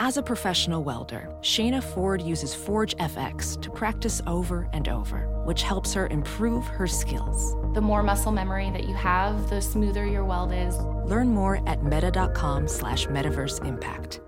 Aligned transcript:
As 0.00 0.16
a 0.16 0.22
professional 0.22 0.82
welder, 0.82 1.28
Shayna 1.40 1.80
Ford 1.80 2.20
uses 2.20 2.52
Forge 2.52 2.96
FX 2.96 3.60
to 3.62 3.70
practice 3.70 4.20
over 4.26 4.68
and 4.72 4.88
over, 4.88 5.28
which 5.44 5.62
helps 5.62 5.94
her 5.94 6.08
improve 6.08 6.66
her 6.66 6.88
skills. 6.88 7.54
The 7.74 7.80
more 7.80 8.02
muscle 8.02 8.32
memory 8.32 8.70
that 8.70 8.88
you 8.88 8.94
have, 8.96 9.48
the 9.48 9.60
smoother 9.60 10.04
your 10.04 10.24
weld 10.24 10.52
is. 10.52 10.76
Learn 11.08 11.28
more 11.28 11.62
at 11.68 11.84
meta.com 11.84 12.66
slash 12.66 13.06
metaverse 13.06 13.64
impact. 13.64 14.20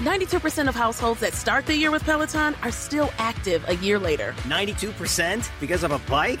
92% 0.00 0.68
of 0.68 0.74
households 0.74 1.20
that 1.20 1.32
start 1.32 1.64
the 1.64 1.74
year 1.74 1.90
with 1.90 2.04
Peloton 2.04 2.54
are 2.62 2.70
still 2.70 3.10
active 3.16 3.66
a 3.66 3.76
year 3.76 3.98
later. 3.98 4.34
92% 4.42 5.48
because 5.58 5.82
of 5.82 5.90
a 5.90 5.98
bike? 6.00 6.40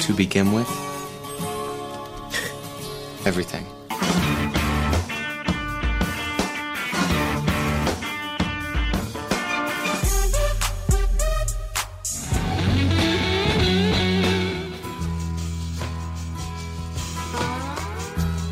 To 0.00 0.12
begin 0.12 0.52
with, 0.52 0.68
everything. 3.26 3.66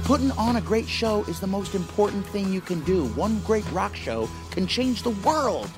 Putting 0.04 0.32
on 0.32 0.56
a 0.56 0.60
great 0.60 0.86
show 0.86 1.22
is 1.24 1.40
the 1.40 1.46
most 1.46 1.74
important 1.74 2.26
thing 2.26 2.52
you 2.52 2.60
can 2.60 2.80
do. 2.80 3.06
One 3.14 3.40
great 3.40 3.64
rock 3.72 3.96
show 3.96 4.28
can 4.50 4.66
change 4.66 5.02
the 5.02 5.10
world. 5.10 5.70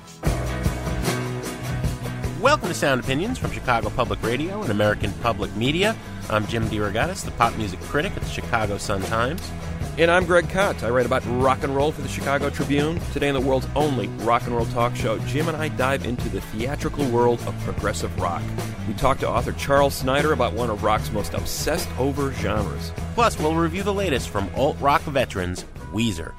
Welcome 2.47 2.69
to 2.69 2.75
Sound 2.75 3.01
Opinions 3.01 3.39
from 3.39 3.51
Chicago 3.51 3.91
Public 3.91 4.23
Radio 4.23 4.63
and 4.63 4.71
American 4.71 5.13
Public 5.15 5.53
Media. 5.57 5.97
I'm 6.31 6.47
Jim 6.47 6.65
DeRogatis, 6.69 7.25
the 7.25 7.33
pop 7.33 7.57
music 7.57 7.81
critic 7.81 8.13
at 8.15 8.23
the 8.23 8.29
Chicago 8.29 8.79
Sun-Times. 8.79 9.51
And 9.99 10.13
I'm 10.13 10.25
Greg 10.27 10.49
Kot. 10.49 10.85
I 10.85 10.91
write 10.91 11.07
about 11.07 11.25
rock 11.27 11.65
and 11.65 11.75
roll 11.75 11.91
for 11.91 12.03
the 12.03 12.09
Chicago 12.09 12.49
Tribune. 12.49 13.01
Today, 13.13 13.27
in 13.27 13.35
the 13.35 13.41
world's 13.41 13.67
only 13.75 14.07
rock 14.19 14.43
and 14.43 14.55
roll 14.55 14.67
talk 14.67 14.95
show, 14.95 15.19
Jim 15.27 15.49
and 15.49 15.57
I 15.57 15.71
dive 15.71 16.07
into 16.07 16.29
the 16.29 16.41
theatrical 16.41 17.05
world 17.09 17.41
of 17.49 17.59
progressive 17.65 18.17
rock. 18.21 18.45
We 18.87 18.95
talk 18.95 19.19
to 19.19 19.29
author 19.29 19.51
Charles 19.51 19.97
Snider 19.97 20.33
about 20.33 20.53
one 20.53 20.71
of 20.71 20.85
rock's 20.85 21.11
most 21.11 21.35
obsessed 21.35 21.89
over 21.99 22.33
genres. 22.35 22.93
Plus, 23.15 23.37
we'll 23.41 23.57
review 23.57 23.83
the 23.83 23.93
latest 23.93 24.29
from 24.29 24.49
alt 24.55 24.77
rock 24.81 25.03
veterans, 25.03 25.65
Weezer. 25.93 26.33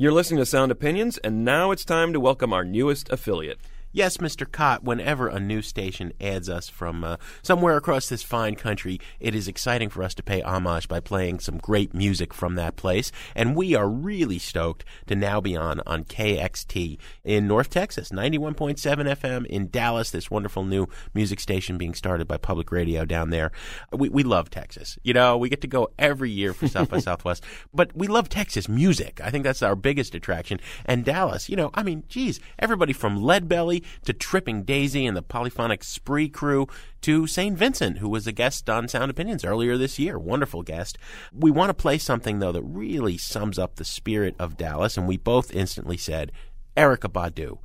You're 0.00 0.12
listening 0.12 0.38
to 0.38 0.46
Sound 0.46 0.72
Opinions, 0.72 1.18
and 1.18 1.44
now 1.44 1.72
it's 1.72 1.84
time 1.84 2.14
to 2.14 2.20
welcome 2.20 2.54
our 2.54 2.64
newest 2.64 3.10
affiliate. 3.10 3.58
Yes, 3.92 4.18
Mr. 4.18 4.50
Kot, 4.50 4.84
whenever 4.84 5.26
a 5.26 5.40
new 5.40 5.62
station 5.62 6.12
adds 6.20 6.48
us 6.48 6.68
from 6.68 7.02
uh, 7.02 7.16
somewhere 7.42 7.76
across 7.76 8.08
this 8.08 8.22
fine 8.22 8.54
country, 8.54 9.00
it 9.18 9.34
is 9.34 9.48
exciting 9.48 9.88
for 9.88 10.04
us 10.04 10.14
to 10.14 10.22
pay 10.22 10.42
homage 10.42 10.86
by 10.86 11.00
playing 11.00 11.40
some 11.40 11.58
great 11.58 11.92
music 11.92 12.32
from 12.32 12.54
that 12.54 12.76
place. 12.76 13.10
And 13.34 13.56
we 13.56 13.74
are 13.74 13.88
really 13.88 14.38
stoked 14.38 14.84
to 15.08 15.16
now 15.16 15.40
be 15.40 15.56
on 15.56 15.80
on 15.86 16.04
KXT 16.04 16.98
in 17.24 17.48
North 17.48 17.68
Texas, 17.68 18.10
91.7 18.10 18.76
FM 18.78 19.44
in 19.46 19.70
Dallas, 19.70 20.12
this 20.12 20.30
wonderful 20.30 20.62
new 20.62 20.86
music 21.12 21.40
station 21.40 21.76
being 21.76 21.94
started 21.94 22.28
by 22.28 22.36
public 22.36 22.70
radio 22.70 23.04
down 23.04 23.30
there. 23.30 23.50
We, 23.92 24.08
we 24.08 24.22
love 24.22 24.50
Texas. 24.50 25.00
You 25.02 25.14
know, 25.14 25.36
we 25.36 25.48
get 25.48 25.62
to 25.62 25.66
go 25.66 25.88
every 25.98 26.30
year 26.30 26.54
for 26.54 26.68
South 26.68 26.90
by 26.90 26.98
Southwest, 27.00 27.42
but 27.74 27.96
we 27.96 28.06
love 28.06 28.28
Texas 28.28 28.68
music. 28.68 29.20
I 29.20 29.30
think 29.30 29.42
that's 29.42 29.62
our 29.62 29.74
biggest 29.74 30.14
attraction. 30.14 30.60
And 30.84 31.04
Dallas, 31.04 31.48
you 31.48 31.56
know, 31.56 31.70
I 31.74 31.82
mean, 31.82 32.04
geez, 32.08 32.38
everybody 32.56 32.92
from 32.92 33.18
Leadbelly 33.18 33.79
to 34.04 34.12
Tripping 34.12 34.62
Daisy 34.62 35.06
and 35.06 35.16
the 35.16 35.22
polyphonic 35.22 35.84
Spree 35.84 36.28
crew 36.28 36.66
to 37.02 37.26
St. 37.26 37.56
Vincent, 37.56 37.98
who 37.98 38.08
was 38.08 38.26
a 38.26 38.32
guest 38.32 38.68
on 38.68 38.88
Sound 38.88 39.10
Opinions 39.10 39.44
earlier 39.44 39.76
this 39.76 39.98
year. 39.98 40.18
Wonderful 40.18 40.62
guest. 40.62 40.98
We 41.32 41.50
want 41.50 41.70
to 41.70 41.74
play 41.74 41.98
something, 41.98 42.38
though, 42.38 42.52
that 42.52 42.62
really 42.62 43.16
sums 43.18 43.58
up 43.58 43.76
the 43.76 43.84
spirit 43.84 44.34
of 44.38 44.56
Dallas, 44.56 44.96
and 44.96 45.08
we 45.08 45.16
both 45.16 45.54
instantly 45.54 45.96
said, 45.96 46.32
Erykah 46.76 47.12
Badu 47.12 47.58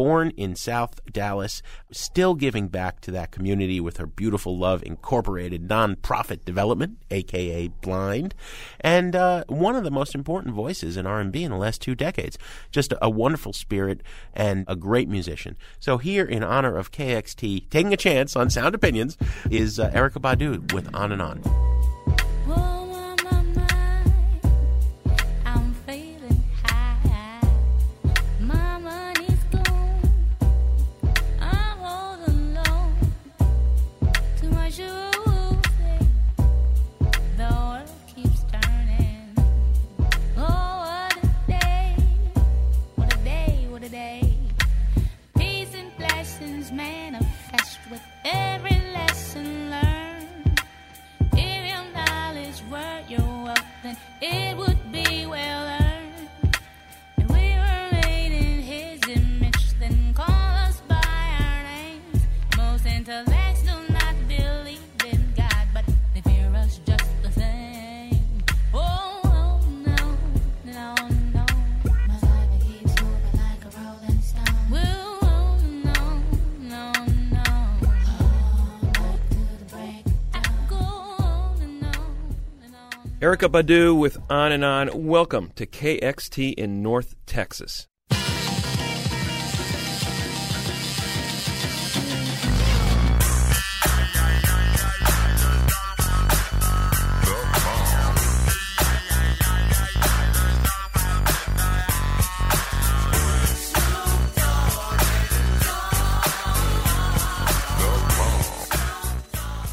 born 0.00 0.30
in 0.30 0.56
South 0.56 0.98
Dallas, 1.12 1.60
still 1.90 2.34
giving 2.34 2.68
back 2.68 3.02
to 3.02 3.10
that 3.10 3.30
community 3.30 3.80
with 3.80 3.98
her 3.98 4.06
beautiful 4.06 4.56
Love 4.56 4.82
Incorporated 4.82 5.68
nonprofit 5.68 6.42
development, 6.46 6.96
aka 7.10 7.68
Blind, 7.68 8.34
and 8.80 9.14
uh, 9.14 9.44
one 9.48 9.76
of 9.76 9.84
the 9.84 9.90
most 9.90 10.14
important 10.14 10.54
voices 10.54 10.96
in 10.96 11.06
R&B 11.06 11.44
in 11.44 11.50
the 11.50 11.58
last 11.58 11.82
two 11.82 11.94
decades. 11.94 12.38
Just 12.70 12.94
a, 13.02 13.10
wonderful 13.10 13.52
spirit 13.52 14.00
and 14.32 14.64
a 14.66 14.74
great 14.74 15.06
musician. 15.06 15.58
So 15.80 15.98
here, 15.98 16.24
in 16.24 16.42
honor 16.42 16.78
of 16.78 16.90
KXT, 16.90 17.68
taking 17.68 17.92
a 17.92 17.98
chance 17.98 18.34
on 18.36 18.48
Sound 18.48 18.74
Opinions, 18.74 19.18
is 19.50 19.78
uh, 19.78 19.90
Erykah 19.90 20.22
Badu 20.22 20.72
with 20.72 20.88
On 20.94 21.12
and 21.12 21.20
On. 21.20 21.89
Erykah 83.30 83.48
Badu 83.48 83.96
with 83.96 84.18
On 84.28 84.50
and 84.50 84.64
On. 84.64 84.90
Welcome 85.06 85.52
to 85.54 85.64
KXT 85.64 86.54
in 86.54 86.82
North 86.82 87.14
Texas. 87.26 87.86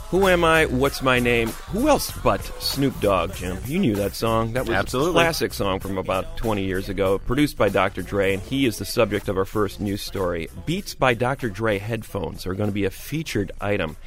Who 0.10 0.28
am 0.30 0.46
I? 0.46 0.66
What's 0.68 1.02
my 1.02 1.20
name? 1.20 1.50
Who 1.72 1.90
else 1.90 2.12
but 2.24 2.40
Snoop 2.62 2.98
Dogg, 3.02 3.34
Jim? 3.34 3.58
You 3.66 3.78
knew 3.78 3.94
that 3.96 4.16
song. 4.16 4.54
That 4.54 4.66
was 4.66 4.74
Absolutely. 4.74 5.20
a 5.20 5.24
classic 5.26 5.54
song 5.54 5.82
from 5.82 5.98
about 5.98 6.38
20 6.38 6.64
years 6.64 6.88
ago, 6.88 7.20
produced 7.20 7.58
by 7.58 7.68
Dr. 7.68 8.04
Dre, 8.04 8.34
and 8.34 8.42
he 8.42 8.66
is 8.66 8.78
the 8.78 8.86
subject 8.86 9.28
of 9.28 9.38
our 9.38 9.44
first 9.44 9.82
news 9.82 10.02
story. 10.02 10.48
Beats 10.66 10.96
by 10.96 11.14
Dr. 11.14 11.50
Dre 11.50 11.78
headphones 11.78 12.48
are 12.48 12.54
going 12.54 12.70
to 12.70 12.74
be 12.74 12.86
a 12.86 12.90
featured 12.90 13.52
item 13.60 13.98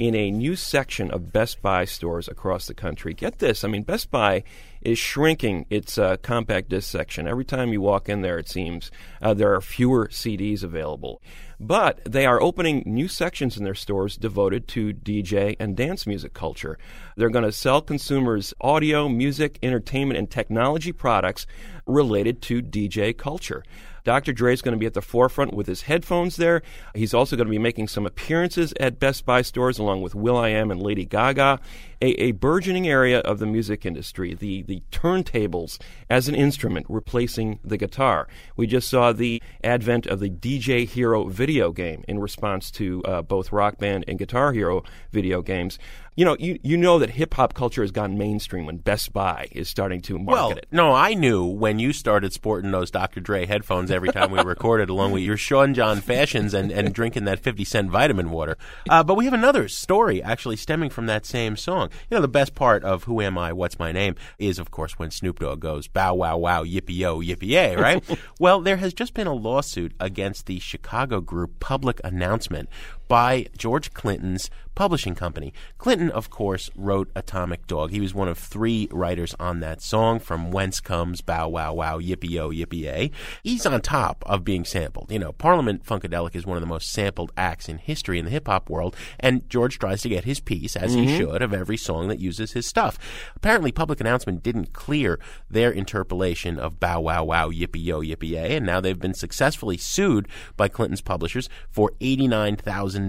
in 0.00 0.14
a 0.14 0.30
new 0.30 0.56
section 0.56 1.10
of 1.10 1.30
Best 1.30 1.60
Buy 1.60 1.84
stores 1.84 2.26
across 2.26 2.66
the 2.66 2.72
country. 2.72 3.12
Get 3.12 3.38
this, 3.38 3.62
I 3.62 3.68
mean, 3.68 3.82
Best 3.82 4.10
Buy 4.10 4.44
is 4.80 4.98
shrinking 4.98 5.66
its 5.68 5.98
uh, 5.98 6.16
compact 6.22 6.70
disc 6.70 6.90
section. 6.90 7.28
Every 7.28 7.44
time 7.44 7.70
you 7.70 7.82
walk 7.82 8.08
in 8.08 8.22
there, 8.22 8.38
it 8.38 8.48
seems 8.48 8.90
uh, 9.20 9.34
there 9.34 9.54
are 9.54 9.60
fewer 9.60 10.08
CDs 10.08 10.64
available. 10.64 11.20
But 11.60 12.00
they 12.10 12.24
are 12.24 12.40
opening 12.40 12.82
new 12.86 13.08
sections 13.08 13.58
in 13.58 13.64
their 13.64 13.74
stores 13.74 14.16
devoted 14.16 14.66
to 14.68 14.94
DJ 14.94 15.54
and 15.60 15.76
dance 15.76 16.06
music 16.06 16.32
culture. 16.32 16.78
They're 17.18 17.28
going 17.28 17.44
to 17.44 17.52
sell 17.52 17.82
consumers 17.82 18.54
audio, 18.62 19.06
music, 19.06 19.58
entertainment, 19.62 20.18
and 20.18 20.30
technology 20.30 20.92
products 20.92 21.46
related 21.84 22.40
to 22.42 22.62
DJ 22.62 23.14
culture. 23.14 23.62
Dr. 24.04 24.32
Dre 24.32 24.52
is 24.52 24.62
going 24.62 24.74
to 24.74 24.78
be 24.78 24.86
at 24.86 24.94
the 24.94 25.02
forefront 25.02 25.54
with 25.54 25.66
his 25.66 25.82
headphones 25.82 26.36
there. 26.36 26.62
He's 26.94 27.14
also 27.14 27.36
going 27.36 27.46
to 27.46 27.50
be 27.50 27.58
making 27.58 27.88
some 27.88 28.06
appearances 28.06 28.72
at 28.80 28.98
Best 28.98 29.24
Buy 29.24 29.42
stores 29.42 29.78
along 29.78 30.02
with 30.02 30.14
will.i.am 30.14 30.70
and 30.70 30.82
Lady 30.82 31.04
Gaga. 31.04 31.60
A, 32.02 32.06
a 32.12 32.32
burgeoning 32.32 32.88
area 32.88 33.18
of 33.20 33.40
the 33.40 33.46
music 33.46 33.84
industry, 33.84 34.32
the, 34.32 34.62
the 34.62 34.82
turntables 34.90 35.78
as 36.08 36.28
an 36.28 36.34
instrument 36.34 36.86
replacing 36.88 37.58
the 37.62 37.76
guitar. 37.76 38.26
We 38.56 38.66
just 38.66 38.88
saw 38.88 39.12
the 39.12 39.42
advent 39.62 40.06
of 40.06 40.18
the 40.18 40.30
DJ 40.30 40.88
Hero 40.88 41.24
video 41.24 41.72
game 41.72 42.02
in 42.08 42.18
response 42.18 42.70
to 42.72 43.02
uh, 43.04 43.20
both 43.20 43.52
Rock 43.52 43.76
Band 43.76 44.06
and 44.08 44.18
Guitar 44.18 44.52
Hero 44.52 44.82
video 45.12 45.42
games. 45.42 45.78
You 46.20 46.26
know, 46.26 46.36
you, 46.38 46.58
you 46.62 46.76
know 46.76 46.98
that 46.98 47.08
hip 47.08 47.32
hop 47.32 47.54
culture 47.54 47.80
has 47.80 47.92
gone 47.92 48.18
mainstream 48.18 48.66
when 48.66 48.76
Best 48.76 49.10
Buy 49.14 49.48
is 49.52 49.70
starting 49.70 50.02
to 50.02 50.18
market 50.18 50.30
Well, 50.30 50.50
it. 50.50 50.66
no, 50.70 50.92
I 50.92 51.14
knew 51.14 51.46
when 51.46 51.78
you 51.78 51.94
started 51.94 52.34
sporting 52.34 52.72
those 52.72 52.90
Dr. 52.90 53.20
Dre 53.20 53.46
headphones 53.46 53.90
every 53.90 54.10
time 54.10 54.30
we 54.30 54.38
recorded, 54.44 54.90
along 54.90 55.12
with 55.12 55.22
your 55.22 55.38
Sean 55.38 55.72
John 55.72 56.02
fashions 56.02 56.52
and, 56.52 56.70
and 56.70 56.92
drinking 56.92 57.24
that 57.24 57.40
50 57.40 57.64
cent 57.64 57.90
vitamin 57.90 58.28
water. 58.30 58.58
Uh, 58.90 59.02
but 59.02 59.14
we 59.14 59.24
have 59.24 59.32
another 59.32 59.66
story 59.66 60.22
actually 60.22 60.56
stemming 60.56 60.90
from 60.90 61.06
that 61.06 61.24
same 61.24 61.56
song. 61.56 61.88
You 62.10 62.18
know, 62.18 62.20
the 62.20 62.28
best 62.28 62.54
part 62.54 62.84
of 62.84 63.04
Who 63.04 63.22
Am 63.22 63.38
I, 63.38 63.54
What's 63.54 63.78
My 63.78 63.90
Name 63.90 64.14
is, 64.38 64.58
of 64.58 64.70
course, 64.70 64.98
when 64.98 65.10
Snoop 65.10 65.38
Dogg 65.38 65.60
goes, 65.60 65.88
bow, 65.88 66.16
wow, 66.16 66.36
wow, 66.36 66.64
yippee 66.64 66.98
yo, 66.98 67.20
yippee 67.20 67.48
yay, 67.48 67.76
right? 67.76 68.04
well, 68.38 68.60
there 68.60 68.76
has 68.76 68.92
just 68.92 69.14
been 69.14 69.26
a 69.26 69.32
lawsuit 69.32 69.94
against 69.98 70.44
the 70.44 70.58
Chicago 70.58 71.22
group 71.22 71.60
Public 71.60 71.98
Announcement 72.04 72.68
by 73.10 73.44
George 73.58 73.92
Clinton's 73.92 74.50
publishing 74.76 75.16
company. 75.16 75.52
Clinton, 75.78 76.10
of 76.10 76.30
course, 76.30 76.70
wrote 76.76 77.10
Atomic 77.16 77.66
Dog. 77.66 77.90
He 77.90 78.00
was 78.00 78.14
one 78.14 78.28
of 78.28 78.38
three 78.38 78.88
writers 78.92 79.34
on 79.38 79.58
that 79.60 79.82
song 79.82 80.20
from 80.20 80.52
Whence 80.52 80.80
Comes 80.80 81.20
Bow 81.20 81.48
Wow 81.48 81.74
Wow 81.74 81.98
Yippee 81.98 82.30
Yo 82.30 82.50
Yippee 82.50 82.82
Yay. 82.84 83.10
He's 83.42 83.66
on 83.66 83.80
top 83.82 84.22
of 84.26 84.44
being 84.44 84.64
sampled. 84.64 85.10
You 85.10 85.18
know, 85.18 85.32
Parliament 85.32 85.84
Funkadelic 85.84 86.36
is 86.36 86.46
one 86.46 86.56
of 86.56 86.60
the 86.62 86.68
most 86.68 86.92
sampled 86.92 87.32
acts 87.36 87.68
in 87.68 87.78
history 87.78 88.18
in 88.20 88.24
the 88.24 88.30
hip 88.30 88.46
hop 88.46 88.70
world, 88.70 88.96
and 89.18 89.46
George 89.50 89.78
tries 89.78 90.02
to 90.02 90.08
get 90.08 90.24
his 90.24 90.38
piece, 90.38 90.76
as 90.76 90.94
he 90.94 91.04
Mhm. 91.04 91.16
should, 91.16 91.42
of 91.42 91.52
every 91.52 91.76
song 91.76 92.06
that 92.08 92.20
uses 92.20 92.52
his 92.52 92.64
stuff. 92.64 92.96
Apparently, 93.34 93.72
Public 93.72 94.00
Announcement 94.00 94.42
didn't 94.42 94.72
clear 94.72 95.18
their 95.50 95.72
interpolation 95.72 96.58
of 96.58 96.78
Bow 96.78 97.00
Wow 97.00 97.24
Wow 97.24 97.50
Yippee 97.50 97.84
Yo 97.84 98.00
Yippee 98.02 98.30
Yay, 98.30 98.56
and 98.56 98.64
now 98.64 98.80
they've 98.80 98.98
been 98.98 99.14
successfully 99.14 99.76
sued 99.76 100.28
by 100.56 100.68
Clinton's 100.68 101.02
publishers 101.02 101.48
for 101.70 101.92
$89,000 102.00 102.99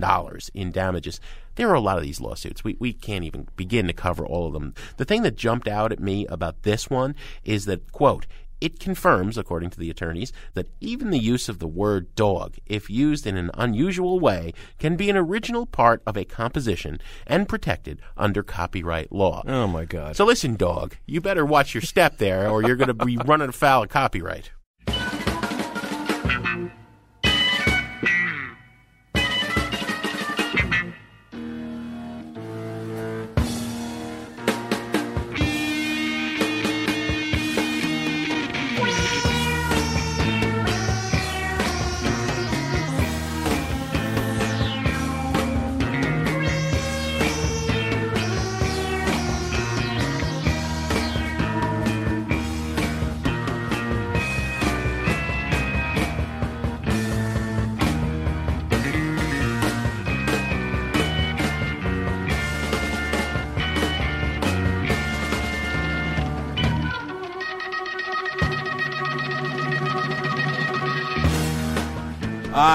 in 0.53 0.71
damages. 0.71 1.19
There 1.55 1.69
are 1.69 1.75
a 1.75 1.81
lot 1.81 1.97
of 1.97 2.03
these 2.03 2.21
lawsuits. 2.21 2.63
We, 2.63 2.77
we 2.79 2.93
can't 2.93 3.25
even 3.25 3.47
begin 3.55 3.87
to 3.87 3.93
cover 3.93 4.25
all 4.25 4.47
of 4.47 4.53
them. 4.53 4.73
The 4.97 5.05
thing 5.05 5.23
that 5.23 5.35
jumped 5.35 5.67
out 5.67 5.91
at 5.91 5.99
me 5.99 6.25
about 6.27 6.63
this 6.63 6.89
one 6.89 7.15
is 7.43 7.65
that, 7.65 7.91
quote, 7.91 8.25
it 8.61 8.79
confirms, 8.79 9.39
according 9.39 9.71
to 9.71 9.79
the 9.79 9.89
attorneys, 9.89 10.31
that 10.53 10.69
even 10.79 11.09
the 11.09 11.17
use 11.17 11.49
of 11.49 11.57
the 11.57 11.67
word 11.67 12.13
dog, 12.13 12.57
if 12.67 12.91
used 12.91 13.25
in 13.25 13.35
an 13.35 13.49
unusual 13.55 14.19
way, 14.19 14.53
can 14.77 14.95
be 14.95 15.09
an 15.09 15.17
original 15.17 15.65
part 15.65 16.03
of 16.05 16.15
a 16.15 16.25
composition 16.25 17.01
and 17.25 17.49
protected 17.49 17.99
under 18.15 18.43
copyright 18.43 19.11
law. 19.11 19.41
Oh, 19.47 19.65
my 19.65 19.85
God. 19.85 20.15
So 20.15 20.25
listen, 20.25 20.55
dog, 20.55 20.95
you 21.07 21.21
better 21.21 21.45
watch 21.45 21.73
your 21.73 21.81
step 21.81 22.19
there, 22.19 22.47
or 22.49 22.61
you're 22.61 22.75
going 22.75 22.95
to 22.95 23.05
be 23.05 23.17
running 23.17 23.49
afoul 23.49 23.83
of 23.83 23.89
copyright. 23.89 24.51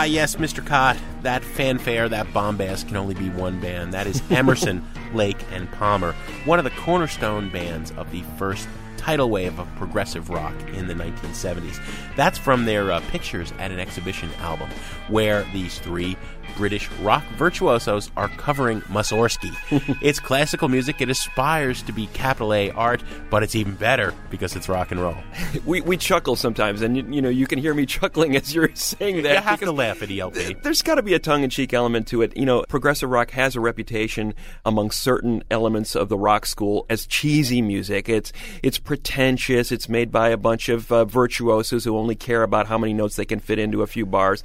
Yes, 0.07 0.37
Mr. 0.37 0.65
Kot. 0.65 0.97
That 1.23 1.43
fanfare, 1.43 2.09
that 2.09 2.33
bombast 2.33 2.87
can 2.89 2.97
only 2.97 3.15
be 3.15 3.29
one 3.29 3.61
band. 3.61 3.93
That 3.93 4.07
is 4.07 4.23
Emerson, 4.31 4.87
Lake, 5.15 5.39
and 5.51 5.71
Palmer, 5.73 6.13
one 6.45 6.59
of 6.59 6.65
the 6.65 6.71
cornerstone 6.71 7.51
bands 7.51 7.91
of 7.93 8.11
the 8.13 8.23
first 8.39 8.69
tidal 8.97 9.31
wave 9.31 9.59
of 9.59 9.69
progressive 9.77 10.31
rock 10.31 10.55
in 10.73 10.87
the 10.87 10.95
1970s. 10.95 11.81
That's 12.17 12.39
from 12.39 12.65
their 12.65 12.93
uh, 12.93 13.01
Pictures 13.09 13.53
at 13.59 13.71
an 13.71 13.81
Exhibition 13.81 14.33
album, 14.41 14.71
where 15.09 15.43
these 15.53 15.79
three 15.81 16.17
British 16.57 16.91
rock 17.03 17.25
virtuosos 17.37 18.11
are 18.17 18.29
covering 18.29 18.81
Mussorgsky. 18.83 19.55
it's 20.03 20.19
classical 20.19 20.69
music. 20.69 21.01
It 21.01 21.11
aspires 21.11 21.83
to 21.83 21.93
be 21.93 22.07
capital 22.09 22.53
A 22.55 22.71
art, 22.71 23.03
but 23.31 23.43
it's 23.43 23.55
even 23.55 23.75
better 23.75 24.15
because 24.31 24.57
it's 24.57 24.69
rock 24.69 24.91
and 24.91 25.01
roll. 25.01 25.17
we, 25.67 25.81
we 25.83 25.97
chuckle 25.97 26.37
sometimes, 26.37 26.83
and 26.83 26.97
you, 26.97 27.07
you 27.11 27.23
know 27.23 27.29
you 27.29 27.47
can 27.47 27.59
hear 27.59 27.75
me 27.75 27.87
chuckling 27.87 28.37
as 28.37 28.55
you're 28.55 28.75
saying 28.75 29.23
that. 29.23 29.35
You 29.35 29.41
have 29.41 29.61
to 29.61 29.73
laugh 29.73 30.03
at 30.03 30.11
ELP. 30.11 30.63
There's 30.63 30.83
got 30.83 30.97
to 30.97 31.03
be 31.03 31.15
a 31.15 31.19
tongue-in-cheek 31.19 31.75
element 31.75 32.09
to 32.09 32.23
it. 32.23 32.37
You 32.37 32.47
know, 32.47 32.65
progressive 32.69 33.11
rock 33.11 33.31
has 33.33 33.55
a 33.55 33.61
reputation 33.61 34.35
among 34.65 34.91
certain 34.91 35.45
elements 35.51 35.95
of 35.95 36.09
the 36.09 36.19
rock 36.19 36.47
school 36.47 36.87
as 36.89 37.07
cheesy 37.07 37.63
music. 37.63 38.09
It's 38.09 38.33
it's 38.63 38.79
pretentious. 38.79 39.71
It's 39.71 39.89
made 39.89 40.11
by 40.11 40.31
a 40.31 40.37
bunch 40.37 40.69
of 40.69 40.91
uh, 40.91 41.05
virtuosos 41.05 41.85
who 41.85 41.97
only 41.97 42.15
care 42.15 42.43
about 42.43 42.67
how 42.67 42.79
many 42.79 42.95
notes 42.95 43.17
they 43.17 43.25
can 43.25 43.41
fit 43.41 43.59
into 43.59 43.83
a 43.83 43.87
few 43.87 44.07
bars. 44.07 44.43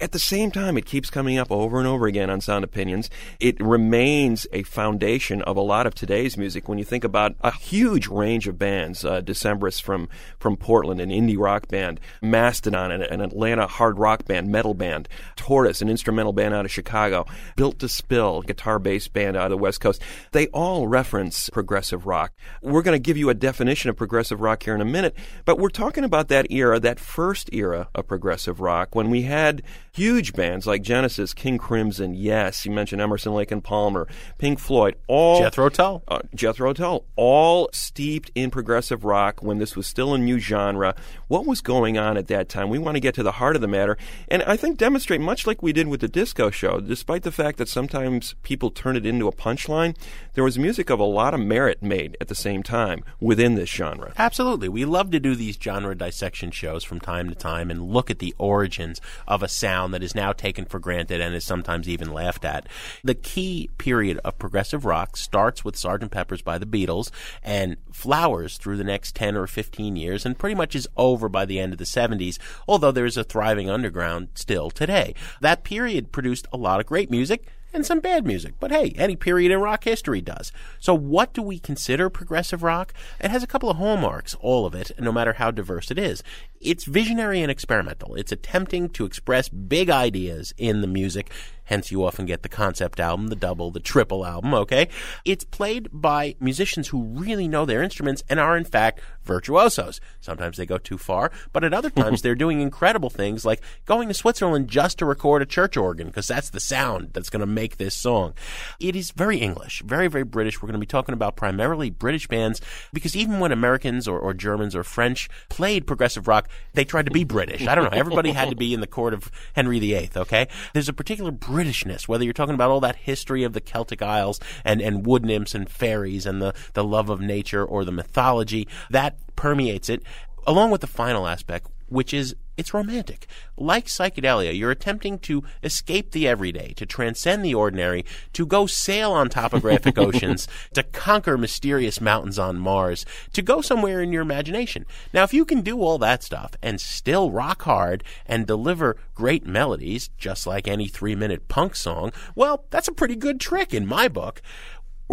At 0.00 0.12
the 0.12 0.18
same 0.18 0.50
time, 0.50 0.76
it 0.76 0.86
keeps 0.86 1.10
coming 1.10 1.38
up 1.38 1.50
over 1.50 1.78
and 1.78 1.86
over 1.86 2.06
again 2.06 2.30
on 2.30 2.40
Sound 2.40 2.64
Opinions. 2.64 3.10
It 3.40 3.60
remains 3.60 4.46
a 4.52 4.62
foundation 4.64 5.42
of 5.42 5.56
a 5.56 5.60
lot 5.60 5.86
of 5.86 5.94
today's 5.94 6.36
music. 6.36 6.68
When 6.68 6.78
you 6.78 6.84
think 6.84 7.04
about 7.04 7.36
a 7.40 7.52
huge 7.52 8.08
range 8.08 8.48
of 8.48 8.58
bands, 8.58 9.04
uh, 9.04 9.20
Decemberists 9.20 9.80
from 9.80 10.08
from 10.38 10.56
Portland, 10.56 11.00
an 11.00 11.10
indie 11.10 11.38
rock 11.38 11.68
band, 11.68 12.00
Mastodon, 12.20 12.90
an, 12.90 13.02
an 13.02 13.20
Atlanta 13.20 13.66
hard 13.66 13.98
rock 13.98 14.24
band, 14.24 14.48
metal 14.48 14.74
band, 14.74 15.08
Tortoise, 15.36 15.80
an 15.80 15.88
instrumental 15.88 16.32
band 16.32 16.54
out 16.54 16.64
of 16.64 16.70
Chicago, 16.70 17.26
Built 17.56 17.78
to 17.78 17.88
Spill, 17.88 18.42
guitar 18.42 18.78
based 18.78 19.12
band 19.12 19.36
out 19.36 19.46
of 19.46 19.50
the 19.50 19.56
West 19.58 19.80
Coast. 19.80 20.02
They 20.32 20.48
all 20.48 20.88
reference 20.88 21.48
progressive 21.50 22.06
rock. 22.06 22.32
We're 22.62 22.82
going 22.82 22.96
to 22.96 23.02
give 23.02 23.16
you 23.16 23.30
a 23.30 23.34
definition 23.34 23.90
of 23.90 23.96
progressive 23.96 24.40
rock 24.40 24.62
here 24.62 24.74
in 24.74 24.80
a 24.80 24.84
minute, 24.84 25.14
but 25.44 25.58
we're 25.58 25.68
talking 25.68 26.04
about 26.04 26.28
that 26.28 26.50
era, 26.50 26.80
that 26.80 26.98
first 26.98 27.50
era 27.52 27.88
of 27.94 28.06
progressive 28.06 28.60
rock, 28.60 28.94
when 28.94 29.10
we 29.10 29.22
had 29.22 29.62
huge 29.94 30.32
bands 30.32 30.66
like 30.66 30.82
Genesis, 30.82 31.32
King 31.32 31.56
Crimson, 31.56 32.14
yes, 32.14 32.66
you 32.66 32.72
mentioned 32.72 33.00
Emerson, 33.00 33.32
Lake 33.32 33.52
and 33.52 33.62
Palmer, 33.62 34.08
Pink 34.38 34.58
Floyd, 34.58 34.96
all 35.06 35.40
Jethro 35.40 35.68
Tull, 35.68 36.02
uh, 36.08 36.18
Jethro 36.34 36.72
Tull, 36.72 37.04
all 37.14 37.68
steeped 37.72 38.30
in 38.34 38.50
progressive 38.50 39.04
rock 39.04 39.40
when 39.42 39.58
this 39.58 39.76
was 39.76 39.86
still 39.86 40.12
a 40.12 40.18
new 40.18 40.38
genre. 40.38 40.96
What 41.28 41.46
was 41.46 41.60
going 41.60 41.96
on 41.96 42.16
at 42.16 42.26
that 42.26 42.48
time? 42.48 42.70
We 42.70 42.78
want 42.78 42.96
to 42.96 43.00
get 43.00 43.14
to 43.14 43.22
the 43.22 43.32
heart 43.32 43.54
of 43.54 43.62
the 43.62 43.68
matter, 43.68 43.96
and 44.28 44.42
I 44.42 44.56
think 44.56 44.78
demonstrate 44.78 45.20
much 45.20 45.46
like 45.46 45.62
we 45.62 45.72
did 45.72 45.86
with 45.86 46.00
the 46.00 46.08
disco 46.08 46.50
show. 46.50 46.80
Despite 46.80 47.22
the 47.22 47.32
fact 47.32 47.58
that 47.58 47.68
sometimes 47.68 48.34
people 48.42 48.70
turn 48.70 48.96
it 48.96 49.06
into 49.06 49.28
a 49.28 49.32
punchline, 49.32 49.96
there 50.34 50.44
was 50.44 50.58
music 50.58 50.90
of 50.90 50.98
a 50.98 51.04
lot 51.04 51.34
of 51.34 51.40
merit 51.40 51.82
made 51.82 52.16
at 52.20 52.26
the 52.26 52.34
same 52.34 52.64
time 52.64 53.04
within 53.20 53.54
this 53.54 53.70
genre. 53.70 54.12
Absolutely. 54.18 54.68
We 54.68 54.84
love 54.84 55.12
to 55.12 55.20
do 55.20 55.36
these 55.36 55.56
genre 55.56 55.94
dissection 55.94 56.50
shows 56.50 56.82
from 56.82 56.98
time 56.98 57.28
to 57.28 57.36
time 57.36 57.70
and 57.70 57.90
look 57.90 58.10
at 58.10 58.18
the 58.18 58.34
origins 58.38 59.00
of 59.28 59.42
a 59.42 59.48
sound 59.48 59.83
sound 59.84 59.92
that 59.92 60.02
is 60.02 60.14
now 60.14 60.32
taken 60.32 60.64
for 60.64 60.78
granted 60.78 61.20
and 61.20 61.34
is 61.34 61.44
sometimes 61.44 61.88
even 61.88 62.12
laughed 62.12 62.44
at. 62.44 62.66
The 63.02 63.14
key 63.14 63.68
period 63.76 64.18
of 64.24 64.38
progressive 64.38 64.84
rock 64.84 65.16
starts 65.16 65.62
with 65.64 65.76
Sgt. 65.76 66.10
Pepper's 66.10 66.40
by 66.40 66.56
the 66.58 66.66
Beatles 66.66 67.10
and 67.42 67.76
flowers 67.92 68.56
through 68.56 68.78
the 68.78 68.84
next 68.84 69.14
10 69.14 69.36
or 69.36 69.46
15 69.46 69.96
years 69.96 70.24
and 70.24 70.38
pretty 70.38 70.54
much 70.54 70.74
is 70.74 70.88
over 70.96 71.28
by 71.28 71.44
the 71.44 71.60
end 71.60 71.72
of 71.72 71.78
the 71.78 71.84
70s, 71.84 72.38
although 72.66 72.92
there's 72.92 73.18
a 73.18 73.24
thriving 73.24 73.68
underground 73.68 74.28
still 74.34 74.70
today. 74.70 75.14
That 75.40 75.64
period 75.64 76.12
produced 76.12 76.46
a 76.50 76.56
lot 76.56 76.80
of 76.80 76.86
great 76.86 77.10
music 77.10 77.46
and 77.74 77.84
some 77.84 78.00
bad 78.00 78.24
music. 78.24 78.54
But 78.60 78.70
hey, 78.70 78.94
any 78.96 79.16
period 79.16 79.50
in 79.50 79.60
rock 79.60 79.84
history 79.84 80.20
does. 80.20 80.52
So 80.78 80.94
what 80.94 81.34
do 81.34 81.42
we 81.42 81.58
consider 81.58 82.08
progressive 82.08 82.62
rock? 82.62 82.94
It 83.20 83.30
has 83.30 83.42
a 83.42 83.48
couple 83.48 83.68
of 83.68 83.76
hallmarks, 83.76 84.34
all 84.36 84.64
of 84.64 84.74
it, 84.74 84.92
no 84.98 85.12
matter 85.12 85.34
how 85.34 85.50
diverse 85.50 85.90
it 85.90 85.98
is. 85.98 86.22
It's 86.64 86.84
visionary 86.84 87.42
and 87.42 87.50
experimental. 87.50 88.14
It's 88.14 88.32
attempting 88.32 88.88
to 88.90 89.04
express 89.04 89.48
big 89.48 89.90
ideas 89.90 90.54
in 90.56 90.80
the 90.80 90.86
music. 90.86 91.30
Hence, 91.64 91.90
you 91.90 92.04
often 92.04 92.26
get 92.26 92.42
the 92.42 92.48
concept 92.48 93.00
album, 93.00 93.28
the 93.28 93.36
double, 93.36 93.70
the 93.70 93.80
triple 93.80 94.26
album, 94.26 94.52
okay? 94.52 94.88
It's 95.24 95.44
played 95.44 95.88
by 95.92 96.36
musicians 96.38 96.88
who 96.88 97.04
really 97.04 97.48
know 97.48 97.64
their 97.64 97.82
instruments 97.82 98.22
and 98.28 98.38
are, 98.38 98.56
in 98.56 98.64
fact, 98.64 99.00
virtuosos. 99.24 99.98
Sometimes 100.20 100.58
they 100.58 100.66
go 100.66 100.76
too 100.76 100.98
far, 100.98 101.30
but 101.54 101.64
at 101.64 101.72
other 101.72 101.88
times 101.88 102.20
they're 102.22 102.34
doing 102.34 102.60
incredible 102.60 103.08
things 103.08 103.46
like 103.46 103.62
going 103.86 104.08
to 104.08 104.14
Switzerland 104.14 104.68
just 104.68 104.98
to 104.98 105.06
record 105.06 105.40
a 105.40 105.46
church 105.46 105.76
organ 105.78 106.08
because 106.08 106.28
that's 106.28 106.50
the 106.50 106.60
sound 106.60 107.10
that's 107.14 107.30
going 107.30 107.40
to 107.40 107.46
make 107.46 107.78
this 107.78 107.94
song. 107.94 108.34
It 108.78 108.94
is 108.94 109.10
very 109.12 109.38
English, 109.38 109.82
very, 109.86 110.08
very 110.08 110.24
British. 110.24 110.60
We're 110.60 110.68
going 110.68 110.74
to 110.74 110.78
be 110.78 110.86
talking 110.86 111.14
about 111.14 111.34
primarily 111.34 111.88
British 111.88 112.28
bands 112.28 112.60
because 112.92 113.16
even 113.16 113.40
when 113.40 113.52
Americans 113.52 114.06
or, 114.06 114.18
or 114.18 114.34
Germans 114.34 114.76
or 114.76 114.84
French 114.84 115.30
played 115.48 115.86
progressive 115.86 116.28
rock, 116.28 116.48
they 116.74 116.84
tried 116.84 117.06
to 117.06 117.12
be 117.12 117.24
British. 117.24 117.66
I 117.66 117.74
don't 117.74 117.84
know. 117.84 117.98
Everybody 117.98 118.32
had 118.32 118.50
to 118.50 118.56
be 118.56 118.74
in 118.74 118.80
the 118.80 118.86
court 118.86 119.14
of 119.14 119.30
Henry 119.54 119.78
VIII, 119.78 120.10
okay? 120.16 120.48
There's 120.72 120.88
a 120.88 120.92
particular 120.92 121.30
Britishness, 121.32 122.08
whether 122.08 122.24
you're 122.24 122.32
talking 122.32 122.54
about 122.54 122.70
all 122.70 122.80
that 122.80 122.96
history 122.96 123.44
of 123.44 123.52
the 123.52 123.60
Celtic 123.60 124.02
Isles 124.02 124.40
and, 124.64 124.80
and 124.80 125.06
wood 125.06 125.24
nymphs 125.24 125.54
and 125.54 125.68
fairies 125.68 126.26
and 126.26 126.42
the, 126.42 126.54
the 126.74 126.84
love 126.84 127.08
of 127.10 127.20
nature 127.20 127.64
or 127.64 127.84
the 127.84 127.92
mythology, 127.92 128.68
that 128.90 129.16
permeates 129.36 129.88
it, 129.88 130.02
along 130.46 130.70
with 130.70 130.80
the 130.80 130.86
final 130.86 131.26
aspect, 131.26 131.68
which 131.88 132.12
is 132.12 132.34
it's 132.56 132.74
romantic. 132.74 133.26
Like 133.56 133.86
psychedelia, 133.86 134.56
you're 134.56 134.70
attempting 134.70 135.18
to 135.20 135.42
escape 135.62 136.12
the 136.12 136.28
everyday, 136.28 136.72
to 136.74 136.86
transcend 136.86 137.44
the 137.44 137.54
ordinary, 137.54 138.04
to 138.32 138.46
go 138.46 138.66
sail 138.66 139.12
on 139.12 139.28
topographic 139.28 139.98
oceans, 139.98 140.46
to 140.74 140.82
conquer 140.82 141.36
mysterious 141.36 142.00
mountains 142.00 142.38
on 142.38 142.58
Mars, 142.58 143.04
to 143.32 143.42
go 143.42 143.60
somewhere 143.60 144.00
in 144.00 144.12
your 144.12 144.22
imagination. 144.22 144.86
Now, 145.12 145.24
if 145.24 145.34
you 145.34 145.44
can 145.44 145.62
do 145.62 145.80
all 145.80 145.98
that 145.98 146.22
stuff 146.22 146.52
and 146.62 146.80
still 146.80 147.30
rock 147.30 147.62
hard 147.62 148.04
and 148.26 148.46
deliver 148.46 148.96
great 149.14 149.46
melodies, 149.46 150.08
just 150.18 150.46
like 150.46 150.68
any 150.68 150.88
three 150.88 151.14
minute 151.14 151.48
punk 151.48 151.74
song, 151.74 152.12
well, 152.34 152.64
that's 152.70 152.88
a 152.88 152.92
pretty 152.92 153.16
good 153.16 153.40
trick 153.40 153.74
in 153.74 153.86
my 153.86 154.08
book. 154.08 154.40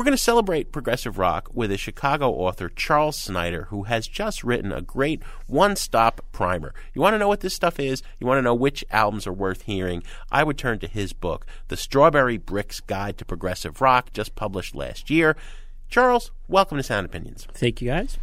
We're 0.02 0.06
going 0.06 0.18
to 0.18 0.24
celebrate 0.24 0.72
progressive 0.72 1.20
rock 1.20 1.52
with 1.54 1.72
a 1.72 1.78
Chicago 1.78 2.32
author, 2.32 2.70
Charles 2.70 3.16
Snider, 3.16 3.66
who 3.66 3.84
has 3.84 4.08
just 4.08 4.44
written 4.44 4.72
a 4.72 4.82
great 4.82 5.22
one 5.46 5.76
stop 5.76 6.26
primer. 6.32 6.74
You 6.96 7.02
want 7.02 7.14
to 7.14 7.20
know 7.20 7.28
what 7.28 7.42
this 7.42 7.54
stuff 7.54 7.80
is? 7.80 8.02
You 8.20 8.26
want 8.26 8.40
to 8.40 8.42
know 8.42 8.56
which 8.56 8.84
albums 8.90 9.28
are 9.28 9.32
worth 9.32 9.62
hearing? 9.62 10.02
I 10.32 10.44
would 10.44 10.58
turn 10.58 10.80
to 10.80 10.88
his 10.88 11.14
book, 11.14 11.46
The 11.68 11.78
Strawberry 11.78 12.40
Bricks 12.40 12.80
Guide 12.80 13.20
to 13.20 13.26
Progressive 13.26 13.80
Rock, 13.80 14.12
just 14.12 14.34
published 14.34 14.74
last 14.74 15.12
year. 15.12 15.38
Charles, 15.88 16.32
welcome 16.48 16.78
to 16.78 16.84
Sound 16.84 17.06
Opinions. 17.06 17.48
Thank 17.54 17.80
you, 17.80 17.92
guys. 17.92 18.18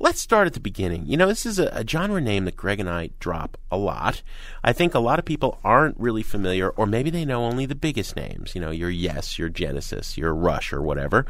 Let's 0.00 0.20
start 0.20 0.46
at 0.46 0.54
the 0.54 0.60
beginning. 0.60 1.06
You 1.06 1.16
know, 1.16 1.26
this 1.26 1.44
is 1.44 1.58
a, 1.58 1.66
a, 1.72 1.86
genre 1.86 2.20
name 2.20 2.44
that 2.44 2.56
Greg 2.56 2.78
and 2.78 2.88
I 2.88 3.10
drop 3.18 3.58
a 3.70 3.76
lot. 3.76 4.22
I 4.62 4.72
think 4.72 4.94
a 4.94 5.00
lot 5.00 5.18
of 5.18 5.24
people 5.24 5.58
aren't 5.64 5.98
really 5.98 6.22
familiar, 6.22 6.70
or 6.70 6.86
maybe 6.86 7.10
they 7.10 7.24
know 7.24 7.44
only 7.44 7.66
the 7.66 7.74
biggest 7.74 8.14
names. 8.14 8.54
You 8.54 8.60
know, 8.60 8.70
your 8.70 8.90
Yes, 8.90 9.40
your 9.40 9.48
Genesis, 9.48 10.16
your 10.16 10.34
Rush, 10.34 10.72
or 10.72 10.80
whatever. 10.80 11.26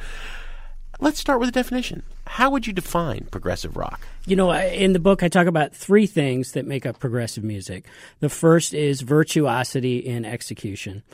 Let's 1.00 1.18
start 1.18 1.40
with 1.40 1.48
a 1.48 1.52
definition. 1.52 2.02
How 2.26 2.50
would 2.50 2.66
you 2.66 2.72
define 2.72 3.28
progressive 3.30 3.76
rock? 3.76 4.06
You 4.26 4.36
know, 4.36 4.52
in 4.52 4.92
the 4.92 4.98
book, 4.98 5.22
I 5.22 5.28
talk 5.28 5.46
about 5.46 5.74
three 5.74 6.06
things 6.06 6.52
that 6.52 6.66
make 6.66 6.84
up 6.84 6.98
progressive 6.98 7.44
music. 7.44 7.86
The 8.20 8.28
first 8.28 8.74
is 8.74 9.00
virtuosity 9.00 9.98
in 9.98 10.24
execution. 10.24 11.04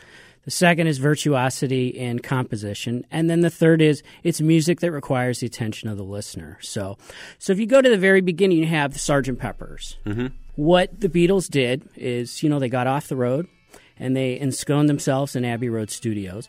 The 0.44 0.50
second 0.50 0.86
is 0.88 0.98
virtuosity 0.98 1.88
in 1.88 2.18
composition. 2.18 3.06
And 3.10 3.30
then 3.30 3.40
the 3.40 3.50
third 3.50 3.80
is 3.80 4.02
it's 4.22 4.40
music 4.40 4.80
that 4.80 4.92
requires 4.92 5.40
the 5.40 5.46
attention 5.46 5.88
of 5.88 5.96
the 5.96 6.04
listener. 6.04 6.58
So, 6.60 6.98
so 7.38 7.52
if 7.52 7.58
you 7.58 7.66
go 7.66 7.80
to 7.80 7.88
the 7.88 7.96
very 7.96 8.20
beginning, 8.20 8.58
you 8.58 8.66
have 8.66 8.92
the 8.92 8.98
Sgt. 8.98 9.38
Pepper's. 9.38 9.96
Mm-hmm. 10.04 10.26
What 10.56 11.00
the 11.00 11.08
Beatles 11.08 11.48
did 11.50 11.88
is, 11.96 12.42
you 12.42 12.48
know, 12.50 12.58
they 12.58 12.68
got 12.68 12.86
off 12.86 13.08
the 13.08 13.16
road 13.16 13.48
and 13.98 14.14
they 14.16 14.38
ensconced 14.38 14.88
themselves 14.88 15.34
in 15.34 15.44
Abbey 15.44 15.68
Road 15.68 15.90
Studios 15.90 16.48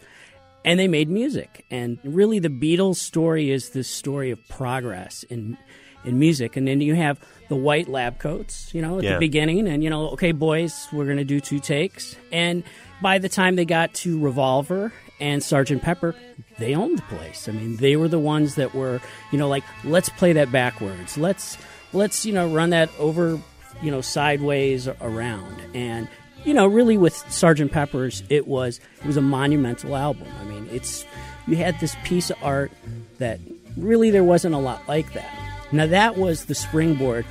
and 0.65 0.79
they 0.79 0.87
made 0.87 1.09
music. 1.09 1.65
And 1.71 1.97
really, 2.03 2.39
the 2.39 2.49
Beatles' 2.49 2.97
story 2.97 3.49
is 3.51 3.69
this 3.69 3.87
story 3.87 4.31
of 4.31 4.45
progress 4.49 5.23
in 5.23 5.57
in 6.03 6.19
music. 6.19 6.55
And 6.55 6.67
then 6.67 6.81
you 6.81 6.93
have 6.93 7.19
the 7.49 7.55
white 7.55 7.87
lab 7.87 8.19
coats, 8.19 8.71
you 8.75 8.81
know, 8.81 8.99
at 8.99 9.03
Yeah. 9.03 9.13
the 9.13 9.19
beginning, 9.19 9.67
and 9.67 9.83
you 9.83 9.89
know, 9.89 10.09
okay, 10.09 10.31
boys, 10.33 10.87
we're 10.93 11.05
going 11.05 11.17
to 11.17 11.23
do 11.23 11.39
two 11.39 11.59
takes. 11.59 12.15
And 12.31 12.63
by 13.01 13.17
the 13.17 13.29
time 13.29 13.55
they 13.55 13.65
got 13.65 13.93
to 13.95 14.19
Revolver 14.19 14.93
and 15.19 15.43
Sergeant 15.43 15.81
Pepper, 15.81 16.15
they 16.57 16.75
owned 16.75 16.97
the 16.97 17.03
place. 17.03 17.47
I 17.47 17.51
mean, 17.51 17.77
they 17.77 17.95
were 17.95 18.07
the 18.07 18.19
ones 18.19 18.55
that 18.55 18.73
were, 18.73 19.01
you 19.31 19.37
know, 19.37 19.47
like 19.47 19.63
let's 19.83 20.09
play 20.09 20.33
that 20.33 20.51
backwards. 20.51 21.17
Let's 21.17 21.57
let's 21.93 22.25
you 22.25 22.33
know 22.33 22.47
run 22.49 22.71
that 22.71 22.89
over, 22.99 23.39
you 23.81 23.91
know, 23.91 24.01
sideways 24.01 24.87
around 24.87 25.61
and. 25.73 26.07
You 26.43 26.53
know, 26.53 26.67
really, 26.67 26.95
with 26.95 27.15
Sergeant 27.31 27.71
Pepper's, 27.71 28.21
it 28.29 28.45
was 28.45 28.79
it 28.99 29.07
was 29.07 29.17
a 29.17 29.21
monumental 29.21 29.95
album. 29.95 30.27
I 30.39 30.43
mean, 30.43 30.69
it's 30.71 31.03
you 31.47 31.55
had 31.55 31.79
this 31.79 31.95
piece 32.03 32.29
of 32.29 32.37
art 32.43 32.71
that 33.17 33.39
really 33.75 34.11
there 34.11 34.23
wasn't 34.23 34.53
a 34.53 34.59
lot 34.59 34.87
like 34.87 35.11
that. 35.13 35.35
Now 35.71 35.87
that 35.87 36.17
was 36.17 36.45
the 36.45 36.53
springboard 36.53 37.25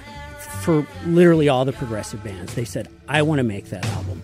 for 0.63 0.85
literally 1.07 1.49
all 1.49 1.65
the 1.65 1.73
progressive 1.73 2.25
bands. 2.25 2.55
They 2.55 2.65
said, 2.65 2.89
"I 3.09 3.23
want 3.23 3.39
to 3.39 3.45
make 3.45 3.67
that 3.67 3.87
album." 3.87 4.23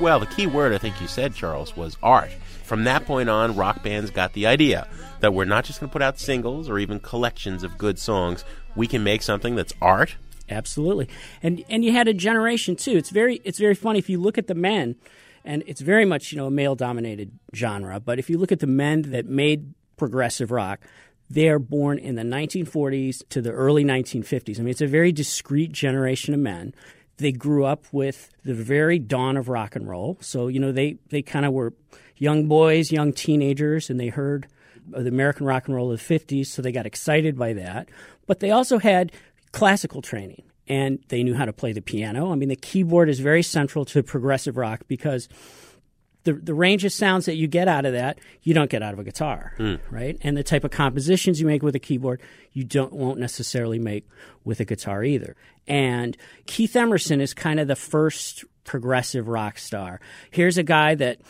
Well, 0.00 0.18
the 0.18 0.26
key 0.26 0.46
word 0.46 0.72
I 0.72 0.78
think 0.78 0.98
you 0.98 1.06
said, 1.06 1.34
Charles, 1.34 1.76
was 1.76 1.98
art. 2.02 2.30
From 2.64 2.84
that 2.84 3.04
point 3.04 3.28
on, 3.28 3.54
rock 3.54 3.82
bands 3.82 4.10
got 4.10 4.32
the 4.32 4.46
idea 4.46 4.88
that 5.20 5.34
we're 5.34 5.44
not 5.44 5.66
just 5.66 5.78
going 5.78 5.90
to 5.90 5.92
put 5.92 6.00
out 6.00 6.18
singles 6.18 6.70
or 6.70 6.78
even 6.78 7.00
collections 7.00 7.62
of 7.62 7.76
good 7.76 7.98
songs. 7.98 8.42
We 8.74 8.86
can 8.86 9.04
make 9.04 9.20
something 9.20 9.56
that's 9.56 9.74
art. 9.82 10.16
Absolutely, 10.48 11.08
and 11.42 11.62
and 11.68 11.84
you 11.84 11.92
had 11.92 12.08
a 12.08 12.14
generation 12.14 12.76
too. 12.76 12.92
It's 12.92 13.10
very 13.10 13.42
it's 13.44 13.58
very 13.58 13.74
funny 13.74 13.98
if 13.98 14.08
you 14.08 14.18
look 14.18 14.38
at 14.38 14.46
the 14.46 14.54
men, 14.54 14.96
and 15.44 15.62
it's 15.66 15.82
very 15.82 16.06
much 16.06 16.32
you 16.32 16.38
know 16.38 16.46
a 16.46 16.50
male 16.50 16.74
dominated 16.74 17.38
genre. 17.54 18.00
But 18.00 18.18
if 18.18 18.30
you 18.30 18.38
look 18.38 18.50
at 18.50 18.60
the 18.60 18.66
men 18.66 19.02
that 19.10 19.26
made 19.26 19.74
progressive 19.98 20.50
rock, 20.50 20.80
they 21.28 21.48
are 21.48 21.58
born 21.58 21.98
in 21.98 22.16
the 22.16 22.22
1940s 22.22 23.22
to 23.28 23.42
the 23.42 23.52
early 23.52 23.84
1950s. 23.84 24.58
I 24.58 24.62
mean, 24.62 24.70
it's 24.70 24.80
a 24.80 24.86
very 24.86 25.12
discrete 25.12 25.72
generation 25.72 26.34
of 26.34 26.40
men. 26.40 26.74
They 27.20 27.32
grew 27.32 27.64
up 27.64 27.84
with 27.92 28.30
the 28.44 28.54
very 28.54 28.98
dawn 28.98 29.36
of 29.36 29.48
rock 29.48 29.76
and 29.76 29.88
roll. 29.88 30.18
So, 30.20 30.48
you 30.48 30.58
know, 30.58 30.72
they, 30.72 30.96
they 31.10 31.22
kind 31.22 31.46
of 31.46 31.52
were 31.52 31.74
young 32.16 32.48
boys, 32.48 32.90
young 32.90 33.12
teenagers, 33.12 33.90
and 33.90 34.00
they 34.00 34.08
heard 34.08 34.46
the 34.88 35.08
American 35.08 35.46
rock 35.46 35.66
and 35.66 35.76
roll 35.76 35.92
of 35.92 36.06
the 36.06 36.18
50s, 36.18 36.46
so 36.46 36.62
they 36.62 36.72
got 36.72 36.86
excited 36.86 37.38
by 37.38 37.52
that. 37.52 37.88
But 38.26 38.40
they 38.40 38.50
also 38.50 38.78
had 38.78 39.12
classical 39.52 40.02
training 40.02 40.42
and 40.68 41.00
they 41.08 41.24
knew 41.24 41.34
how 41.34 41.44
to 41.44 41.52
play 41.52 41.72
the 41.72 41.82
piano. 41.82 42.30
I 42.30 42.36
mean, 42.36 42.48
the 42.48 42.56
keyboard 42.56 43.08
is 43.08 43.18
very 43.18 43.42
central 43.42 43.84
to 43.86 44.02
progressive 44.04 44.56
rock 44.56 44.82
because 44.86 45.28
the 46.24 46.34
the 46.34 46.54
range 46.54 46.84
of 46.84 46.92
sounds 46.92 47.26
that 47.26 47.36
you 47.36 47.46
get 47.46 47.68
out 47.68 47.86
of 47.86 47.92
that 47.92 48.18
you 48.42 48.52
don't 48.52 48.70
get 48.70 48.82
out 48.82 48.92
of 48.92 48.98
a 48.98 49.04
guitar, 49.04 49.54
hmm. 49.56 49.76
right? 49.90 50.18
And 50.22 50.36
the 50.36 50.42
type 50.42 50.64
of 50.64 50.70
compositions 50.70 51.40
you 51.40 51.46
make 51.46 51.62
with 51.62 51.74
a 51.74 51.78
keyboard 51.78 52.20
you 52.52 52.64
don't 52.64 52.92
won't 52.92 53.18
necessarily 53.18 53.78
make 53.78 54.06
with 54.44 54.60
a 54.60 54.64
guitar 54.64 55.02
either. 55.04 55.36
And 55.66 56.16
Keith 56.46 56.76
Emerson 56.76 57.20
is 57.20 57.32
kind 57.34 57.60
of 57.60 57.68
the 57.68 57.76
first 57.76 58.44
progressive 58.64 59.28
rock 59.28 59.58
star. 59.58 60.00
Here's 60.30 60.58
a 60.58 60.62
guy 60.62 60.94
that 60.96 61.20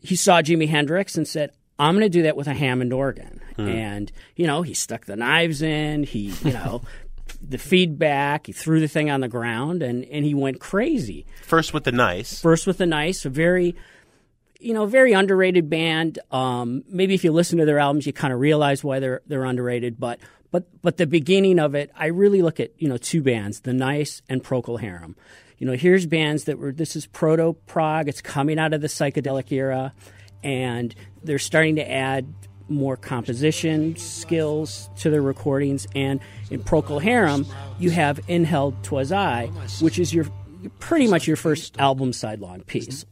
he 0.00 0.16
saw 0.16 0.42
Jimi 0.42 0.68
Hendrix 0.68 1.16
and 1.16 1.26
said, 1.26 1.52
"I'm 1.78 1.94
going 1.94 2.04
to 2.04 2.08
do 2.08 2.22
that 2.22 2.36
with 2.36 2.46
a 2.46 2.54
Hammond 2.54 2.92
organ." 2.92 3.40
Hmm. 3.56 3.68
And 3.68 4.12
you 4.36 4.46
know, 4.46 4.62
he 4.62 4.74
stuck 4.74 5.06
the 5.06 5.16
knives 5.16 5.62
in. 5.62 6.04
He 6.04 6.32
you 6.44 6.52
know. 6.52 6.82
The 7.42 7.58
feedback, 7.58 8.48
he 8.48 8.52
threw 8.52 8.80
the 8.80 8.88
thing 8.88 9.08
on 9.08 9.20
the 9.20 9.28
ground 9.28 9.84
and, 9.84 10.04
and 10.06 10.24
he 10.24 10.34
went 10.34 10.58
crazy. 10.58 11.26
First 11.42 11.72
with 11.72 11.84
the 11.84 11.92
nice. 11.92 12.40
First 12.40 12.66
with 12.66 12.78
the 12.78 12.86
nice, 12.86 13.24
a 13.24 13.30
very 13.30 13.76
you 14.60 14.74
know, 14.74 14.86
very 14.86 15.12
underrated 15.12 15.68
band. 15.70 16.18
Um, 16.30 16.84
maybe 16.88 17.14
if 17.14 17.24
you 17.24 17.32
listen 17.32 17.58
to 17.58 17.64
their 17.64 17.78
albums, 17.78 18.06
you 18.06 18.12
kind 18.12 18.32
of 18.32 18.40
realize 18.40 18.84
why 18.84 19.00
they're 19.00 19.22
they're 19.26 19.44
underrated. 19.44 19.98
But 19.98 20.18
But 20.50 20.64
but 20.82 20.96
the 20.96 21.06
beginning 21.06 21.58
of 21.58 21.74
it, 21.74 21.90
I 21.96 22.06
really 22.06 22.42
look 22.42 22.60
at 22.60 22.70
you 22.78 22.88
know 22.88 22.96
two 22.96 23.22
bands, 23.22 23.60
The 23.60 23.72
Nice 23.72 24.22
and 24.28 24.42
Procol 24.42 24.80
Harum. 24.80 25.16
You 25.58 25.66
know, 25.66 25.74
here's 25.74 26.06
bands 26.06 26.44
that 26.44 26.58
were 26.58 26.72
this 26.72 26.96
is 26.96 27.06
proto 27.06 27.54
prog. 27.66 28.08
It's 28.08 28.20
coming 28.20 28.58
out 28.58 28.72
of 28.72 28.80
the 28.80 28.88
psychedelic 28.88 29.52
era, 29.52 29.92
and 30.42 30.94
they're 31.22 31.38
starting 31.38 31.76
to 31.76 31.90
add 31.90 32.26
more 32.68 32.96
composition 32.96 33.96
skills 33.96 34.88
to 34.96 35.10
their 35.10 35.22
recordings. 35.22 35.86
And 35.94 36.20
in 36.50 36.62
Procol 36.62 37.02
Harum, 37.02 37.44
you 37.78 37.90
have 37.90 38.20
In 38.28 38.44
Hell 38.44 38.74
Twas 38.82 39.12
I, 39.12 39.46
which 39.80 39.98
is 39.98 40.14
your 40.14 40.26
pretty 40.78 41.08
much 41.08 41.26
your 41.26 41.36
first 41.36 41.78
album 41.78 42.12
sidelong 42.12 42.62
piece. 42.62 43.04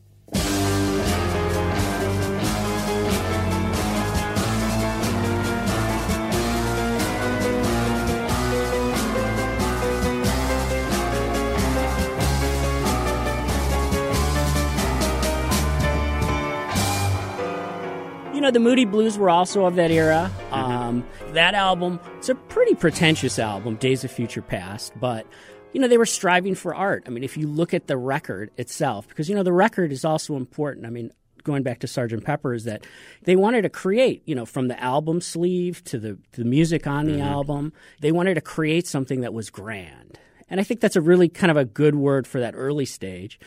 Know, 18.48 18.52
the 18.52 18.60
Moody 18.60 18.84
Blues 18.84 19.18
were 19.18 19.30
also 19.30 19.64
of 19.66 19.76
that 19.76 19.90
era. 19.90 20.30
Um, 20.52 21.04
that 21.32 21.54
album, 21.54 22.00
it's 22.16 22.28
a 22.28 22.34
pretty 22.34 22.74
pretentious 22.74 23.38
album, 23.38 23.76
Days 23.76 24.04
of 24.04 24.10
Future 24.10 24.42
Past, 24.42 24.92
but 24.98 25.26
you 25.74 25.80
know, 25.82 25.88
they 25.88 25.98
were 25.98 26.06
striving 26.06 26.54
for 26.54 26.74
art. 26.74 27.04
I 27.06 27.10
mean, 27.10 27.22
if 27.22 27.36
you 27.36 27.46
look 27.46 27.74
at 27.74 27.88
the 27.88 27.96
record 27.98 28.50
itself, 28.56 29.06
because, 29.06 29.28
you 29.28 29.34
know, 29.36 29.42
the 29.42 29.52
record 29.52 29.92
is 29.92 30.02
also 30.02 30.34
important. 30.36 30.86
I 30.86 30.90
mean, 30.90 31.10
going 31.44 31.62
back 31.62 31.80
to 31.80 31.86
Sgt. 31.86 32.24
Pepper 32.24 32.54
is 32.54 32.64
that 32.64 32.86
they 33.24 33.36
wanted 33.36 33.62
to 33.62 33.68
create, 33.68 34.22
you 34.24 34.34
know, 34.34 34.46
from 34.46 34.68
the 34.68 34.82
album 34.82 35.20
sleeve 35.20 35.84
to 35.84 35.98
the, 35.98 36.14
to 36.32 36.42
the 36.42 36.48
music 36.48 36.86
on 36.86 37.04
the 37.04 37.18
Mhm. 37.18 37.26
album, 37.26 37.72
they 38.00 38.12
wanted 38.12 38.34
to 38.34 38.40
create 38.40 38.86
something 38.86 39.20
that 39.20 39.34
was 39.34 39.50
grand. 39.50 40.18
And 40.48 40.58
I 40.58 40.62
think 40.64 40.80
that's 40.80 40.96
a 40.96 41.02
really 41.02 41.28
kind 41.28 41.50
of 41.50 41.58
a 41.58 41.66
good 41.66 41.94
word 41.94 42.26
for 42.26 42.40
that 42.40 42.54
early 42.56 42.86
stage 42.86 43.38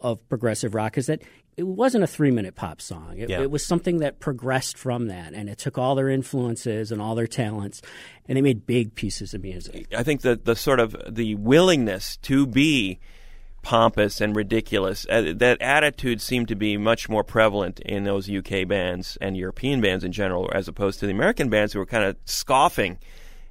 of 0.00 0.26
progressive 0.28 0.74
rock 0.74 0.98
is 0.98 1.06
that 1.06 1.22
it 1.56 1.66
wasn't 1.66 2.04
a 2.04 2.06
three 2.06 2.30
minute 2.30 2.54
pop 2.54 2.80
song. 2.80 3.18
It, 3.18 3.30
Yeah. 3.30 3.40
it 3.40 3.50
was 3.50 3.66
something 3.66 3.98
that 3.98 4.20
progressed 4.20 4.78
from 4.78 5.08
that. 5.08 5.34
And 5.34 5.48
it 5.48 5.58
took 5.58 5.76
all 5.76 5.96
their 5.96 6.08
influences 6.08 6.92
and 6.92 7.02
all 7.02 7.14
their 7.16 7.26
talents 7.26 7.82
and 8.28 8.36
they 8.36 8.42
made 8.42 8.64
big 8.66 8.94
pieces 8.94 9.34
of 9.34 9.42
music. 9.42 9.88
I 9.96 10.04
think 10.04 10.20
that 10.20 10.44
the 10.44 10.54
sort 10.54 10.78
of 10.78 10.96
the 11.08 11.34
willingness 11.34 12.16
to 12.18 12.46
be 12.46 13.00
pompous 13.62 14.20
and 14.20 14.36
ridiculous 14.36 15.04
uh, 15.10 15.32
that 15.36 15.60
attitude 15.60 16.22
seemed 16.22 16.46
to 16.46 16.54
be 16.54 16.76
much 16.76 17.08
more 17.08 17.24
prevalent 17.24 17.80
in 17.80 18.04
those 18.04 18.30
UK 18.30 18.66
bands 18.66 19.18
and 19.20 19.36
European 19.36 19.80
bands 19.80 20.04
in 20.04 20.12
general 20.12 20.48
as 20.54 20.68
opposed 20.68 21.00
to 21.00 21.06
the 21.06 21.12
American 21.12 21.48
bands 21.50 21.72
who 21.72 21.80
were 21.80 21.86
kind 21.86 22.04
of 22.04 22.16
scoffing 22.24 22.98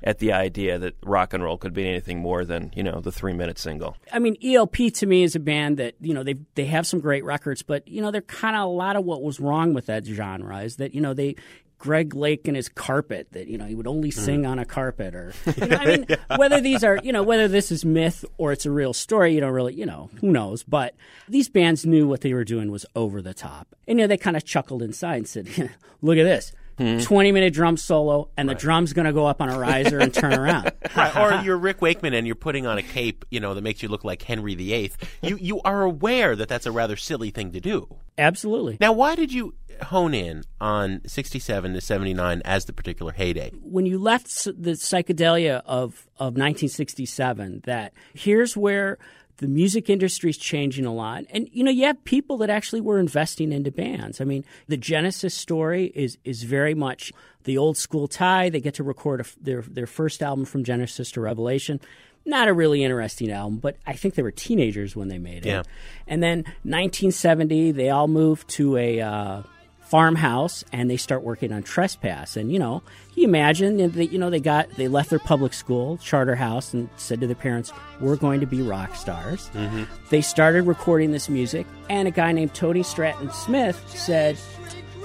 at 0.04 0.20
the 0.20 0.32
idea 0.32 0.78
that 0.78 0.96
rock 1.04 1.34
and 1.34 1.44
roll 1.44 1.58
could 1.58 1.74
be 1.74 1.88
anything 1.88 2.20
more 2.20 2.46
than 2.46 2.72
you 2.76 2.84
know 2.84 3.00
the 3.00 3.12
three 3.12 3.34
minute 3.34 3.58
single. 3.58 3.98
I 4.12 4.20
mean, 4.20 4.38
ELP 4.44 4.94
to 4.96 5.06
me 5.06 5.24
is 5.24 5.36
a 5.36 5.40
band 5.40 5.78
that 5.78 5.96
you 6.00 6.14
know 6.14 6.24
they 6.24 6.36
they 6.56 6.66
have 6.66 6.86
some 6.86 7.00
great 7.00 7.24
records, 7.24 7.64
but 7.64 7.88
you 7.88 8.02
know 8.02 8.12
they're 8.12 8.22
kind 8.22 8.56
of 8.56 8.64
a 8.64 8.72
lot 8.72 8.96
of 8.96 9.06
what 9.06 9.22
was 9.22 9.40
wrong 9.40 9.74
with 9.74 9.88
that 9.88 10.06
genre 10.06 10.60
is 10.60 10.78
that 10.78 10.94
you 10.94 11.02
know 11.02 11.14
they. 11.14 11.36
Greg 11.80 12.16
Lake 12.16 12.48
and 12.48 12.58
his 12.58 12.70
carpet 12.70 13.28
that 13.34 13.46
you 13.46 13.56
know 13.56 13.66
he 13.66 13.76
would 13.76 13.86
only 13.86 14.10
sing 14.10 14.42
mm. 14.42 14.50
on 14.50 14.58
a 14.58 14.66
carpet 14.66 15.14
or 15.14 15.32
you 15.58 15.68
know, 15.68 15.78
I 15.78 15.86
mean 15.86 16.08
whether 16.36 16.60
these 16.60 16.84
are 16.84 17.00
you 17.04 17.14
know 17.14 17.22
whether 17.22 17.48
this 17.48 17.72
is 17.72 17.86
myth 17.86 18.26
or 18.40 18.52
it's 18.52 18.66
a 18.66 18.72
real 18.72 18.94
story 18.94 19.36
you 19.36 19.42
don't 19.42 19.54
really 19.54 19.76
you 19.76 19.86
know 19.86 20.10
who 20.20 20.32
knows 20.32 20.64
but 20.64 20.96
these 21.30 21.50
bands 21.50 21.86
knew 21.86 22.08
what 22.08 22.22
they 22.22 22.34
were 22.34 22.44
doing 22.44 22.72
was 22.72 22.88
over 22.96 23.22
the 23.22 23.36
top. 23.36 23.76
And 23.88 24.00
you 24.00 24.04
know 24.06 24.08
they 24.08 24.18
kind 24.18 24.36
of 24.36 24.44
chuckled 24.44 24.82
inside 24.82 25.18
and 25.18 25.28
said 25.28 25.48
look 26.02 26.18
at 26.18 26.24
this 26.24 26.52
Hmm. 26.78 27.00
20 27.00 27.32
minute 27.32 27.54
drum 27.54 27.76
solo 27.76 28.30
and 28.38 28.48
the 28.48 28.54
drum's 28.54 28.94
going 28.94 29.06
to 29.06 29.14
go 29.14 29.26
up 29.26 29.42
on 29.42 29.50
a 29.50 29.58
riser 29.58 29.98
and 29.98 30.14
turn 30.14 30.34
around 30.34 30.72
Right, 30.96 31.16
or 31.16 31.44
you're 31.44 31.58
Rick 31.58 31.82
Wakeman 31.82 32.14
and 32.14 32.28
you're 32.28 32.36
putting 32.36 32.68
on 32.68 32.78
a 32.78 32.84
cape, 32.84 33.26
you 33.32 33.40
know, 33.40 33.56
that 33.56 33.64
makes 33.64 33.82
you 33.82 33.90
look 33.90 34.04
like 34.04 34.22
Henry 34.22 34.54
VIII. 34.54 34.92
You 35.24 35.38
you 35.38 35.62
are 35.62 35.82
aware 35.82 36.36
that 36.36 36.48
that's 36.48 36.66
a 36.68 36.72
rather 36.72 36.96
silly 36.96 37.32
thing 37.32 37.52
to 37.54 37.60
do. 37.60 37.96
Absolutely. 38.18 38.78
Now, 38.80 38.94
why 38.94 39.16
did 39.16 39.32
you 39.34 39.56
hone 39.84 40.14
in 40.14 40.44
on 40.60 41.02
67 41.06 41.74
to 41.74 41.82
79 41.82 42.42
as 42.46 42.66
the 42.66 42.74
particular 42.74 43.12
heyday? 43.12 43.52
when 43.62 43.86
you 43.86 43.98
left 44.00 44.46
the 44.46 44.72
psychedelia 44.72 45.62
of, 45.66 46.08
of 46.18 46.34
1967 46.34 47.62
that 47.66 47.94
here's 48.14 48.56
where 48.58 48.98
the 49.38 49.48
music 49.48 49.90
industry 49.90 50.30
is 50.30 50.38
changing 50.38 50.86
a 50.86 50.94
lot 50.94 51.24
and 51.30 51.50
you 51.52 51.64
know 51.64 51.72
you 51.72 51.86
have 51.86 52.04
people 52.04 52.38
that 52.38 52.50
actually 52.50 52.82
were 52.82 53.00
investing 53.00 53.52
into 53.52 53.72
bands 53.72 54.20
i 54.20 54.24
mean 54.24 54.44
the 54.68 54.78
genesis 54.78 55.34
story 55.34 55.92
is 55.96 56.18
is 56.24 56.44
very 56.44 56.74
much 56.74 57.12
the 57.44 57.58
old 57.58 57.78
school 57.78 58.08
tie 58.08 58.50
they 58.50 58.60
get 58.60 58.74
to 58.74 58.84
record 58.84 59.22
a 59.22 59.26
their 59.42 59.62
their 59.62 59.88
first 59.88 60.22
album 60.22 60.46
from 60.46 60.64
genesis 60.64 61.12
to 61.12 61.22
revelation 61.22 61.80
not 62.28 62.50
a 62.50 62.54
really 62.54 62.84
interesting 62.84 63.32
album, 63.32 63.58
but 63.58 63.78
I 63.88 63.94
think 63.94 64.16
they 64.16 64.22
were 64.22 64.32
teenagers 64.32 64.96
when 64.96 65.08
they 65.08 65.18
made 65.18 65.46
it. 65.46 65.50
Yeah. 65.50 65.64
And 66.08 66.22
then 66.22 66.40
1970, 66.64 67.72
they 67.72 67.90
all 67.90 68.10
moved 68.10 68.50
to 68.50 68.76
a 68.76 69.00
uh, 69.00 69.44
farmhouse 69.90 70.64
and 70.72 70.90
they 70.90 70.98
start 70.98 71.24
working 71.24 71.52
on 71.52 71.64
Trespass. 71.64 72.36
And 72.38 72.52
you 72.52 72.60
know, 72.60 72.84
you 73.16 73.24
imagine 73.24 73.78
that 73.78 74.08
you 74.08 74.20
know 74.20 74.30
they 74.30 74.40
got 74.40 74.70
they 74.72 74.88
left 74.88 75.10
their 75.10 75.20
public 75.20 75.54
school 75.54 75.98
Charterhouse 75.98 76.74
and 76.74 76.90
said 76.98 77.22
to 77.22 77.28
their 77.28 77.36
parents, 77.36 77.72
"We're 78.00 78.16
going 78.16 78.40
to 78.42 78.46
be 78.46 78.62
rock 78.62 78.96
stars." 78.96 79.50
Mm-hmm. 79.54 79.84
They 80.10 80.22
started 80.22 80.64
recording 80.64 81.12
this 81.12 81.30
music, 81.30 81.66
and 81.90 82.08
a 82.08 82.12
guy 82.12 82.32
named 82.32 82.54
Tony 82.54 82.84
Stratton 82.84 83.32
Smith 83.32 83.82
said, 83.88 84.38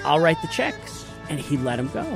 "I'll 0.05 0.21
write 0.21 0.41
the 0.43 0.49
checks," 0.49 1.07
and 1.29 1.39
he 1.39 1.57
let 1.57 1.79
him 1.79 1.89
go. 1.89 2.07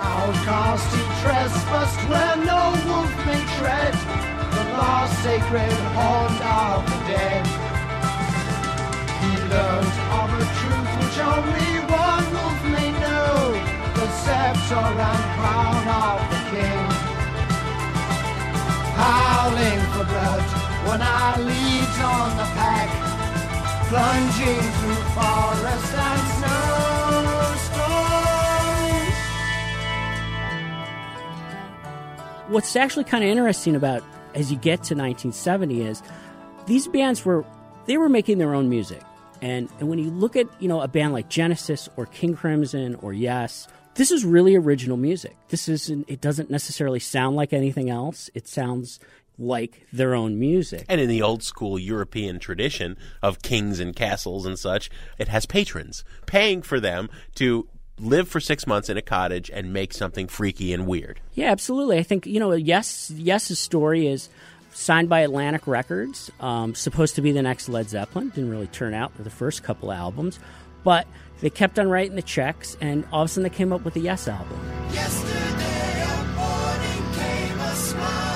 Outcast 0.00 0.94
he 0.94 1.02
trespassed 1.22 2.08
where 2.08 2.36
no 2.46 2.70
wolf 2.86 3.10
may 3.26 3.42
tread, 3.58 3.92
the 3.92 4.64
last 4.78 5.22
sacred 5.24 5.72
haunt 5.92 6.40
of 6.40 6.86
the 6.86 6.98
dead. 7.12 7.44
He 9.22 9.32
learned 9.50 9.96
of 10.18 10.28
a 10.38 10.44
truth 10.58 10.90
which 11.00 11.18
only 11.18 11.77
scepter 14.28 14.86
and 15.08 15.24
crown 15.36 15.84
of 16.04 16.18
the 16.32 16.40
king. 16.52 16.84
Howling 19.00 19.82
for 19.92 20.04
blood 20.12 20.44
when 20.86 21.00
our 21.00 21.38
leads 21.48 21.98
on 22.12 22.28
the 22.40 22.48
pack, 22.58 22.88
plunging 23.88 24.64
through 24.78 25.02
forest 25.16 25.94
and 25.94 26.28
what's 32.48 32.74
actually 32.76 33.04
kind 33.04 33.22
of 33.22 33.28
interesting 33.28 33.76
about 33.76 34.02
as 34.34 34.50
you 34.50 34.56
get 34.56 34.82
to 34.82 34.94
1970 34.94 35.82
is 35.82 36.02
these 36.66 36.88
bands 36.88 37.22
were 37.22 37.44
they 37.84 37.98
were 37.98 38.08
making 38.08 38.38
their 38.38 38.54
own 38.54 38.70
music 38.70 39.02
and 39.42 39.68
and 39.78 39.90
when 39.90 39.98
you 39.98 40.08
look 40.08 40.34
at 40.34 40.46
you 40.58 40.66
know 40.66 40.80
a 40.80 40.88
band 40.88 41.12
like 41.12 41.28
genesis 41.28 41.90
or 41.96 42.06
king 42.06 42.34
crimson 42.34 42.94
or 42.96 43.12
yes 43.12 43.68
this 43.98 44.10
is 44.10 44.24
really 44.24 44.56
original 44.56 44.96
music 44.96 45.36
this 45.48 45.68
isn't 45.68 46.08
it 46.08 46.20
doesn't 46.20 46.50
necessarily 46.50 46.98
sound 46.98 47.36
like 47.36 47.52
anything 47.52 47.90
else 47.90 48.30
it 48.34 48.48
sounds 48.48 48.98
like 49.38 49.86
their 49.92 50.14
own 50.14 50.38
music 50.38 50.84
And 50.88 51.00
in 51.00 51.08
the 51.08 51.22
old 51.22 51.42
school 51.42 51.78
European 51.78 52.38
tradition 52.38 52.96
of 53.22 53.40
kings 53.40 53.78
and 53.78 53.94
castles 53.94 54.44
and 54.44 54.58
such, 54.58 54.90
it 55.16 55.28
has 55.28 55.46
patrons 55.46 56.02
paying 56.26 56.60
for 56.60 56.80
them 56.80 57.08
to 57.36 57.68
live 58.00 58.28
for 58.28 58.40
six 58.40 58.66
months 58.66 58.88
in 58.88 58.96
a 58.96 59.02
cottage 59.02 59.50
and 59.52 59.72
make 59.72 59.92
something 59.92 60.26
freaky 60.28 60.72
and 60.72 60.86
weird. 60.86 61.20
Yeah, 61.34 61.50
absolutely. 61.50 61.98
I 61.98 62.02
think 62.02 62.26
you 62.26 62.40
know, 62.40 62.52
yes, 62.52 63.10
Yes's 63.12 63.58
story 63.58 64.06
is 64.06 64.28
signed 64.72 65.08
by 65.08 65.20
Atlantic 65.20 65.66
Records, 65.66 66.30
um, 66.40 66.74
supposed 66.74 67.14
to 67.16 67.22
be 67.22 67.32
the 67.32 67.42
next 67.42 67.68
Led 67.68 67.88
Zeppelin. 67.88 68.30
Didn't 68.30 68.50
really 68.50 68.66
turn 68.68 68.94
out 68.94 69.14
for 69.14 69.22
the 69.22 69.30
first 69.30 69.62
couple 69.62 69.92
albums, 69.92 70.38
but 70.84 71.06
they 71.40 71.50
kept 71.50 71.78
on 71.78 71.88
writing 71.88 72.16
the 72.16 72.22
checks, 72.22 72.76
and 72.80 73.04
all 73.12 73.22
of 73.22 73.26
a 73.26 73.28
sudden 73.28 73.44
they 73.44 73.56
came 73.56 73.72
up 73.72 73.84
with 73.84 73.94
the 73.94 74.00
Yes 74.00 74.28
album. 74.28 74.58
Yesterday 74.92 76.02
a 76.02 76.24
morning 76.34 77.14
came 77.14 77.60
a 77.60 77.74
smile 77.74 78.28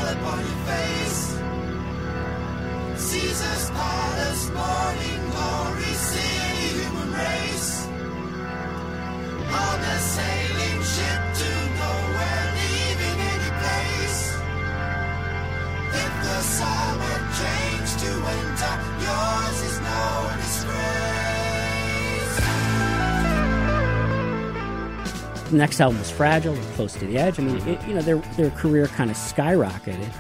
The 25.53 25.59
next 25.59 25.83
album 25.83 25.99
was 25.99 26.11
Fragile, 26.11 26.55
and 26.55 26.75
Close 26.77 26.95
to 26.95 27.05
the 27.05 27.19
Edge. 27.19 27.39
I 27.39 27.43
mean, 27.43 27.57
it, 27.69 27.87
you 27.87 27.93
know, 27.93 28.01
their 28.01 28.17
their 28.39 28.49
career 28.53 28.87
kind 28.87 29.11
of 29.11 29.19
skyrocketed. 29.19 30.11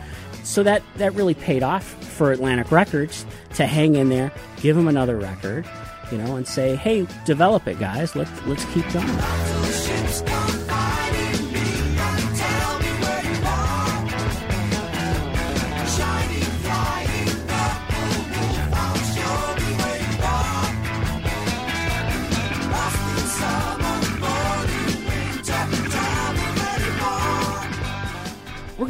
So 0.44 0.62
that 0.62 0.82
that 0.96 1.14
really 1.14 1.32
paid 1.32 1.62
off 1.62 1.84
for 1.84 2.32
Atlantic 2.32 2.70
Records 2.70 3.24
to 3.54 3.64
hang 3.64 3.94
in 3.94 4.10
there, 4.10 4.30
give 4.60 4.76
them 4.76 4.88
another 4.88 5.16
record, 5.16 5.66
you 6.10 6.18
know, 6.18 6.36
and 6.36 6.46
say, 6.46 6.76
"Hey, 6.76 7.06
develop 7.24 7.66
it, 7.66 7.80
guys. 7.80 8.14
Let's 8.14 8.30
let's 8.46 8.66
keep 8.74 8.86
going." 8.92 9.51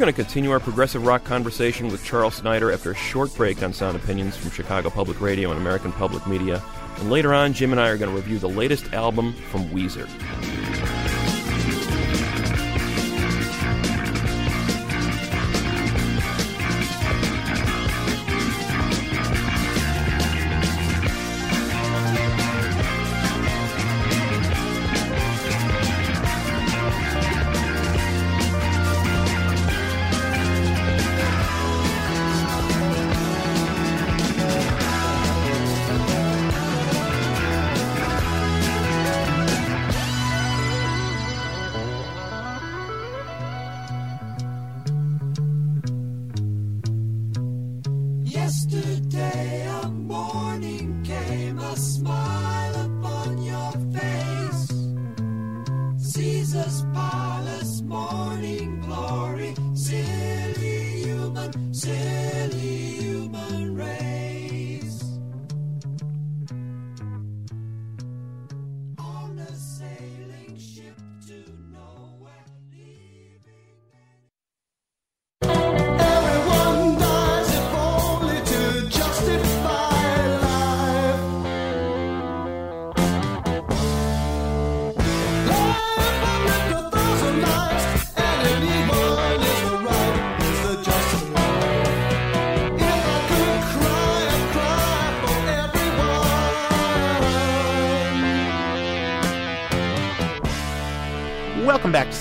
Going 0.03 0.13
to 0.13 0.21
continue 0.21 0.51
our 0.51 0.59
progressive 0.59 1.05
rock 1.05 1.23
conversation 1.23 1.87
with 1.87 2.03
Charles 2.03 2.35
Snider 2.35 2.73
after 2.73 2.91
a 2.91 2.93
short 2.93 3.33
break 3.37 3.63
on 3.63 3.71
Sound 3.71 3.95
Opinions 3.95 4.35
from 4.35 4.51
Chicago 4.51 4.89
Public 4.89 5.21
Radio 5.21 5.49
and 5.49 5.57
American 5.57 5.93
Public 5.93 6.27
Media. 6.27 6.61
And 6.97 7.09
later 7.09 7.33
on, 7.33 7.53
Jim 7.53 7.71
and 7.71 7.79
I 7.79 7.87
are 7.87 7.97
going 7.97 8.11
to 8.11 8.15
review 8.17 8.37
the 8.37 8.49
latest 8.49 8.91
album 8.91 9.31
from 9.49 9.69
Weezer. 9.69 10.09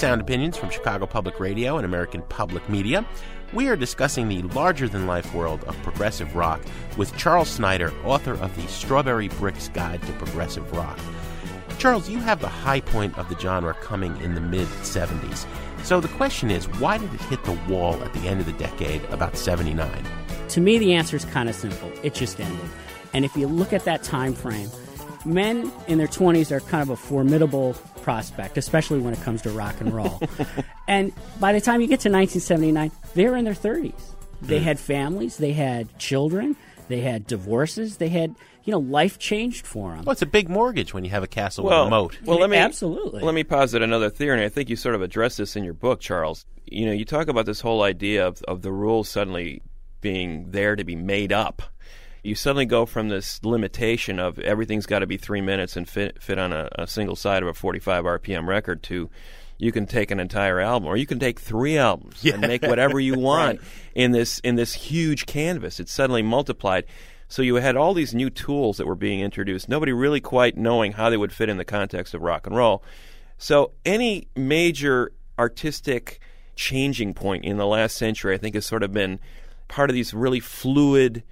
Sound 0.03 0.21
Opinions 0.21 0.57
from 0.57 0.69
Chicago 0.69 1.07
Public 1.07 1.39
Radio 1.39 1.77
and 1.77 1.85
American 1.85 2.23
Public 2.23 2.69
Media. 2.69 3.07
We 3.53 3.69
are 3.69 3.77
discussing 3.77 4.27
the 4.27 4.43
larger 4.43 4.89
than 4.89 5.07
life 5.07 5.33
world 5.33 5.63
of 5.69 5.81
progressive 5.85 6.35
rock 6.35 6.61
with 6.97 7.17
Charles 7.17 7.49
Snider, 7.49 7.93
author 8.05 8.33
of 8.33 8.53
the 8.57 8.67
Strawberry 8.67 9.29
Bricks 9.29 9.69
Guide 9.69 10.03
to 10.03 10.13
Progressive 10.15 10.73
Rock. 10.73 10.99
Charles, 11.79 12.11
you 12.11 12.19
have 12.19 12.41
the 12.41 12.49
high 12.49 12.81
point 12.81 13.17
of 13.17 13.29
the 13.29 13.39
genre 13.39 13.75
coming 13.75 14.21
in 14.21 14.35
the 14.35 14.41
mid 14.41 14.67
70s. 14.67 15.47
So 15.85 16.01
the 16.01 16.09
question 16.09 16.51
is, 16.51 16.65
why 16.81 16.99
did 16.99 17.15
it 17.15 17.21
hit 17.21 17.45
the 17.45 17.57
wall 17.69 17.95
at 18.03 18.13
the 18.13 18.27
end 18.27 18.41
of 18.41 18.47
the 18.47 18.55
decade, 18.55 19.05
about 19.05 19.37
79? 19.37 20.05
To 20.49 20.61
me, 20.61 20.79
the 20.79 20.95
answer 20.95 21.15
is 21.15 21.25
kind 21.27 21.49
of 21.49 21.55
simple. 21.55 21.93
It 22.03 22.15
just 22.15 22.41
ended. 22.41 22.69
And 23.13 23.25
if 23.25 23.37
you 23.37 23.47
look 23.47 23.73
at 23.73 23.85
that 23.85 24.03
time 24.03 24.35
frame, 24.35 24.69
men 25.25 25.71
in 25.87 25.99
their 25.99 26.09
20s 26.09 26.51
are 26.51 26.59
kind 26.59 26.83
of 26.83 26.91
a 26.91 26.97
formidable 26.97 27.77
prospect, 28.03 28.59
especially 28.59 28.99
when 29.01 29.13
it 29.15 29.21
comes 29.23 29.43
to 29.43 29.51
rock 29.51 29.81
and 29.81 29.93
roll. 29.95 30.21
and 30.89 31.13
by 31.41 31.53
the 31.53 31.61
time 31.61 31.81
you 31.81 31.87
get 31.87 32.01
to 32.01 32.11
1979, 32.11 32.91
they're 33.15 33.37
in 33.37 33.45
their 33.45 33.55
30s. 33.55 33.95
They 34.43 34.59
had 34.59 34.79
families, 34.81 35.37
they 35.37 35.53
had 35.53 35.99
children, 35.99 36.57
they 36.89 37.01
had 37.01 37.27
divorces, 37.29 37.99
they 37.99 38.09
had, 38.09 38.35
you 38.65 38.73
know, 38.73 38.81
life 38.81 39.19
changed 39.19 39.67
for 39.67 39.93
them. 39.95 40.05
Well, 40.05 40.13
it's 40.13 40.23
a 40.23 40.27
big 40.27 40.49
mortgage 40.49 40.93
when 40.93 41.05
you 41.05 41.11
have 41.11 41.23
a 41.23 41.29
castle 41.29 41.65
with 41.65 41.71
Well, 41.71 41.87
a 41.87 41.91
moat. 41.91 42.19
well, 42.25 42.41
let 42.41 42.51
me 42.51 42.57
Absolutely. 42.57 43.23
Let 43.23 43.35
me 43.35 43.45
posit 43.45 43.83
another 43.83 44.11
theory, 44.11 44.39
and 44.39 44.45
I 44.45 44.49
think 44.49 44.69
you 44.69 44.75
sort 44.75 44.97
of 44.97 45.03
address 45.03 45.37
this 45.37 45.55
in 45.55 45.63
your 45.63 45.75
book, 45.75 46.01
Charles. 46.01 46.45
You 46.67 46.87
know, 46.87 46.93
you 46.93 47.05
talk 47.05 47.29
about 47.29 47.47
this 47.47 47.61
whole 47.61 47.83
idea 47.83 48.27
of 48.27 48.43
of 48.49 48.63
the 48.63 48.73
rules 48.73 49.09
suddenly 49.09 49.63
being 50.01 50.51
there 50.51 50.75
to 50.75 50.83
be 50.85 50.97
made 50.97 51.33
up. 51.33 51.63
You 52.23 52.35
suddenly 52.35 52.67
go 52.67 52.87
from 52.87 53.09
this 53.09 53.43
limitation 53.45 54.21
of 54.21 54.39
everything's 54.39 54.87
got 54.87 55.01
to 55.01 55.07
be 55.07 55.17
three 55.17 55.41
minutes 55.41 55.77
and 55.77 55.89
fit 55.89 56.23
fit 56.23 56.39
on 56.39 56.53
a, 56.53 56.69
a 56.77 56.87
single 56.87 57.17
side 57.17 57.43
of 57.43 57.49
a 57.49 57.55
45 57.55 58.05
RPM 58.05 58.47
record 58.47 58.83
to 58.85 59.11
you 59.59 59.73
can 59.73 59.87
take 59.87 60.11
an 60.11 60.21
entire 60.21 60.61
album 60.61 60.89
or 60.89 60.97
you 60.97 61.07
can 61.07 61.19
take 61.19 61.39
three 61.39 61.79
albums 61.79 62.25
and 62.25 62.41
make 62.41 62.63
whatever 62.63 62.99
you 62.99 63.19
want 63.19 63.61
in 63.95 64.13
this 64.13 64.39
in 64.41 64.57
this 64.57 64.75
huge 64.75 65.27
canvas. 65.27 65.81
It's 65.81 65.93
suddenly 65.93 66.23
multiplied. 66.23 66.85
So 67.29 67.43
you 67.43 67.55
had 67.57 67.77
all 67.77 67.95
these 67.95 68.15
new 68.15 68.29
tools 68.29 68.77
that 68.77 68.87
were 68.87 68.95
being 68.95 69.21
introduced, 69.21 69.69
nobody 69.69 69.93
really 69.93 70.21
quite 70.21 70.57
knowing 70.57 70.93
how 70.93 71.11
they 71.11 71.17
would 71.17 71.33
fit 71.33 71.49
in 71.49 71.57
the 71.57 71.65
context 71.65 72.13
of 72.13 72.23
rock 72.23 72.47
and 72.47 72.55
roll. 72.55 72.85
So 73.39 73.73
any 73.85 74.29
major 74.37 75.13
artistic 75.39 76.21
changing 76.57 77.15
point 77.15 77.45
in 77.45 77.57
the 77.57 77.67
last 77.67 77.97
century, 77.97 78.35
I 78.35 78.39
think, 78.39 78.55
has 78.55 78.67
sort 78.67 78.83
of 78.83 78.93
been 78.93 79.19
part 79.69 79.91
of 79.91 79.95
these 79.95 80.13
really 80.13 80.41
fluid 80.41 81.23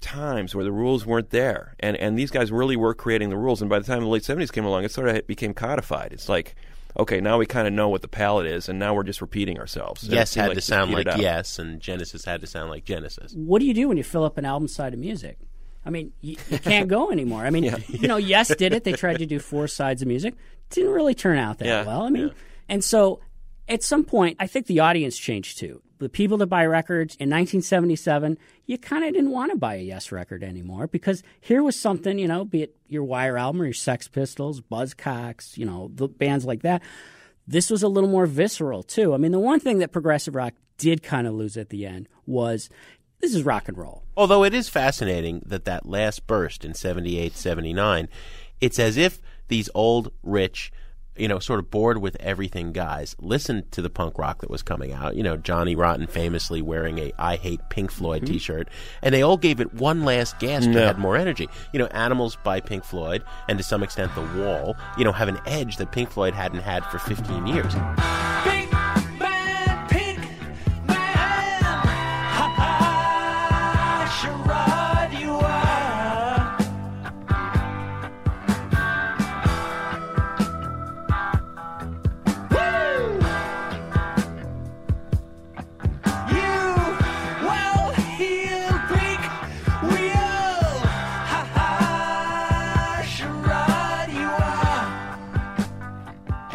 times 0.00 0.54
where 0.54 0.64
the 0.64 0.72
rules 0.72 1.04
weren't 1.06 1.30
there, 1.30 1.74
and 1.80 1.96
and 1.96 2.18
these 2.18 2.30
guys 2.30 2.50
really 2.50 2.76
were 2.76 2.94
creating 2.94 3.30
the 3.30 3.36
rules. 3.36 3.60
And 3.60 3.68
by 3.68 3.78
the 3.78 3.84
time 3.84 4.00
the 4.00 4.08
late 4.08 4.24
seventies 4.24 4.50
came 4.50 4.64
along, 4.64 4.84
it 4.84 4.90
sort 4.90 5.08
of 5.08 5.26
became 5.26 5.54
codified. 5.54 6.12
It's 6.12 6.28
like, 6.28 6.54
okay, 6.98 7.20
now 7.20 7.38
we 7.38 7.46
kind 7.46 7.66
of 7.66 7.72
know 7.72 7.88
what 7.88 8.02
the 8.02 8.08
palette 8.08 8.46
is, 8.46 8.68
and 8.68 8.78
now 8.78 8.94
we're 8.94 9.04
just 9.04 9.20
repeating 9.20 9.58
ourselves. 9.58 10.02
And 10.04 10.12
Yes 10.12 10.34
had 10.34 10.48
like 10.48 10.54
to 10.56 10.60
sound 10.60 10.92
like 10.92 11.06
yes, 11.16 11.58
and 11.58 11.80
Genesis 11.80 12.24
had 12.24 12.40
to 12.40 12.46
sound 12.46 12.70
like 12.70 12.84
Genesis. 12.84 13.32
what 13.34 13.60
do 13.60 13.66
you 13.66 13.74
do 13.74 13.88
when 13.88 13.96
you 13.96 14.04
fill 14.04 14.24
up 14.24 14.38
an 14.38 14.44
album 14.44 14.68
side 14.68 14.94
of 14.94 15.00
music? 15.00 15.38
I 15.84 15.90
mean, 15.90 16.12
you, 16.20 16.36
you 16.50 16.58
can't 16.60 16.88
go 16.88 17.10
anymore. 17.10 17.44
I 17.44 17.50
mean, 17.50 17.64
you 17.88 18.08
know, 18.08 18.16
Yes 18.18 18.54
did 18.54 18.72
it. 18.72 18.84
They 18.84 18.92
tried 18.92 19.18
to 19.18 19.26
do 19.26 19.38
four 19.38 19.66
sides 19.68 20.02
of 20.02 20.08
music. 20.08 20.34
Didn't 20.70 20.92
really 20.92 21.14
turn 21.14 21.38
out 21.38 21.58
that 21.58 21.66
Yeah, 21.66 21.84
well. 21.84 22.02
I 22.02 22.10
mean, 22.10 22.28
yeah. 22.28 22.34
and 22.68 22.84
so 22.84 23.20
at 23.68 23.82
some 23.82 24.04
point, 24.04 24.36
I 24.38 24.46
think 24.46 24.66
the 24.66 24.80
audience 24.80 25.16
changed 25.16 25.58
too. 25.58 25.80
The 26.00 26.08
people 26.08 26.38
that 26.38 26.46
buy 26.46 26.64
records 26.64 27.14
in 27.16 27.28
1977, 27.28 28.38
you 28.64 28.78
kind 28.78 29.04
of 29.04 29.12
didn't 29.12 29.30
want 29.30 29.52
to 29.52 29.58
buy 29.58 29.74
a 29.74 29.82
Yes 29.82 30.10
record 30.10 30.42
anymore 30.42 30.86
because 30.86 31.22
here 31.40 31.62
was 31.62 31.76
something, 31.76 32.18
you 32.18 32.26
know, 32.26 32.44
be 32.44 32.62
it 32.62 32.76
your 32.88 33.04
Wire 33.04 33.36
album 33.36 33.60
or 33.60 33.66
your 33.66 33.74
Sex 33.74 34.08
Pistols, 34.08 34.62
Buzzcocks, 34.62 35.58
you 35.58 35.66
know, 35.66 35.90
the 35.94 36.08
bands 36.08 36.46
like 36.46 36.62
that. 36.62 36.82
This 37.46 37.68
was 37.68 37.82
a 37.82 37.88
little 37.88 38.08
more 38.08 38.24
visceral 38.24 38.82
too. 38.82 39.12
I 39.12 39.18
mean, 39.18 39.30
the 39.30 39.38
one 39.38 39.60
thing 39.60 39.78
that 39.78 39.92
progressive 39.92 40.34
rock 40.34 40.54
did 40.78 41.02
kind 41.02 41.26
of 41.26 41.34
lose 41.34 41.58
at 41.58 41.68
the 41.68 41.84
end 41.84 42.08
was 42.24 42.70
this 43.20 43.34
is 43.34 43.42
rock 43.42 43.68
and 43.68 43.76
roll. 43.76 44.02
Although 44.16 44.44
it 44.44 44.54
is 44.54 44.70
fascinating 44.70 45.42
that 45.44 45.66
that 45.66 45.84
last 45.84 46.26
burst 46.26 46.64
in 46.64 46.72
78, 46.72 47.36
79, 47.36 48.08
it's 48.62 48.78
as 48.78 48.96
if 48.96 49.20
these 49.48 49.68
old, 49.74 50.12
rich, 50.22 50.72
you 51.20 51.28
know, 51.28 51.38
sort 51.38 51.58
of 51.60 51.70
bored 51.70 51.98
with 51.98 52.16
everything 52.20 52.72
guys 52.72 53.14
listened 53.20 53.70
to 53.72 53.82
the 53.82 53.90
punk 53.90 54.18
rock 54.18 54.40
that 54.40 54.50
was 54.50 54.62
coming 54.62 54.92
out. 54.92 55.14
You 55.16 55.22
know, 55.22 55.36
Johnny 55.36 55.76
Rotten 55.76 56.06
famously 56.06 56.62
wearing 56.62 56.98
a 56.98 57.12
I 57.18 57.36
Hate 57.36 57.60
Pink 57.68 57.90
Floyd 57.90 58.22
Mm-hmm. 58.22 58.32
t 58.32 58.38
shirt, 58.38 58.68
and 59.02 59.14
they 59.14 59.22
all 59.22 59.36
gave 59.36 59.60
it 59.60 59.72
one 59.74 60.04
last 60.04 60.38
gasp 60.38 60.72
to 60.72 60.78
Yeah. 60.78 60.90
add 60.90 60.98
more 60.98 61.16
energy. 61.16 61.48
You 61.72 61.78
know, 61.78 61.86
Animals 61.86 62.36
by 62.42 62.60
Pink 62.60 62.84
Floyd, 62.84 63.22
and 63.48 63.58
to 63.58 63.64
some 63.64 63.82
extent 63.82 64.14
The 64.14 64.22
Wall, 64.40 64.74
you 64.98 65.04
know, 65.04 65.12
have 65.12 65.28
an 65.28 65.38
edge 65.46 65.76
that 65.76 65.92
Pink 65.92 66.10
Floyd 66.10 66.34
hadn't 66.34 66.60
had 66.60 66.84
for 66.86 66.98
15 66.98 67.46
years. 67.46 67.74
Pink 68.44 68.69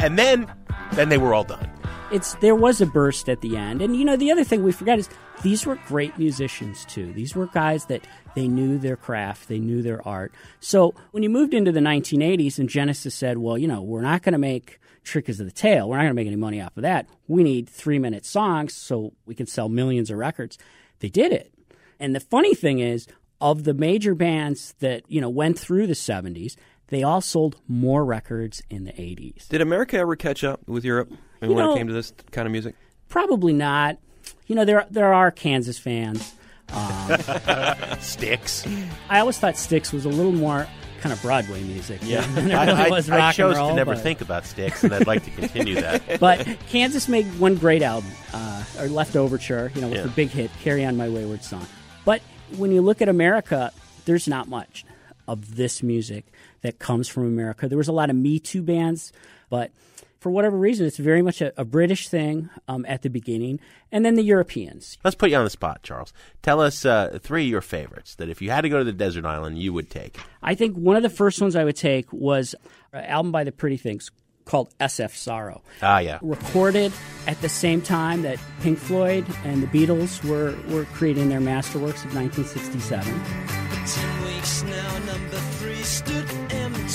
And 0.06 0.16
then, 0.16 0.46
then 0.92 1.08
they 1.08 1.18
were 1.18 1.34
all 1.34 1.42
done. 1.42 1.68
it's 2.12 2.34
there 2.34 2.54
was 2.54 2.80
a 2.80 2.86
burst 2.86 3.28
at 3.28 3.40
the 3.40 3.56
end. 3.56 3.82
And 3.82 3.96
you 3.96 4.04
know, 4.04 4.14
the 4.14 4.30
other 4.30 4.44
thing 4.44 4.62
we 4.62 4.70
forget 4.70 5.00
is 5.00 5.08
these 5.42 5.66
were 5.66 5.74
great 5.88 6.16
musicians 6.16 6.84
too. 6.84 7.12
These 7.12 7.34
were 7.34 7.48
guys 7.48 7.86
that 7.86 8.06
they 8.36 8.46
knew 8.46 8.78
their 8.78 8.96
craft, 8.96 9.48
they 9.48 9.58
knew 9.58 9.82
their 9.82 10.06
art. 10.06 10.32
So 10.60 10.94
when 11.10 11.24
you 11.24 11.28
moved 11.28 11.54
into 11.54 11.72
the 11.72 11.80
1980s 11.80 12.60
and 12.60 12.68
Genesis 12.68 13.16
said, 13.16 13.38
well, 13.38 13.58
you 13.58 13.66
know, 13.66 13.82
we're 13.82 14.00
not 14.00 14.22
going 14.22 14.34
to 14.34 14.38
make 14.38 14.78
Trick 15.02 15.28
of 15.28 15.38
the 15.38 15.50
Tail. 15.50 15.88
We're 15.88 15.96
not 15.96 16.04
going 16.04 16.12
to 16.12 16.14
make 16.14 16.28
any 16.28 16.36
money 16.36 16.60
off 16.60 16.76
of 16.76 16.84
that. 16.84 17.08
We 17.26 17.42
need 17.42 17.68
three 17.68 17.98
minute 17.98 18.24
songs 18.24 18.74
so 18.74 19.12
we 19.26 19.34
can 19.34 19.46
sell 19.46 19.68
millions 19.68 20.08
of 20.08 20.18
records. 20.18 20.56
They 21.00 21.08
did 21.08 21.32
it. 21.32 21.52
And 21.98 22.14
the 22.14 22.20
funny 22.20 22.54
thing 22.54 22.78
is, 22.78 23.08
of 23.40 23.64
the 23.64 23.74
major 23.74 24.14
bands 24.14 24.74
that 24.78 25.02
you 25.08 25.20
know 25.20 25.28
went 25.28 25.58
through 25.58 25.86
the 25.86 25.92
70s, 25.92 26.56
they 26.88 27.02
all 27.02 27.20
sold 27.20 27.56
more 27.68 28.04
records 28.04 28.62
in 28.70 28.84
the 28.84 28.92
80s. 28.92 29.48
Did 29.48 29.60
America 29.60 29.98
ever 29.98 30.16
catch 30.16 30.44
up 30.44 30.60
with 30.68 30.84
Europe 30.84 31.10
when 31.40 31.54
know- 31.56 31.72
it 31.72 31.76
came 31.76 31.88
to 31.88 31.92
this 31.92 32.12
kind 32.32 32.46
of 32.46 32.52
music? 32.52 32.74
Probably 33.08 33.52
not. 33.52 33.98
You 34.46 34.54
know, 34.56 34.64
there 34.64 34.86
there 34.90 35.12
are 35.14 35.30
Kansas 35.30 35.78
fans. 35.78 36.34
Um, 36.72 37.16
Styx. 38.00 38.66
I 39.08 39.20
always 39.20 39.38
thought 39.38 39.56
Styx 39.56 39.92
was 39.92 40.04
a 40.04 40.08
little 40.08 40.32
more 40.32 40.66
kind 41.00 41.12
of 41.12 41.20
Broadway 41.22 41.62
music. 41.62 42.00
Yeah, 42.02 42.22
than 42.34 42.50
I, 42.52 42.66
really 42.66 42.78
I- 42.78 42.88
was 42.88 43.08
I 43.10 43.16
rock 43.18 43.34
chose 43.34 43.50
and 43.52 43.58
roll, 43.58 43.68
to 43.70 43.76
never 43.76 43.94
but- 43.94 44.02
think 44.02 44.20
about 44.20 44.46
Styx, 44.46 44.82
and 44.84 44.92
I'd 44.92 45.06
like 45.06 45.24
to 45.24 45.30
continue 45.30 45.76
that. 45.76 46.02
but 46.20 46.44
Kansas 46.68 47.08
made 47.08 47.26
one 47.38 47.54
great 47.56 47.82
album, 47.82 48.10
uh, 48.32 48.64
or 48.80 48.86
Leftoverture, 48.86 49.74
you 49.74 49.80
know, 49.80 49.88
with 49.88 49.98
Yeah. 49.98 50.02
the 50.04 50.08
big 50.10 50.30
hit, 50.30 50.50
Carry 50.62 50.84
On 50.84 50.96
My 50.96 51.08
Wayward 51.08 51.44
Song. 51.44 51.66
But 52.04 52.22
when 52.56 52.72
you 52.72 52.80
look 52.82 53.00
at 53.02 53.08
America, 53.08 53.72
there's 54.04 54.26
not 54.26 54.48
much 54.48 54.84
of 55.28 55.56
this 55.56 55.82
music 55.82 56.24
that 56.62 56.78
comes 56.78 57.08
from 57.08 57.26
America. 57.26 57.68
There 57.68 57.78
was 57.78 57.88
a 57.88 57.92
lot 57.92 58.10
of 58.10 58.16
Me 58.16 58.38
Too 58.38 58.62
bands, 58.62 59.12
but 59.50 59.70
for 60.18 60.30
whatever 60.30 60.56
reason, 60.56 60.86
it's 60.86 60.96
very 60.96 61.22
much 61.22 61.40
a, 61.40 61.52
a 61.60 61.64
British 61.64 62.08
thing 62.08 62.50
um, 62.66 62.84
at 62.88 63.02
the 63.02 63.08
beginning, 63.08 63.60
and 63.92 64.04
then 64.04 64.16
the 64.16 64.24
Europeans. 64.24 64.98
Let's 65.04 65.14
put 65.14 65.30
you 65.30 65.36
on 65.36 65.44
the 65.44 65.50
spot, 65.50 65.82
Charles. 65.82 66.12
Tell 66.42 66.60
us 66.60 66.84
uh, 66.84 67.18
three 67.22 67.44
of 67.44 67.50
your 67.50 67.60
favorites 67.60 68.16
that 68.16 68.28
if 68.28 68.42
you 68.42 68.50
had 68.50 68.62
to 68.62 68.68
go 68.68 68.78
to 68.78 68.84
the 68.84 68.92
desert 68.92 69.24
island, 69.24 69.58
you 69.58 69.72
would 69.72 69.88
take. 69.90 70.18
I 70.42 70.54
think 70.54 70.76
one 70.76 70.96
of 70.96 71.02
the 71.02 71.10
first 71.10 71.40
ones 71.40 71.54
I 71.54 71.64
would 71.64 71.76
take 71.76 72.12
was 72.12 72.54
an 72.92 73.04
album 73.04 73.30
by 73.30 73.44
the 73.44 73.52
Pretty 73.52 73.76
Things 73.76 74.10
called 74.46 74.72
SF 74.78 75.14
Sorrow. 75.14 75.62
Ah, 75.82 75.98
yeah. 75.98 76.18
recorded 76.22 76.92
at 77.26 77.40
the 77.42 77.48
same 77.48 77.82
time 77.82 78.22
that 78.22 78.38
Pink 78.62 78.78
Floyd 78.78 79.26
and 79.44 79.62
the 79.62 79.66
Beatles 79.66 80.24
were, 80.24 80.56
were 80.74 80.86
creating 80.86 81.28
their 81.28 81.40
masterworks 81.40 82.04
of 82.04 82.14
1967. 82.14 83.12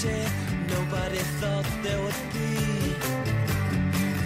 Empty. 0.04 0.32
Nobody 0.68 1.18
thought 1.40 1.66
there 1.84 2.02
would 2.02 2.22
be 2.34 2.56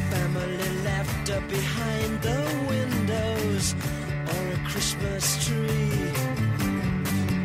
family 0.09 0.69
laughter 0.83 1.41
behind 1.49 2.21
the 2.21 2.41
windows 2.69 3.75
or 4.31 4.53
a 4.53 4.69
Christmas 4.69 5.45
tree. 5.45 6.11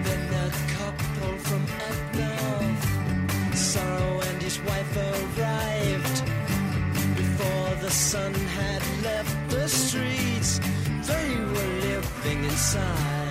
Then 0.04 0.22
a 0.34 0.50
couple 0.76 1.38
from 1.38 1.64
up 1.88 2.14
north, 2.14 3.56
Sorrow 3.56 4.20
and 4.20 4.42
his 4.42 4.60
wife 4.60 4.96
arrived 4.96 6.22
before 7.16 7.74
the 7.82 7.90
sun 7.90 8.34
had 8.34 8.82
left 9.02 9.50
the 9.50 9.68
streets. 9.68 10.60
They 11.06 11.34
were 11.36 11.72
living 11.88 12.44
inside. 12.44 13.29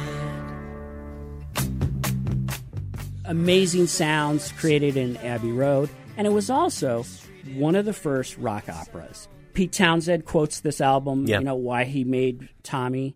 Amazing 3.30 3.86
sounds 3.88 4.52
created 4.54 4.98
in 4.98 5.16
Abbey 5.18 5.52
Road, 5.52 5.88
and 6.18 6.26
it 6.26 6.32
was 6.32 6.50
also 6.50 7.06
one 7.54 7.76
of 7.76 7.86
the 7.86 7.94
first 7.94 8.36
rock 8.40 8.68
operas. 8.68 9.28
Pete 9.54 9.72
Townshend 9.72 10.26
quotes 10.26 10.62
this 10.62 10.82
album, 10.82 11.26
Yeah. 11.28 11.38
you 11.38 11.46
know, 11.46 11.54
why 11.56 11.84
he 11.84 12.04
made 12.04 12.50
Tommy. 12.64 13.16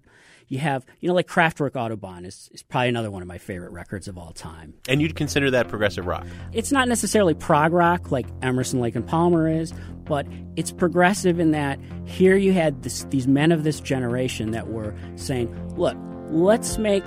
You 0.50 0.60
have, 0.60 0.86
you 1.00 1.08
know, 1.08 1.16
like 1.16 1.28
Kraftwerk 1.28 1.72
Autobahn 1.72 2.28
is, 2.28 2.48
is 2.54 2.62
probably 2.62 2.90
another 2.90 3.10
one 3.10 3.24
of 3.24 3.28
my 3.28 3.40
favorite 3.40 3.72
records 3.72 4.08
of 4.08 4.20
all 4.20 4.34
time. 4.34 4.76
And 4.88 5.02
you'd 5.02 5.16
consider 5.16 5.50
that 5.50 5.68
progressive 5.68 6.06
rock. 6.06 6.28
It's 6.52 6.72
not 6.72 6.88
necessarily 6.88 7.34
prog 7.34 7.74
rock 7.74 8.12
like 8.12 8.28
Emerson, 8.44 8.80
Lake 8.82 8.96
and 8.96 9.08
Palmer 9.08 9.48
is, 9.48 9.74
but 10.04 10.28
it's 10.56 10.72
progressive 10.72 11.40
in 11.40 11.52
that 11.52 11.80
here 12.06 12.36
you 12.36 12.54
had 12.54 12.84
this, 12.84 13.04
these 13.10 13.26
men 13.28 13.52
of 13.52 13.64
this 13.64 13.80
generation 13.80 14.52
that 14.52 14.68
were 14.68 14.94
saying, 15.16 15.50
"Look, 15.76 15.98
let's 16.30 16.78
make 16.78 17.04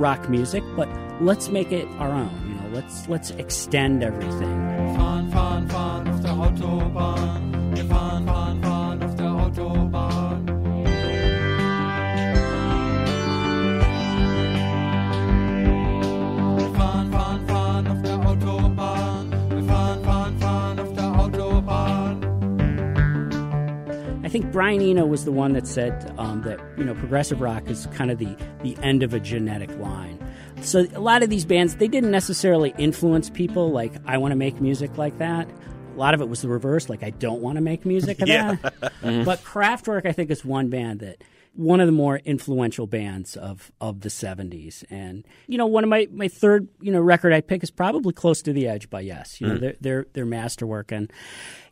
rock 0.00 0.28
music, 0.28 0.64
but 0.76 0.88
let's 1.20 1.48
make 1.50 1.70
it 1.70 1.86
our 1.98 2.10
own. 2.10 2.30
You 2.48 2.54
know, 2.54 2.68
let's 2.74 3.08
let's 3.08 3.30
extend 3.32 4.02
everything." 4.02 4.58
Fahren, 4.96 5.30
fahren, 5.30 5.68
fahren 5.68 7.49
think 24.30 24.50
Brian 24.52 24.80
Eno 24.80 25.04
was 25.06 25.24
the 25.24 25.32
one 25.32 25.52
that 25.54 25.66
said 25.66 26.12
um, 26.18 26.42
that 26.42 26.60
you 26.78 26.84
know 26.84 26.94
progressive 26.94 27.40
rock 27.40 27.68
is 27.68 27.86
kind 27.94 28.10
of 28.10 28.18
the 28.18 28.36
the 28.62 28.76
end 28.82 29.02
of 29.02 29.12
a 29.14 29.20
genetic 29.20 29.70
line. 29.78 30.18
So 30.62 30.86
a 30.94 31.00
lot 31.00 31.22
of 31.22 31.30
these 31.30 31.44
bands 31.44 31.76
they 31.76 31.88
didn't 31.88 32.10
necessarily 32.10 32.74
influence 32.78 33.30
people 33.30 33.70
like 33.70 33.92
I 34.06 34.18
want 34.18 34.32
to 34.32 34.36
make 34.36 34.60
music 34.60 34.96
like 34.98 35.18
that. 35.18 35.48
A 35.94 35.98
lot 35.98 36.14
of 36.14 36.20
it 36.20 36.28
was 36.28 36.42
the 36.42 36.48
reverse, 36.48 36.88
like 36.88 37.02
I 37.02 37.10
don't 37.10 37.40
want 37.42 37.56
to 37.56 37.60
make 37.62 37.84
music 37.84 38.20
of 38.22 38.28
Yeah. 38.30 38.56
that. 38.62 38.92
But 39.02 39.42
Kraftwerk, 39.42 40.06
I 40.06 40.12
think, 40.12 40.30
is 40.30 40.44
one 40.44 40.68
band 40.70 41.00
that 41.00 41.22
one 41.60 41.80
of 41.80 41.86
the 41.86 41.92
more 41.92 42.16
influential 42.24 42.86
bands 42.86 43.36
of 43.36 43.70
of 43.80 44.00
the 44.00 44.08
'70s. 44.08 44.84
And 44.90 45.24
you 45.46 45.58
know, 45.58 45.66
one 45.66 45.84
of 45.84 45.90
my, 45.90 46.08
my 46.12 46.28
third 46.28 46.68
you 46.80 46.90
know 46.92 47.00
record 47.00 47.32
I 47.32 47.40
pick 47.40 47.62
is 47.62 47.70
probably 47.70 48.12
"Close 48.12 48.42
to 48.42 48.52
the 48.52 48.66
Edge" 48.66 48.88
by 48.90 49.00
Yes. 49.00 49.40
You 49.40 49.46
know, 49.48 49.54
Mm. 49.56 49.60
their 49.60 49.74
their 49.80 50.06
their 50.14 50.26
masterwork. 50.26 50.90
And 50.92 51.12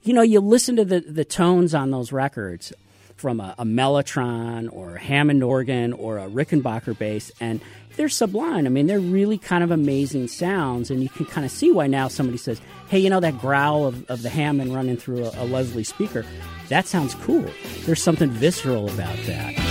you 0.02 0.12
know, 0.14 0.22
you 0.22 0.40
listen 0.40 0.76
to 0.76 0.84
the 0.84 1.00
the 1.00 1.24
tones 1.24 1.74
on 1.74 1.90
those 1.90 2.12
records 2.12 2.72
from 3.16 3.40
a, 3.40 3.52
a 3.58 3.64
Mellotron 3.64 4.68
or 4.72 4.94
a 4.94 5.00
Hammond 5.00 5.42
organ 5.42 5.92
or 5.92 6.18
a 6.18 6.28
Rickenbacker 6.28 6.96
bass, 6.96 7.32
and 7.40 7.60
they're 7.96 8.08
sublime. 8.08 8.64
I 8.64 8.68
mean, 8.68 8.86
they're 8.86 9.00
really 9.00 9.38
kind 9.38 9.64
of 9.64 9.72
amazing 9.72 10.28
sounds, 10.28 10.88
and 10.88 11.02
you 11.02 11.08
can 11.08 11.26
kind 11.26 11.44
of 11.44 11.50
see 11.50 11.72
why 11.72 11.88
now 11.88 12.06
somebody 12.06 12.38
says, 12.38 12.60
"Hey, 12.88 13.00
you 13.00 13.10
know 13.10 13.18
that 13.20 13.38
growl 13.38 13.86
of, 13.86 14.08
of 14.08 14.22
the 14.22 14.28
Hammond 14.30 14.72
running 14.72 14.96
through 14.96 15.24
a, 15.24 15.42
a 15.42 15.46
Leslie 15.46 15.82
speaker? 15.82 16.24
That 16.68 16.86
sounds 16.86 17.14
cool. 17.16 17.50
There's 17.86 18.02
something 18.02 18.30
visceral 18.30 18.88
about 18.88 19.16
that." 19.26 19.67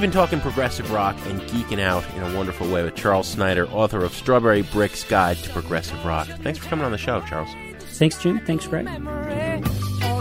We've 0.00 0.10
been 0.10 0.18
talking 0.18 0.40
progressive 0.40 0.90
rock 0.92 1.14
and 1.26 1.42
geeking 1.42 1.78
out 1.78 2.02
in 2.16 2.22
a 2.22 2.34
wonderful 2.34 2.66
way 2.72 2.82
with 2.82 2.94
Charles 2.94 3.28
Snider, 3.28 3.68
author 3.68 4.02
of 4.02 4.14
Strawberry 4.14 4.62
Brick's 4.62 5.04
Guide 5.04 5.36
to 5.36 5.50
Progressive 5.50 6.02
Rock. 6.06 6.26
Thanks 6.42 6.58
for 6.58 6.70
coming 6.70 6.86
on 6.86 6.92
the 6.92 6.96
show, 6.96 7.20
Charles. 7.28 7.50
Thanks, 7.80 8.16
Jim. 8.16 8.40
Thanks, 8.46 8.66
Greg. 8.66 8.86
All 8.88 8.96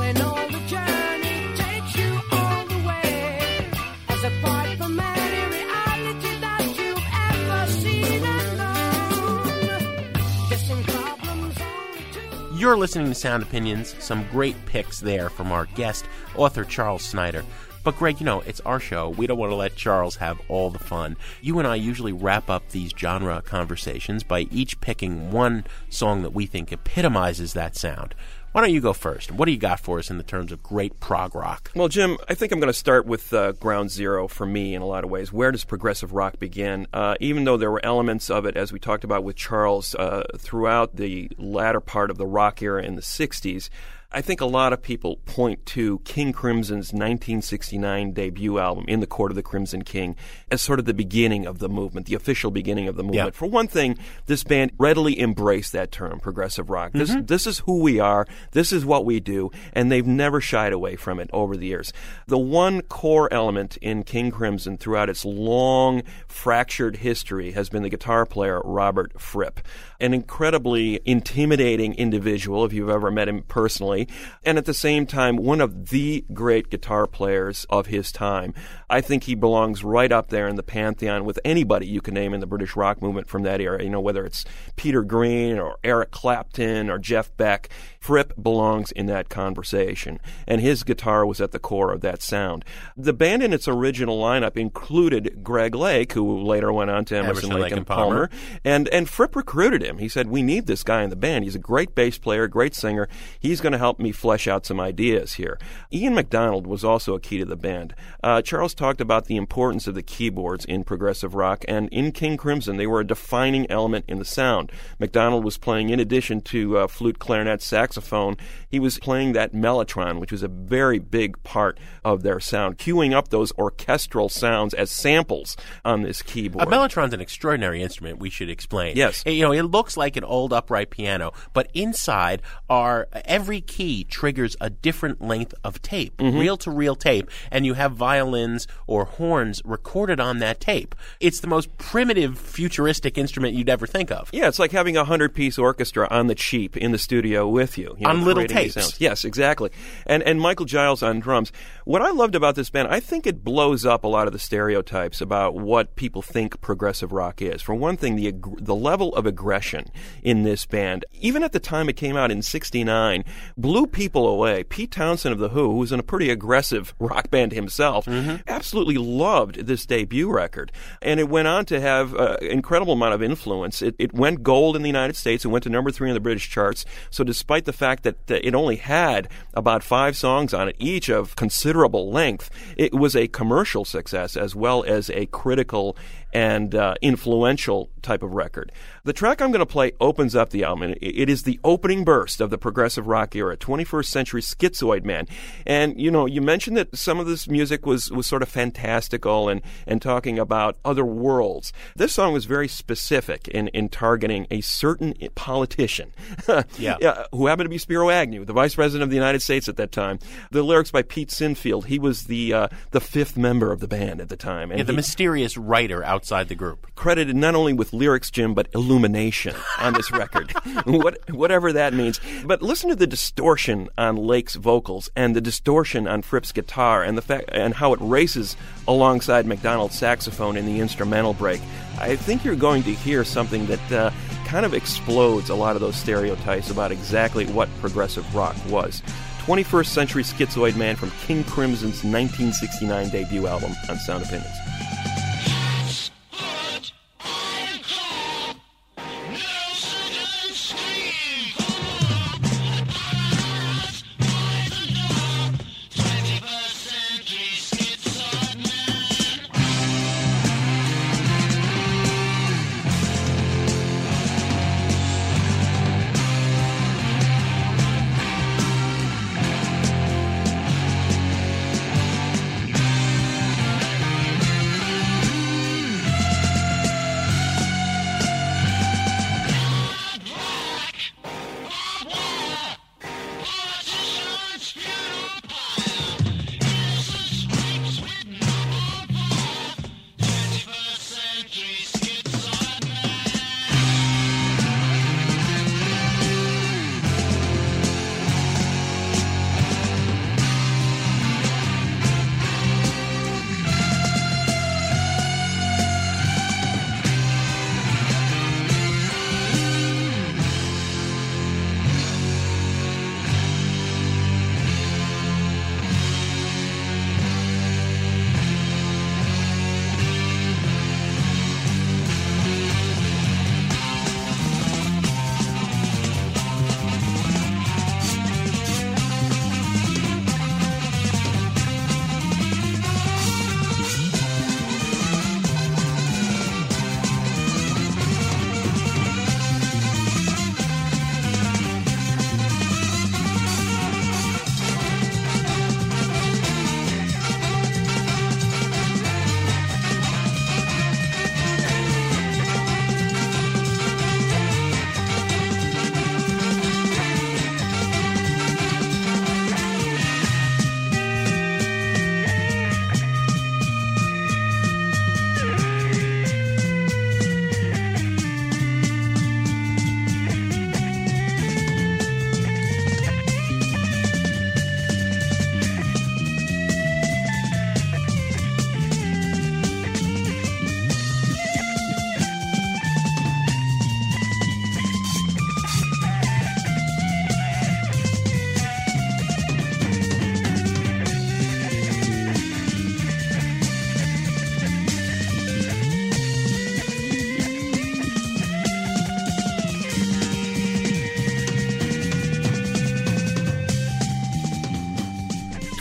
in 0.01 0.17
all, 0.21 0.35
the 0.35 0.59
journey 0.67 1.55
takes 1.55 1.95
you 1.95 2.19
all 2.29 2.65
the 2.65 2.75
way. 2.85 3.71
As 4.09 4.21
apart 4.21 4.77
from 4.77 4.99
any 4.99 5.55
reality 5.55 6.39
that 6.41 6.75
you've 6.75 6.99
ever 7.31 7.71
seen 7.71 8.21
and 8.21 8.57
known. 8.57 10.49
Guessing 10.49 10.83
problems 10.83 11.57
only 11.61 12.03
to 12.51 12.57
You're 12.57 12.75
listening 12.75 13.07
to 13.07 13.15
Sound 13.15 13.43
Opinions. 13.43 13.95
Some 13.99 14.27
great 14.29 14.57
picks 14.65 14.99
there 14.99 15.29
from 15.29 15.53
our 15.53 15.67
guest, 15.67 16.03
author 16.35 16.65
Charles 16.65 17.03
Snider. 17.03 17.45
But, 17.89 17.97
Greg, 17.97 18.19
you 18.19 18.25
know, 18.27 18.41
it's 18.41 18.61
our 18.61 18.79
show. 18.79 19.09
We 19.09 19.25
don't 19.25 19.39
want 19.39 19.51
to 19.51 19.55
let 19.55 19.75
Charles 19.75 20.17
have 20.17 20.39
all 20.47 20.69
the 20.69 20.77
fun. 20.77 21.17
You 21.41 21.57
and 21.57 21.67
I 21.67 21.73
usually 21.73 22.11
wrap 22.11 22.47
up 22.47 22.69
these 22.69 22.91
genre 22.95 23.41
conversations 23.41 24.21
by 24.21 24.41
each 24.51 24.79
picking 24.79 25.31
one 25.31 25.63
song 25.89 26.21
that 26.21 26.29
we 26.29 26.45
think 26.45 26.71
epitomizes 26.71 27.53
that 27.53 27.75
sound. 27.75 28.13
Why 28.51 28.61
don't 28.61 28.73
you 28.73 28.79
go 28.79 28.93
first? 28.93 29.31
What 29.31 29.47
do 29.47 29.51
you 29.51 29.57
got 29.57 29.79
for 29.79 29.97
us 29.97 30.11
in 30.11 30.19
the 30.19 30.23
terms 30.23 30.51
of 30.51 30.61
great 30.61 30.99
prog 30.99 31.33
rock? 31.33 31.71
Well, 31.75 31.87
Jim, 31.87 32.19
I 32.27 32.35
think 32.35 32.51
I'm 32.51 32.59
going 32.59 32.67
to 32.67 32.73
start 32.73 33.07
with 33.07 33.33
uh, 33.33 33.53
ground 33.53 33.89
zero 33.89 34.27
for 34.27 34.45
me 34.45 34.75
in 34.75 34.83
a 34.83 34.87
lot 34.87 35.03
of 35.03 35.09
ways. 35.09 35.33
Where 35.33 35.51
does 35.51 35.63
progressive 35.63 36.13
rock 36.13 36.37
begin? 36.37 36.85
Uh, 36.93 37.15
even 37.19 37.43
though 37.43 37.57
there 37.57 37.71
were 37.71 37.83
elements 37.83 38.29
of 38.29 38.45
it, 38.45 38.55
as 38.55 38.71
we 38.71 38.77
talked 38.77 39.03
about 39.03 39.23
with 39.23 39.35
Charles, 39.35 39.95
uh, 39.95 40.25
throughout 40.37 40.95
the 40.95 41.31
latter 41.39 41.79
part 41.79 42.11
of 42.11 42.19
the 42.19 42.27
rock 42.27 42.61
era 42.61 42.83
in 42.83 42.95
the 42.95 43.01
60s, 43.01 43.69
I 44.11 44.21
think 44.21 44.41
a 44.41 44.47
lot 44.47 44.73
of 44.73 44.81
people 44.81 45.17
point 45.27 45.63
to 45.67 45.99
King 45.99 46.33
Crimson's 46.33 46.91
1969 46.91 48.11
debut 48.11 48.57
album, 48.57 48.85
In 48.87 49.01
the 49.01 49.05
Court 49.05 49.31
of 49.31 49.35
the 49.35 49.43
Crimson 49.43 49.83
King, 49.83 50.15
as 50.49 50.63
sort 50.63 50.79
of 50.79 50.85
the 50.85 50.95
beginning 50.95 51.45
of 51.45 51.59
the 51.59 51.69
movement, 51.69 52.07
the 52.07 52.15
official 52.15 52.49
beginning 52.49 52.87
of 52.87 52.95
the 52.95 53.03
movement. 53.03 53.27
Yeah. 53.27 53.37
For 53.37 53.45
one 53.47 53.67
thing, 53.67 53.99
this 54.25 54.43
band 54.43 54.71
readily 54.79 55.19
embraced 55.21 55.73
that 55.73 55.91
term, 55.91 56.19
progressive 56.19 56.71
rock. 56.71 56.93
This, 56.93 57.11
Mhm. 57.11 57.27
this 57.27 57.45
is 57.45 57.59
who 57.59 57.81
we 57.81 57.99
are, 57.99 58.25
this 58.51 58.73
is 58.73 58.83
what 58.83 59.05
we 59.05 59.19
do, 59.19 59.51
and 59.73 59.91
they've 59.91 60.07
never 60.07 60.41
shied 60.41 60.73
away 60.73 60.95
from 60.95 61.19
it 61.19 61.29
over 61.31 61.55
the 61.55 61.67
years. 61.67 61.93
The 62.25 62.39
one 62.39 62.81
core 62.81 63.31
element 63.31 63.77
in 63.77 64.01
King 64.01 64.31
Crimson 64.31 64.77
throughout 64.79 65.09
its 65.09 65.23
long, 65.23 66.01
fractured 66.27 66.95
history 66.97 67.51
has 67.51 67.69
been 67.69 67.83
the 67.83 67.89
guitar 67.89 68.25
player 68.25 68.59
Robert 68.65 69.21
Fripp, 69.21 69.59
an 69.99 70.15
incredibly 70.15 70.99
intimidating 71.05 71.93
individual 71.93 72.65
if 72.65 72.73
you've 72.73 72.89
ever 72.89 73.11
met 73.11 73.27
him 73.29 73.43
personally, 73.47 73.98
and 74.43 74.57
at 74.57 74.65
the 74.65 74.73
same 74.73 75.05
time, 75.05 75.35
one 75.37 75.61
of 75.61 75.89
the 75.89 76.25
great 76.33 76.69
guitar 76.69 77.07
players 77.07 77.65
of 77.69 77.87
his 77.87 78.11
time. 78.11 78.53
I 78.89 79.01
think 79.01 79.23
he 79.23 79.35
belongs 79.35 79.83
right 79.83 80.11
up 80.11 80.29
there 80.29 80.47
in 80.47 80.55
the 80.55 80.63
pantheon 80.63 81.25
with 81.25 81.39
anybody 81.43 81.87
you 81.87 82.01
can 82.01 82.13
name 82.13 82.33
in 82.33 82.39
the 82.39 82.47
British 82.47 82.75
rock 82.75 83.01
movement 83.01 83.27
from 83.27 83.43
that 83.43 83.61
era. 83.61 83.83
You 83.83 83.89
know, 83.89 84.01
whether 84.01 84.25
it's 84.25 84.45
Peter 84.75 85.03
Green 85.03 85.59
or 85.59 85.77
Eric 85.83 86.11
Clapton 86.11 86.89
or 86.89 86.97
Jeff 86.99 87.35
Beck, 87.37 87.69
Fripp 87.99 88.33
belongs 88.41 88.91
in 88.91 89.05
that 89.07 89.29
conversation, 89.29 90.19
and 90.47 90.61
his 90.61 90.83
guitar 90.83 91.25
was 91.25 91.41
at 91.41 91.51
the 91.51 91.59
core 91.59 91.91
of 91.91 92.01
that 92.01 92.21
sound. 92.21 92.63
The 92.95 93.13
band 93.13 93.43
in 93.43 93.53
its 93.53 93.67
original 93.67 94.19
lineup 94.19 94.57
included 94.57 95.43
Greg 95.43 95.75
Lake, 95.75 96.13
who 96.13 96.41
later 96.41 96.71
went 96.71 96.89
on 96.89 97.05
to 97.05 97.17
Emerson, 97.17 97.49
Lake, 97.51 97.71
and 97.73 97.85
Palmer, 97.85 98.29
and 98.63 98.87
and 98.89 99.09
Fripp 99.09 99.35
recruited 99.35 99.83
him. 99.83 99.97
He 99.97 100.07
said, 100.07 100.27
"We 100.27 100.41
need 100.41 100.65
this 100.65 100.83
guy 100.83 101.03
in 101.03 101.09
the 101.09 101.15
band. 101.15 101.43
He's 101.43 101.55
a 101.55 101.59
great 101.59 101.93
bass 101.93 102.17
player, 102.17 102.47
great 102.47 102.73
singer. 102.73 103.07
He's 103.39 103.61
going 103.61 103.73
to 103.73 103.77
help 103.77 103.99
me 103.99 104.11
flesh 104.11 104.47
out 104.47 104.65
some 104.65 104.79
ideas 104.79 105.33
here." 105.33 105.59
Ian 105.91 106.15
McDonald 106.15 106.65
was 106.65 106.83
also 106.83 107.15
a 107.15 107.19
key 107.19 107.37
to 107.37 107.45
the 107.45 107.55
band. 107.55 107.93
Uh, 108.23 108.41
Charles 108.41 108.73
talked 108.73 109.01
about 109.01 109.25
the 109.25 109.37
importance 109.37 109.87
of 109.87 109.95
the 109.95 110.01
keyboards 110.01 110.65
in 110.65 110.83
progressive 110.83 111.35
rock, 111.35 111.65
and 111.67 111.89
in 111.89 112.11
King 112.11 112.37
Crimson, 112.37 112.77
they 112.77 112.87
were 112.87 113.01
a 113.01 113.07
defining 113.07 113.69
element 113.69 114.05
in 114.07 114.19
the 114.19 114.25
sound. 114.25 114.71
McDonald 114.99 115.43
was 115.43 115.57
playing, 115.57 115.89
in 115.89 115.99
addition 115.99 116.41
to 116.41 116.77
uh, 116.77 116.87
flute, 116.87 117.19
clarinet, 117.19 117.61
saxophone, 117.93 118.37
he 118.69 118.79
was 118.79 118.99
playing 118.99 119.33
that 119.33 119.51
mellotron, 119.53 120.19
which 120.19 120.31
was 120.31 120.43
a 120.43 120.47
very 120.47 120.99
big 120.99 121.41
part 121.43 121.79
of 122.05 122.21
their 122.21 122.39
sound, 122.39 122.77
cueing 122.77 123.13
up 123.13 123.29
those 123.29 123.51
orchestral 123.57 124.29
sounds 124.29 124.73
as 124.75 124.91
samples 124.91 125.57
on 125.83 126.03
this 126.03 126.21
keyboard. 126.21 126.67
A 126.67 126.69
mellotron's 126.71 127.13
an 127.13 127.21
extraordinary 127.21 127.81
instrument. 127.81 128.19
We 128.19 128.29
should 128.29 128.49
explain. 128.49 128.95
Yes. 128.95 129.23
you 129.25 129.41
know, 129.41 129.51
it 129.51 129.63
looks 129.63 129.97
like 129.97 130.15
an 130.17 130.23
old 130.23 130.53
upright 130.53 130.89
piano, 130.91 131.31
but 131.53 131.69
inside 131.73 132.41
are 132.69 133.07
every 133.25 133.61
key 133.61 134.03
triggers 134.03 134.55
a 134.61 134.69
different 134.69 135.21
length 135.21 135.53
of 135.63 135.81
tape, 135.81 136.17
Mhm. 136.17 136.39
reel 136.39 136.57
to 136.57 136.69
reel 136.71 136.95
tape, 136.95 137.29
and 137.51 137.65
you 137.65 137.73
have 137.73 137.93
violins 137.93 138.67
or 138.85 139.05
horns 139.05 139.61
recorded 139.65 140.19
on 140.19 140.37
that 140.39 140.59
tape. 140.59 140.93
It's 141.19 141.39
the 141.39 141.47
most 141.47 141.75
primitive, 141.77 142.37
futuristic 142.37 143.17
instrument 143.17 143.55
you'd 143.55 143.69
ever 143.69 143.87
think 143.87 144.11
of. 144.11 144.29
Yeah, 144.31 144.47
it's 144.47 144.59
like 144.59 144.71
having 144.71 144.95
a 144.97 145.05
hundred 145.05 145.33
piece 145.33 145.57
orchestra 145.57 146.07
on 146.11 146.27
the 146.27 146.35
cheap 146.35 146.77
in 146.77 146.91
the 146.91 146.97
studio 146.97 147.47
with 147.47 147.77
you. 147.79 147.95
you 147.97 148.03
know, 148.03 148.09
On 148.09 148.23
little 148.23 148.45
tapes. 148.45 148.99
Yes, 148.99 149.25
exactly. 149.25 149.71
And 150.05 150.23
and 150.23 150.39
Michael 150.39 150.65
Giles 150.65 151.01
on 151.01 151.19
drums. 151.19 151.51
What 151.85 152.01
I 152.01 152.11
loved 152.11 152.35
about 152.35 152.55
this 152.55 152.69
band, 152.69 152.87
I 152.89 152.99
think 152.99 153.25
it 153.25 153.43
blows 153.43 153.85
up 153.85 154.03
a 154.03 154.07
lot 154.07 154.27
of 154.27 154.33
the 154.33 154.39
stereotypes 154.39 155.21
about 155.21 155.55
what 155.55 155.95
people 155.95 156.21
think 156.21 156.61
progressive 156.61 157.11
rock 157.11 157.41
is. 157.41 157.61
For 157.61 157.73
one 157.73 157.97
thing, 157.97 158.15
the 158.15 158.33
the 158.57 158.75
level 158.75 159.15
of 159.15 159.25
aggression 159.25 159.85
in 160.21 160.43
this 160.43 160.65
band, 160.65 161.05
even 161.13 161.43
at 161.43 161.51
the 161.51 161.59
time 161.59 161.89
it 161.89 161.95
came 161.95 162.15
out 162.15 162.31
in 162.31 162.41
'69, 162.41 163.23
blew 163.57 163.87
people 163.87 164.27
away. 164.27 164.63
Pete 164.63 164.91
Townshend 164.91 165.33
of 165.33 165.39
the 165.39 165.49
Who, 165.49 165.71
who 165.71 165.77
was 165.77 165.91
in 165.91 165.99
a 165.99 166.03
pretty 166.03 166.29
aggressive 166.29 166.93
rock 166.99 167.31
band 167.31 167.51
himself, 167.51 168.05
mm-hmm. 168.05 168.37
absolutely 168.47 168.97
loved 168.97 169.65
this 169.67 169.85
debut 169.85 170.31
record, 170.31 170.71
and 171.01 171.19
it 171.19 171.29
went 171.29 171.47
on 171.47 171.65
to 171.65 171.79
have 171.79 172.13
an 172.13 172.37
incredible 172.41 172.93
amount 172.93 173.13
of 173.13 173.23
influence. 173.23 173.81
It, 173.81 173.95
it 173.97 174.13
went 174.13 174.43
gold 174.43 174.75
in 174.75 174.81
the 174.81 174.89
United 174.89 175.15
States. 175.15 175.45
It 175.45 175.49
went 175.49 175.63
to 175.63 175.69
number 175.69 175.91
three 175.91 176.09
on 176.09 176.13
the 176.13 176.19
British 176.19 176.49
charts. 176.49 176.85
So, 177.09 177.23
despite 177.23 177.65
the 177.69 177.73
fact 177.73 178.01
that 178.01 178.17
it 178.27 178.55
only 178.55 178.77
had 178.77 179.29
about 179.53 179.83
five 179.83 180.17
songs 180.17 180.55
on 180.55 180.69
it, 180.69 180.75
each 180.79 181.07
of 181.07 181.35
considerable 181.35 182.11
length, 182.11 182.49
it 182.75 182.95
was 182.95 183.15
a 183.15 183.27
commercial 183.27 183.85
success 183.85 184.35
as 184.35 184.55
well 184.55 184.83
as 184.83 185.11
a 185.11 185.27
critical 185.27 185.95
and 186.33 186.75
uh, 186.75 186.95
influential 187.01 187.89
type 188.01 188.23
of 188.23 188.33
record. 188.33 188.71
The 189.03 189.13
track 189.13 189.41
I'm 189.41 189.51
going 189.51 189.59
to 189.59 189.65
play 189.65 189.91
opens 189.99 190.35
up 190.35 190.51
the 190.51 190.63
album. 190.63 190.93
It 191.01 191.29
is 191.29 191.43
the 191.43 191.59
opening 191.63 192.03
burst 192.03 192.39
of 192.41 192.49
the 192.49 192.57
progressive 192.57 193.07
rock 193.07 193.35
era, 193.35 193.57
21st 193.57 194.05
century 194.05 194.41
schizoid 194.41 195.03
man. 195.03 195.27
And 195.65 195.99
you 195.99 196.11
know, 196.11 196.25
you 196.25 196.41
mentioned 196.41 196.77
that 196.77 196.95
some 196.95 197.19
of 197.19 197.25
this 197.27 197.47
music 197.47 197.85
was 197.85 198.11
was 198.11 198.27
sort 198.27 198.41
of 198.41 198.49
fantastical 198.49 199.49
and 199.49 199.61
and 199.87 200.01
talking 200.01 200.39
about 200.39 200.77
other 200.85 201.05
worlds. 201.05 201.73
This 201.95 202.13
song 202.13 202.33
was 202.33 202.45
very 202.45 202.67
specific 202.67 203.47
in 203.47 203.67
in 203.69 203.89
targeting 203.89 204.47
a 204.51 204.61
certain 204.61 205.13
politician, 205.35 206.11
Yeah. 206.77 207.25
who 207.31 207.47
happened 207.47 207.65
to 207.65 207.69
be 207.69 207.77
Spiro 207.77 208.09
Agnew, 208.09 208.45
the 208.45 208.53
vice 208.53 208.75
president 208.75 209.03
of 209.03 209.09
the 209.09 209.15
United 209.15 209.41
States 209.41 209.67
at 209.67 209.77
that 209.77 209.91
time. 209.91 210.19
The 210.51 210.63
lyrics 210.63 210.91
by 210.91 211.01
Pete 211.01 211.29
Sinfield. 211.29 211.85
He 211.85 211.99
was 211.99 212.23
the 212.25 212.53
uh, 212.53 212.67
the 212.91 213.01
fifth 213.01 213.35
member 213.37 213.71
of 213.71 213.79
the 213.79 213.87
band 213.87 214.21
at 214.21 214.29
the 214.29 214.37
time, 214.37 214.71
and 214.71 214.77
Yeah, 214.79 214.83
the 214.83 214.93
he- 214.93 214.97
mysterious 214.97 215.57
writer 215.57 216.03
outside 216.19 216.49
the 216.49 216.55
group. 216.55 216.93
credited 216.95 217.33
not 217.33 217.55
only 217.55 217.71
with 217.71 217.93
lyrics, 217.93 218.29
Jim, 218.29 218.53
but 218.53 218.67
illumination 218.75 219.55
on 219.79 219.93
this 219.93 220.11
record. 220.11 220.51
what, 220.83 221.17
whatever 221.29 221.71
that 221.71 221.93
means. 221.93 222.19
But 222.43 222.61
listen 222.61 222.89
to 222.89 222.95
the 222.97 223.07
distortion 223.07 223.87
on 223.97 224.17
Lake's 224.17 224.55
vocals 224.55 225.09
and 225.15 225.33
the 225.33 225.39
distortion 225.39 226.09
on 226.09 226.21
Fripp's 226.21 226.51
guitar 226.51 227.03
and 227.03 227.17
the 227.17 227.21
fact 227.21 227.45
and 227.53 227.73
how 227.73 227.93
it 227.93 227.99
races 228.01 228.57
alongside 228.85 229.45
McDonald's 229.45 229.97
saxophone 229.97 230.57
in 230.57 230.65
the 230.65 230.81
instrumental 230.81 231.33
break. 231.33 231.61
I 231.97 232.17
think 232.17 232.43
you're 232.43 232.57
going 232.57 232.83
to 232.83 232.93
hear 232.93 233.23
something 233.23 233.65
that 233.67 233.91
uh, 233.93 234.11
kind 234.43 234.65
of 234.65 234.73
explodes 234.73 235.49
a 235.49 235.55
lot 235.55 235.77
of 235.77 235.81
those 235.81 235.95
stereotypes 235.95 236.69
about 236.69 236.91
exactly 236.91 237.45
what 237.45 237.69
progressive 237.79 238.35
rock 238.35 238.57
was. 238.67 239.01
21st 239.45 239.85
Century 239.85 240.23
Schizoid 240.23 240.75
Man 240.75 240.97
from 240.97 241.11
King 241.25 241.45
Crimson's 241.45 242.03
1969 242.03 243.07
debut 243.07 243.47
album 243.47 243.71
on 243.87 243.95
Sound 243.99 244.25
Opinions. 244.25 244.78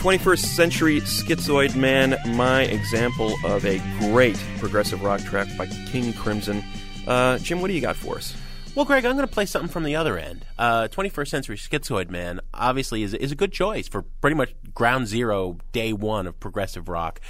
21st 0.09 0.39
Century 0.39 1.01
Schizoid 1.01 1.75
Man, 1.75 2.17
my 2.35 2.63
example 2.63 3.35
of 3.45 3.63
a 3.63 3.77
great 3.99 4.43
progressive 4.57 5.03
rock 5.03 5.21
track 5.21 5.47
by 5.55 5.67
King 5.91 6.13
Crimson. 6.13 6.63
Uh, 7.05 7.37
Jim, 7.37 7.61
what 7.61 7.67
do 7.67 7.75
you 7.75 7.81
got 7.81 7.95
for 7.95 8.15
us? 8.15 8.35
Well, 8.73 8.85
Greg, 8.85 9.05
I'm 9.05 9.15
going 9.15 9.27
to 9.27 9.31
play 9.31 9.45
something 9.45 9.69
from 9.69 9.83
the 9.83 9.95
other 9.95 10.17
end. 10.17 10.47
Uh, 10.57 10.87
21st 10.87 11.27
Century 11.27 11.57
Schizoid 11.57 12.09
Man 12.09 12.39
obviously 12.55 13.03
is, 13.03 13.13
is 13.13 13.31
a 13.31 13.35
good 13.35 13.51
choice 13.51 13.87
for 13.87 14.01
pretty 14.01 14.35
much 14.35 14.55
ground 14.73 15.05
zero, 15.05 15.59
day 15.73 15.93
one 15.93 16.25
of 16.25 16.39
progressive 16.39 16.89
rock. 16.89 17.21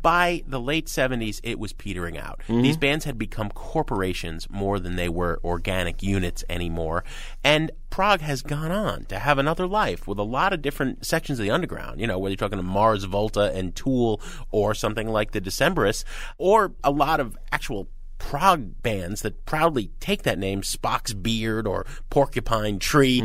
By 0.00 0.42
the 0.46 0.60
late 0.60 0.86
70s, 0.86 1.40
it 1.42 1.58
was 1.58 1.72
petering 1.72 2.16
out. 2.16 2.40
Mm-hmm. 2.48 2.62
These 2.62 2.76
bands 2.76 3.04
had 3.04 3.18
become 3.18 3.50
corporations 3.50 4.48
more 4.48 4.78
than 4.78 4.96
they 4.96 5.08
were 5.08 5.40
organic 5.42 6.02
units 6.02 6.44
anymore. 6.48 7.04
And 7.42 7.72
prog 7.90 8.20
has 8.20 8.42
gone 8.42 8.70
on 8.70 9.06
to 9.06 9.18
have 9.18 9.38
another 9.38 9.66
life 9.66 10.06
with 10.06 10.18
a 10.18 10.24
lot 10.24 10.52
of 10.52 10.62
different 10.62 11.04
sections 11.04 11.38
of 11.38 11.44
the 11.44 11.50
underground. 11.50 12.00
You 12.00 12.06
know, 12.06 12.18
whether 12.18 12.32
you're 12.32 12.36
talking 12.36 12.58
to 12.58 12.62
Mars 12.62 13.04
Volta 13.04 13.52
and 13.52 13.74
Tool 13.74 14.20
or 14.50 14.74
something 14.74 15.08
like 15.08 15.32
the 15.32 15.40
Decemberists, 15.40 16.04
or 16.38 16.72
a 16.84 16.90
lot 16.90 17.18
of 17.20 17.36
actual 17.50 17.88
prog 18.18 18.82
bands 18.82 19.22
that 19.22 19.46
proudly 19.46 19.90
take 20.00 20.24
that 20.24 20.38
name, 20.38 20.60
Spock's 20.62 21.14
Beard 21.14 21.66
or 21.66 21.86
Porcupine 22.10 22.78
Tree. 22.78 23.20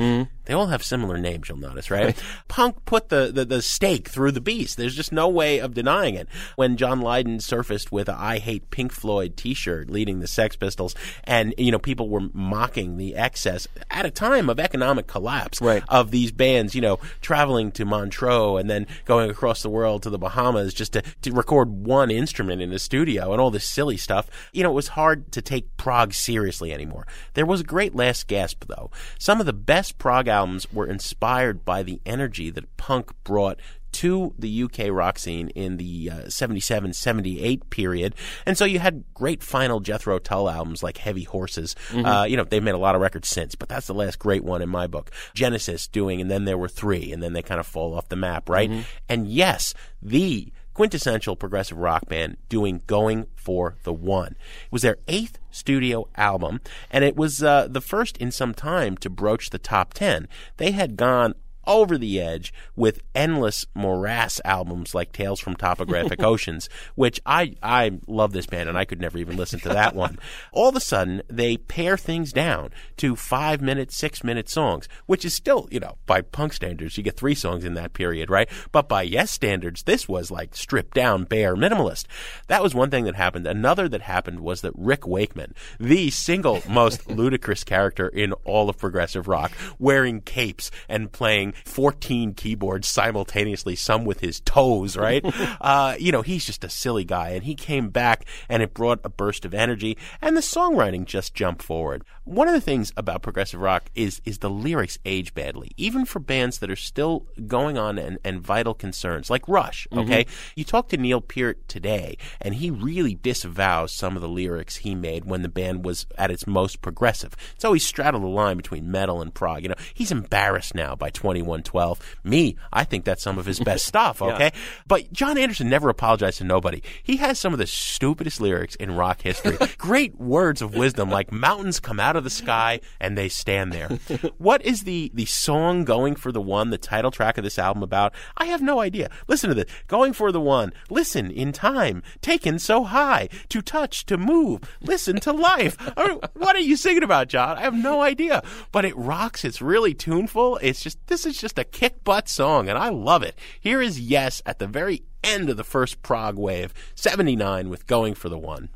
They 0.45 0.53
all 0.53 0.67
have 0.67 0.83
similar 0.83 1.17
names, 1.17 1.49
you'll 1.49 1.57
notice, 1.57 1.89
right? 1.89 2.15
Punk 2.47 2.83
put 2.85 3.09
the, 3.09 3.31
the, 3.33 3.45
the 3.45 3.61
stake 3.61 4.09
through 4.09 4.31
the 4.31 4.41
beast. 4.41 4.77
There's 4.77 4.95
just 4.95 5.11
no 5.11 5.29
way 5.29 5.59
of 5.59 5.73
denying 5.73 6.15
it. 6.15 6.27
When 6.55 6.77
John 6.77 7.01
Lydon 7.01 7.39
surfaced 7.39 7.91
with 7.91 8.09
a 8.09 8.15
I 8.15 8.39
Hate 8.39 8.69
Pink 8.69 8.91
Floyd 8.91 9.37
t-shirt 9.37 9.89
leading 9.89 10.19
the 10.19 10.27
Sex 10.27 10.55
Pistols 10.55 10.95
and, 11.23 11.53
you 11.57 11.71
know, 11.71 11.79
people 11.79 12.09
were 12.09 12.29
mocking 12.33 12.97
the 12.97 13.15
excess 13.15 13.67
at 13.89 14.05
a 14.05 14.11
time 14.11 14.49
of 14.49 14.59
economic 14.59 15.07
collapse 15.07 15.61
right. 15.61 15.83
of 15.87 16.11
these 16.11 16.31
bands, 16.31 16.75
you 16.75 16.81
know, 16.81 16.99
traveling 17.21 17.71
to 17.71 17.85
Montreux 17.85 18.57
and 18.57 18.69
then 18.69 18.87
going 19.05 19.29
across 19.29 19.61
the 19.61 19.69
world 19.69 20.03
to 20.03 20.09
the 20.09 20.17
Bahamas 20.17 20.73
just 20.73 20.93
to, 20.93 21.01
to 21.21 21.31
record 21.31 21.69
one 21.69 22.11
instrument 22.11 22.61
in 22.61 22.71
a 22.73 22.79
studio 22.79 23.31
and 23.31 23.39
all 23.39 23.51
this 23.51 23.67
silly 23.67 23.97
stuff. 23.97 24.29
You 24.51 24.63
know, 24.63 24.71
it 24.71 24.75
was 24.75 24.89
hard 24.89 25.31
to 25.31 25.41
take 25.41 25.77
prog 25.77 26.13
seriously 26.13 26.73
anymore. 26.73 27.07
There 27.33 27.45
was 27.45 27.61
a 27.61 27.65
great 27.65 27.95
last 27.95 28.27
gasp, 28.27 28.65
though. 28.67 28.91
Some 29.17 29.39
of 29.39 29.45
the 29.45 29.53
best 29.53 29.97
prog 29.97 30.27
albums 30.33 30.71
were 30.73 30.87
inspired 30.87 31.63
by 31.63 31.83
the 31.83 32.01
energy 32.05 32.49
that 32.49 32.75
punk 32.77 33.11
brought 33.23 33.59
to 33.93 34.33
the 34.39 34.63
UK 34.63 34.89
rock 34.89 35.19
scene 35.19 35.49
in 35.49 35.77
the 35.77 36.09
uh, 36.11 36.27
77 36.29 36.93
78 36.93 37.69
period. 37.69 38.15
And 38.43 38.57
so 38.57 38.65
you 38.65 38.79
had 38.79 39.03
great 39.13 39.43
final 39.43 39.79
Jethro 39.79 40.17
Tull 40.17 40.49
albums 40.49 40.81
like 40.81 40.97
Heavy 40.97 41.23
Horses. 41.25 41.75
Mhm. 41.91 42.05
Uh, 42.05 42.25
you 42.25 42.35
know, 42.35 42.43
they've 42.43 42.63
made 42.63 42.73
a 42.73 42.79
lot 42.79 42.95
of 42.95 43.01
records 43.01 43.27
since, 43.27 43.53
but 43.53 43.69
that's 43.69 43.85
the 43.85 43.93
last 43.93 44.17
great 44.17 44.43
one 44.43 44.63
in 44.63 44.69
my 44.69 44.87
book. 44.87 45.11
Genesis 45.35 45.87
doing, 45.87 46.19
and 46.19 46.31
then 46.31 46.45
there 46.45 46.57
were 46.57 46.67
three, 46.67 47.11
and 47.13 47.21
then 47.21 47.33
they 47.33 47.43
kind 47.43 47.59
of 47.59 47.67
fall 47.67 47.93
off 47.93 48.09
the 48.09 48.15
map, 48.15 48.49
right? 48.49 48.69
Mhm. 48.71 48.83
And 49.07 49.27
yes, 49.27 49.75
the 50.01 50.51
quintessential 50.73 51.35
progressive 51.35 51.77
rock 51.77 52.07
band 52.07 52.37
doing 52.49 52.81
Going 52.87 53.27
for 53.35 53.75
the 53.83 53.93
One. 53.93 54.35
It 54.65 54.71
was 54.71 54.81
their 54.81 54.97
eighth 55.07 55.39
studio 55.51 56.07
album, 56.15 56.61
and 56.89 57.03
it 57.03 57.15
was 57.15 57.43
uh, 57.43 57.67
the 57.69 57.81
first 57.81 58.17
in 58.17 58.31
some 58.31 58.53
time 58.53 58.97
to 58.97 59.09
broach 59.09 59.49
the 59.49 59.59
top 59.59 59.93
10. 59.93 60.27
They 60.57 60.71
had 60.71 60.97
gone 60.97 61.35
over 61.65 61.97
the 61.97 62.19
edge 62.19 62.53
with 62.75 63.01
endless 63.15 63.65
morass 63.75 64.41
albums 64.45 64.93
like 64.93 65.11
Tales 65.11 65.39
from 65.39 65.55
Topographic 65.55 66.21
Oceans, 66.23 66.69
which 66.95 67.19
I, 67.25 67.55
I 67.61 67.99
love 68.07 68.33
this 68.33 68.45
band 68.45 68.69
and 68.69 68.77
I 68.77 68.85
could 68.85 69.01
never 69.01 69.17
even 69.17 69.37
listen 69.37 69.59
to 69.61 69.69
that 69.69 69.95
one. 69.95 70.19
All 70.51 70.69
of 70.69 70.75
a 70.75 70.79
sudden, 70.79 71.21
they 71.29 71.57
pare 71.57 71.97
things 71.97 72.33
down 72.33 72.71
to 72.97 73.15
five 73.15 73.61
minute, 73.61 73.91
six 73.91 74.23
minute 74.23 74.49
songs, 74.49 74.87
which 75.05 75.25
is 75.25 75.33
still, 75.33 75.67
you 75.71 75.79
know, 75.79 75.97
by 76.05 76.21
punk 76.21 76.53
standards, 76.53 76.97
you 76.97 77.03
get 77.03 77.17
three 77.17 77.35
songs 77.35 77.65
in 77.65 77.73
that 77.75 77.93
period, 77.93 78.29
right? 78.29 78.49
But 78.71 78.87
by 78.87 79.03
yes 79.03 79.31
standards, 79.31 79.83
this 79.83 80.07
was 80.07 80.31
like 80.31 80.55
stripped 80.55 80.95
down, 80.95 81.25
bare 81.25 81.55
minimalist. 81.55 82.05
That 82.47 82.63
was 82.63 82.75
one 82.75 82.89
thing 82.89 83.05
that 83.05 83.15
happened. 83.15 83.47
Another 83.47 83.87
that 83.89 84.01
happened 84.01 84.39
was 84.39 84.61
that 84.61 84.73
Rick 84.75 85.07
Wakeman, 85.07 85.53
the 85.79 86.09
single 86.09 86.61
most 86.67 87.09
ludicrous 87.09 87.63
character 87.63 88.07
in 88.07 88.33
all 88.43 88.69
of 88.69 88.77
progressive 88.77 89.27
rock, 89.27 89.51
wearing 89.79 90.21
capes 90.21 90.71
and 90.87 91.11
playing 91.11 91.52
14 91.65 92.33
keyboards 92.33 92.87
simultaneously, 92.87 93.75
some 93.75 94.05
with 94.05 94.19
his 94.19 94.39
toes, 94.41 94.97
right? 94.97 95.23
uh, 95.61 95.95
you 95.99 96.11
know, 96.11 96.21
he's 96.21 96.45
just 96.45 96.63
a 96.63 96.69
silly 96.69 97.03
guy. 97.03 97.29
And 97.29 97.43
he 97.43 97.55
came 97.55 97.89
back 97.89 98.25
and 98.49 98.63
it 98.63 98.73
brought 98.73 98.99
a 99.03 99.09
burst 99.09 99.45
of 99.45 99.53
energy 99.53 99.97
and 100.21 100.35
the 100.35 100.41
songwriting 100.41 101.05
just 101.05 101.33
jumped 101.33 101.61
forward. 101.61 102.03
One 102.25 102.47
of 102.47 102.53
the 102.53 102.61
things 102.61 102.93
about 102.95 103.21
progressive 103.21 103.59
rock 103.59 103.89
is, 103.95 104.21
is 104.25 104.39
the 104.39 104.49
lyrics 104.49 104.97
age 105.05 105.33
badly, 105.33 105.71
even 105.77 106.05
for 106.05 106.19
bands 106.19 106.59
that 106.59 106.71
are 106.71 106.75
still 106.75 107.25
going 107.47 107.77
on 107.77 107.97
and, 107.97 108.17
and 108.23 108.41
vital 108.41 108.73
concerns, 108.73 109.29
like 109.29 109.47
Rush, 109.47 109.87
okay? 109.91 110.25
You 110.55 110.63
talk 110.63 110.89
to 110.89 110.97
Neil 110.97 111.21
Peart 111.21 111.67
today 111.67 112.17
and 112.39 112.55
he 112.55 112.69
really 112.69 113.15
disavows 113.15 113.91
some 113.91 114.15
of 114.15 114.21
the 114.21 114.29
lyrics 114.29 114.77
he 114.77 114.95
made 114.95 115.25
when 115.25 115.41
the 115.41 115.49
band 115.49 115.85
was 115.85 116.05
at 116.17 116.31
its 116.31 116.47
most 116.47 116.81
progressive. 116.81 117.35
It's 117.55 117.65
always 117.65 117.85
straddled 117.85 118.23
the 118.23 118.27
line 118.27 118.57
between 118.57 118.91
metal 118.91 119.21
and 119.21 119.33
prog. 119.33 119.63
You 119.63 119.69
know, 119.69 119.75
he's 119.93 120.11
embarrassed 120.11 120.75
now 120.75 120.95
by 120.95 121.09
2112. 121.43 122.17
Me, 122.23 122.55
I 122.71 122.83
think 122.83 123.05
that's 123.05 123.21
some 123.23 123.37
of 123.37 123.45
his 123.45 123.59
best 123.59 123.85
stuff, 123.93 124.19
Yeah. 124.21 124.33
okay? 124.35 124.51
But 124.87 125.11
Jon 125.13 125.37
Anderson 125.37 125.69
never 125.69 125.89
apologized 125.89 126.37
to 126.39 126.43
nobody. 126.43 126.81
He 127.03 127.17
has 127.17 127.37
some 127.39 127.53
of 127.53 127.59
the 127.59 127.67
stupidest 127.67 128.39
lyrics 128.41 128.75
in 128.75 128.95
rock 128.95 129.21
history. 129.21 129.57
Great 129.77 130.19
words 130.19 130.61
of 130.61 130.73
wisdom 130.75 131.09
like 131.09 131.31
mountains 131.31 131.79
come 131.79 131.99
out 131.99 132.15
of 132.15 132.23
the 132.23 132.29
sky 132.29 132.79
and 132.99 133.17
they 133.17 133.29
stand 133.29 133.71
there. 133.73 133.89
what 134.37 134.61
is 134.65 134.83
the 134.83 135.11
the 135.13 135.25
song 135.25 135.83
going 135.83 136.15
for 136.15 136.31
the 136.31 136.41
one, 136.41 136.69
the 136.69 136.77
title 136.77 137.11
track 137.11 137.37
of 137.37 137.43
this 137.43 137.59
album 137.59 137.83
about? 137.83 138.13
I 138.37 138.45
have 138.45 138.61
no 138.61 138.79
idea. 138.79 139.09
Listen 139.27 139.49
to 139.49 139.55
this. 139.55 139.71
Going 139.87 140.13
for 140.13 140.31
the 140.31 140.41
one. 140.41 140.73
Listen 140.89 141.29
in 141.31 141.51
time. 141.51 142.01
Taken 142.21 142.59
so 142.59 142.83
high. 142.85 143.29
To 143.49 143.61
touch, 143.61 144.05
to 144.07 144.17
move. 144.17 144.61
Listen 144.81 145.19
to 145.21 145.31
life. 145.31 145.75
I 145.97 146.07
mean, 146.07 146.19
what 146.33 146.55
are 146.55 146.59
you 146.59 146.75
singing 146.77 147.03
about, 147.03 147.27
John? 147.27 147.57
I 147.57 147.61
have 147.61 147.73
no 147.75 148.01
idea. 148.01 148.43
But 148.71 148.85
it 148.85 148.95
rocks. 148.97 149.43
It's 149.45 149.61
really 149.61 149.93
tuneful. 149.93 150.57
It's 150.61 150.81
just 150.81 150.97
this 151.07 151.25
is 151.25 151.32
just 151.39 151.59
a 151.59 151.63
kick 151.63 152.03
butt 152.03 152.27
song 152.29 152.69
and 152.69 152.77
I 152.77 152.89
love 152.89 153.23
it. 153.23 153.37
Here 153.59 153.81
is 153.81 153.99
Yes 153.99 154.41
at 154.45 154.59
the 154.59 154.67
very 154.67 155.03
end 155.23 155.49
of 155.49 155.57
the 155.57 155.63
first 155.63 156.01
prog 156.01 156.37
wave, 156.37 156.73
79 156.95 157.69
with 157.69 157.87
Going 157.87 158.13
for 158.13 158.29
the 158.29 158.37
One. 158.37 158.69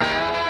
Thank 0.00 0.47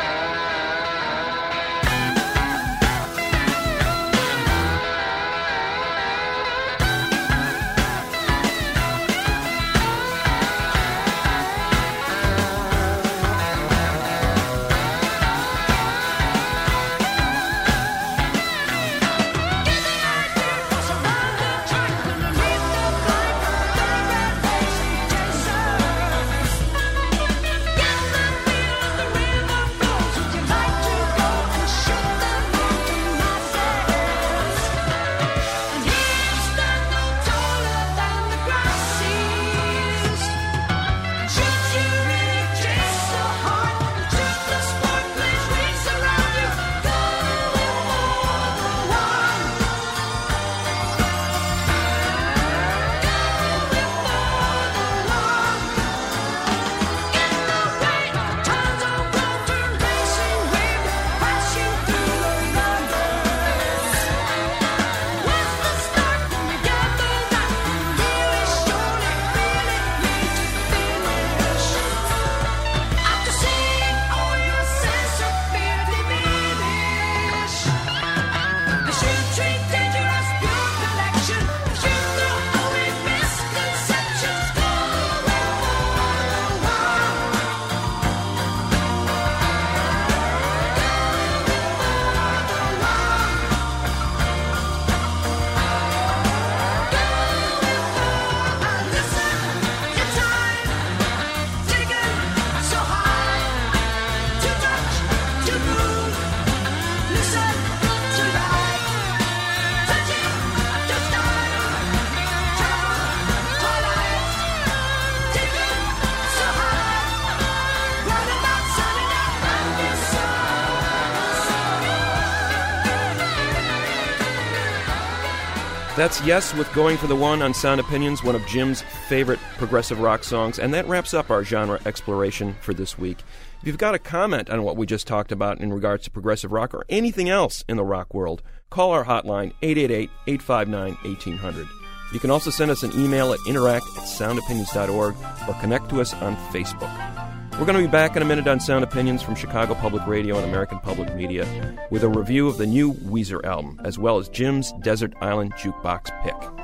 That's 125.99 126.23
Yes 126.23 126.55
with 126.55 126.73
Going 126.75 126.97
for 126.97 127.09
the 127.09 127.17
One 127.17 127.43
on 127.43 127.53
Sound 127.53 127.81
Opinions, 127.81 128.23
one 128.23 128.37
of 128.37 128.47
Jim's 128.47 128.83
favorite 129.09 129.41
progressive 129.57 129.99
rock 129.99 130.23
songs, 130.23 130.61
and 130.61 130.73
that 130.73 130.87
wraps 130.87 131.13
up 131.13 131.29
our 131.29 131.43
genre 131.43 131.81
exploration 131.87 132.55
for 132.61 132.73
this 132.73 132.97
week. 132.97 133.19
If 133.61 133.67
you've 133.67 133.79
got 133.79 133.97
a 133.97 133.99
comment 133.99 134.49
on 134.49 134.63
what 134.63 134.77
we 134.77 134.87
just 134.87 135.09
talked 135.09 135.33
about 135.33 135.61
in 135.61 135.73
regards 135.73 136.05
to 136.05 136.13
progressive 136.13 136.53
rock 136.53 136.73
or 136.73 136.85
anything 136.89 137.29
else 137.29 137.65
in 137.69 137.77
the 137.77 137.85
rock 137.85 138.15
world, 138.15 138.43
call 138.71 138.93
our 138.93 139.07
hotline 139.07 139.53
888 139.61 140.09
859 140.29 140.97
1800. 141.03 141.67
You 142.13 142.21
can 142.21 142.31
also 142.31 142.51
send 142.51 142.71
us 142.71 142.85
an 142.85 142.93
email 142.93 143.33
at 143.33 143.41
interact 143.49 143.87
at 143.97 144.05
soundopinions.org 144.05 145.17
or 145.49 145.61
connect 145.61 145.91
to 145.91 146.01
us 146.01 146.15
on 146.15 146.37
Facebook. 146.53 147.28
We're 147.59 147.67
going 147.67 147.77
to 147.77 147.85
be 147.85 147.91
back 147.91 148.15
in 148.15 148.23
a 148.23 148.25
minute 148.25 148.47
on 148.47 148.61
Sound 148.61 148.85
Opinions 148.85 149.21
from 149.21 149.35
Chicago 149.35 149.75
Public 149.75 150.07
Radio 150.07 150.37
and 150.37 150.45
American 150.47 150.79
Public 150.79 151.13
Media 151.17 151.45
with 151.91 152.05
a 152.05 152.09
review 152.09 152.47
of 152.47 152.57
the 152.57 152.67
new 152.67 152.95
Weezer 152.95 153.45
album, 153.45 153.81
as 153.83 153.99
well 153.99 154.19
as 154.19 154.29
Jim's 154.29 154.73
Desert 154.81 155.13
Island 155.21 155.55
Jukebox 155.55 156.05
pick. 156.23 156.58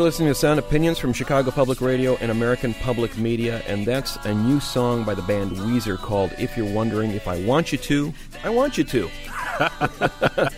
You're 0.00 0.06
listening 0.06 0.28
to 0.28 0.34
Sound 0.34 0.58
Opinions 0.58 0.98
from 0.98 1.12
Chicago 1.12 1.50
Public 1.50 1.82
Radio 1.82 2.16
and 2.22 2.30
American 2.30 2.72
Public 2.72 3.18
Media, 3.18 3.62
and 3.66 3.84
that's 3.84 4.16
a 4.24 4.32
new 4.32 4.58
song 4.58 5.04
by 5.04 5.12
the 5.12 5.20
band 5.20 5.50
Weezer 5.50 5.98
called 5.98 6.32
If 6.38 6.56
You're 6.56 6.72
Wondering 6.72 7.10
If 7.10 7.28
I 7.28 7.44
Want 7.44 7.70
You 7.70 7.76
To, 7.76 8.14
I 8.42 8.48
Want 8.48 8.78
You 8.78 8.84
To. 8.84 9.10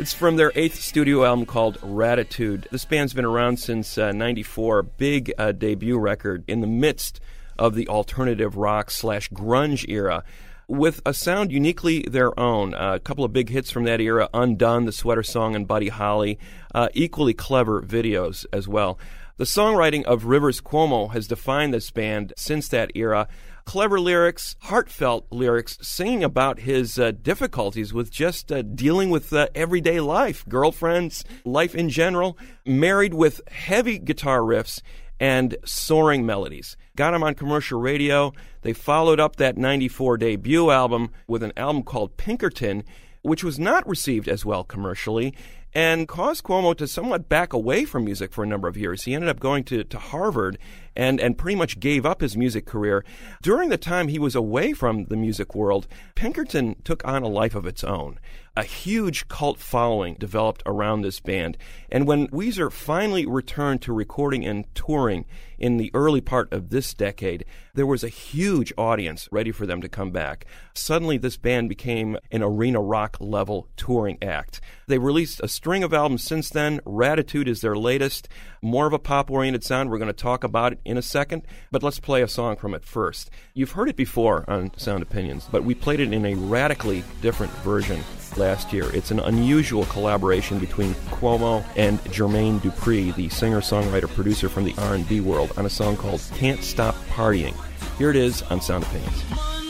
it's 0.00 0.12
from 0.12 0.34
their 0.34 0.50
eighth 0.56 0.80
studio 0.80 1.24
album 1.24 1.46
called 1.46 1.80
Raditude. 1.80 2.68
This 2.70 2.84
band's 2.84 3.14
been 3.14 3.24
around 3.24 3.60
since 3.60 3.96
uh, 3.96 4.10
94, 4.10 4.82
big 4.82 5.32
uh, 5.38 5.52
debut 5.52 5.96
record 5.96 6.42
in 6.48 6.60
the 6.60 6.66
midst 6.66 7.20
of 7.56 7.76
the 7.76 7.86
alternative 7.86 8.56
rock 8.56 8.90
slash 8.90 9.30
grunge 9.30 9.88
era 9.88 10.24
with 10.68 11.00
a 11.04 11.12
sound 11.14 11.52
uniquely 11.52 12.02
their 12.02 12.38
own. 12.38 12.74
Uh, 12.74 12.94
a 12.94 13.00
couple 13.00 13.24
of 13.24 13.32
big 13.32 13.48
hits 13.48 13.70
from 13.70 13.84
that 13.84 14.00
era 14.00 14.28
Undone, 14.32 14.84
the 14.84 14.92
Sweater 14.92 15.22
Song, 15.22 15.54
and 15.54 15.66
Buddy 15.66 15.88
Holly. 15.88 16.38
Uh, 16.74 16.88
equally 16.94 17.34
clever 17.34 17.82
videos 17.82 18.46
as 18.52 18.66
well. 18.66 18.98
The 19.38 19.44
songwriting 19.44 20.04
of 20.04 20.26
Rivers 20.26 20.60
Cuomo 20.60 21.12
has 21.12 21.26
defined 21.26 21.72
this 21.72 21.90
band 21.90 22.32
since 22.36 22.68
that 22.68 22.92
era. 22.94 23.28
Clever 23.64 23.98
lyrics, 23.98 24.56
heartfelt 24.60 25.26
lyrics, 25.30 25.78
singing 25.80 26.22
about 26.22 26.60
his 26.60 26.98
uh, 26.98 27.12
difficulties 27.12 27.94
with 27.94 28.10
just 28.10 28.52
uh, 28.52 28.62
dealing 28.62 29.08
with 29.08 29.32
uh, 29.32 29.48
everyday 29.54 30.00
life, 30.00 30.46
girlfriends, 30.48 31.24
life 31.44 31.74
in 31.74 31.88
general, 31.88 32.36
married 32.66 33.14
with 33.14 33.40
heavy 33.48 33.98
guitar 33.98 34.40
riffs 34.40 34.82
and 35.18 35.56
soaring 35.64 36.26
melodies. 36.26 36.76
Got 36.94 37.14
him 37.14 37.22
on 37.22 37.34
commercial 37.34 37.80
radio. 37.80 38.32
They 38.62 38.72
followed 38.72 39.18
up 39.18 39.36
that 39.36 39.56
94 39.56 40.18
debut 40.18 40.70
album 40.70 41.10
with 41.26 41.42
an 41.42 41.52
album 41.56 41.82
called 41.82 42.16
Pinkerton, 42.16 42.84
which 43.22 43.42
was 43.42 43.58
not 43.58 43.88
received 43.88 44.28
as 44.28 44.44
well 44.44 44.62
commercially 44.62 45.34
and 45.74 46.06
caused 46.06 46.44
Cuomo 46.44 46.76
to 46.76 46.86
somewhat 46.86 47.28
back 47.28 47.52
away 47.52 47.84
from 47.84 48.04
music 48.04 48.32
for 48.32 48.44
a 48.44 48.46
number 48.46 48.68
of 48.68 48.76
years. 48.76 49.04
He 49.04 49.14
ended 49.14 49.30
up 49.30 49.40
going 49.40 49.64
to, 49.64 49.84
to 49.84 49.98
Harvard 49.98 50.58
and, 50.96 51.20
and 51.20 51.38
pretty 51.38 51.56
much 51.56 51.80
gave 51.80 52.04
up 52.04 52.20
his 52.20 52.36
music 52.36 52.66
career. 52.66 53.04
During 53.42 53.68
the 53.68 53.78
time 53.78 54.08
he 54.08 54.18
was 54.18 54.34
away 54.34 54.72
from 54.72 55.06
the 55.06 55.16
music 55.16 55.54
world, 55.54 55.86
Pinkerton 56.14 56.76
took 56.84 57.06
on 57.06 57.22
a 57.22 57.28
life 57.28 57.54
of 57.54 57.66
its 57.66 57.84
own. 57.84 58.18
A 58.54 58.64
huge 58.64 59.28
cult 59.28 59.58
following 59.58 60.14
developed 60.16 60.62
around 60.66 61.00
this 61.00 61.20
band. 61.20 61.56
And 61.90 62.06
when 62.06 62.28
Weezer 62.28 62.70
finally 62.70 63.24
returned 63.24 63.80
to 63.82 63.94
recording 63.94 64.44
and 64.44 64.66
touring 64.74 65.24
in 65.58 65.78
the 65.78 65.90
early 65.94 66.20
part 66.20 66.52
of 66.52 66.68
this 66.68 66.92
decade, 66.92 67.46
there 67.72 67.86
was 67.86 68.04
a 68.04 68.08
huge 68.08 68.70
audience 68.76 69.26
ready 69.32 69.52
for 69.52 69.64
them 69.64 69.80
to 69.80 69.88
come 69.88 70.10
back. 70.10 70.44
Suddenly, 70.74 71.16
this 71.16 71.38
band 71.38 71.70
became 71.70 72.18
an 72.30 72.42
arena 72.42 72.82
rock 72.82 73.16
level 73.20 73.68
touring 73.76 74.18
act. 74.20 74.60
They 74.86 74.98
released 74.98 75.40
a 75.42 75.48
string 75.48 75.82
of 75.82 75.94
albums 75.94 76.22
since 76.22 76.50
then. 76.50 76.80
Raditude 76.80 77.48
is 77.48 77.62
their 77.62 77.76
latest, 77.76 78.28
more 78.60 78.86
of 78.86 78.92
a 78.92 78.98
pop 78.98 79.30
oriented 79.30 79.64
sound. 79.64 79.88
We're 79.88 79.96
going 79.96 80.08
to 80.08 80.12
talk 80.12 80.44
about 80.44 80.74
it 80.74 80.80
in 80.84 80.96
a 80.96 81.02
second, 81.02 81.42
but 81.70 81.82
let's 81.82 82.00
play 82.00 82.22
a 82.22 82.28
song 82.28 82.56
from 82.56 82.74
it 82.74 82.84
first. 82.84 83.30
You've 83.54 83.72
heard 83.72 83.88
it 83.88 83.96
before 83.96 84.44
on 84.48 84.70
Sound 84.76 85.02
Opinions, 85.02 85.48
but 85.50 85.64
we 85.64 85.74
played 85.74 86.00
it 86.00 86.12
in 86.12 86.26
a 86.26 86.34
radically 86.34 87.04
different 87.20 87.52
version 87.58 88.00
last 88.36 88.72
year. 88.72 88.94
It's 88.94 89.10
an 89.10 89.20
unusual 89.20 89.84
collaboration 89.86 90.58
between 90.58 90.94
Cuomo 91.10 91.64
and 91.76 91.98
Jermaine 92.04 92.60
Dupri, 92.60 93.14
the 93.14 93.28
singer-songwriter 93.28 94.12
producer 94.14 94.48
from 94.48 94.64
the 94.64 94.74
R&B 94.78 95.20
world, 95.20 95.52
on 95.56 95.66
a 95.66 95.70
song 95.70 95.96
called 95.96 96.22
"Can't 96.36 96.62
Stop 96.62 96.94
Partying." 97.10 97.54
Here 97.98 98.10
it 98.10 98.16
is 98.16 98.42
on 98.42 98.60
Sound 98.60 98.84
Opinions. 98.84 99.61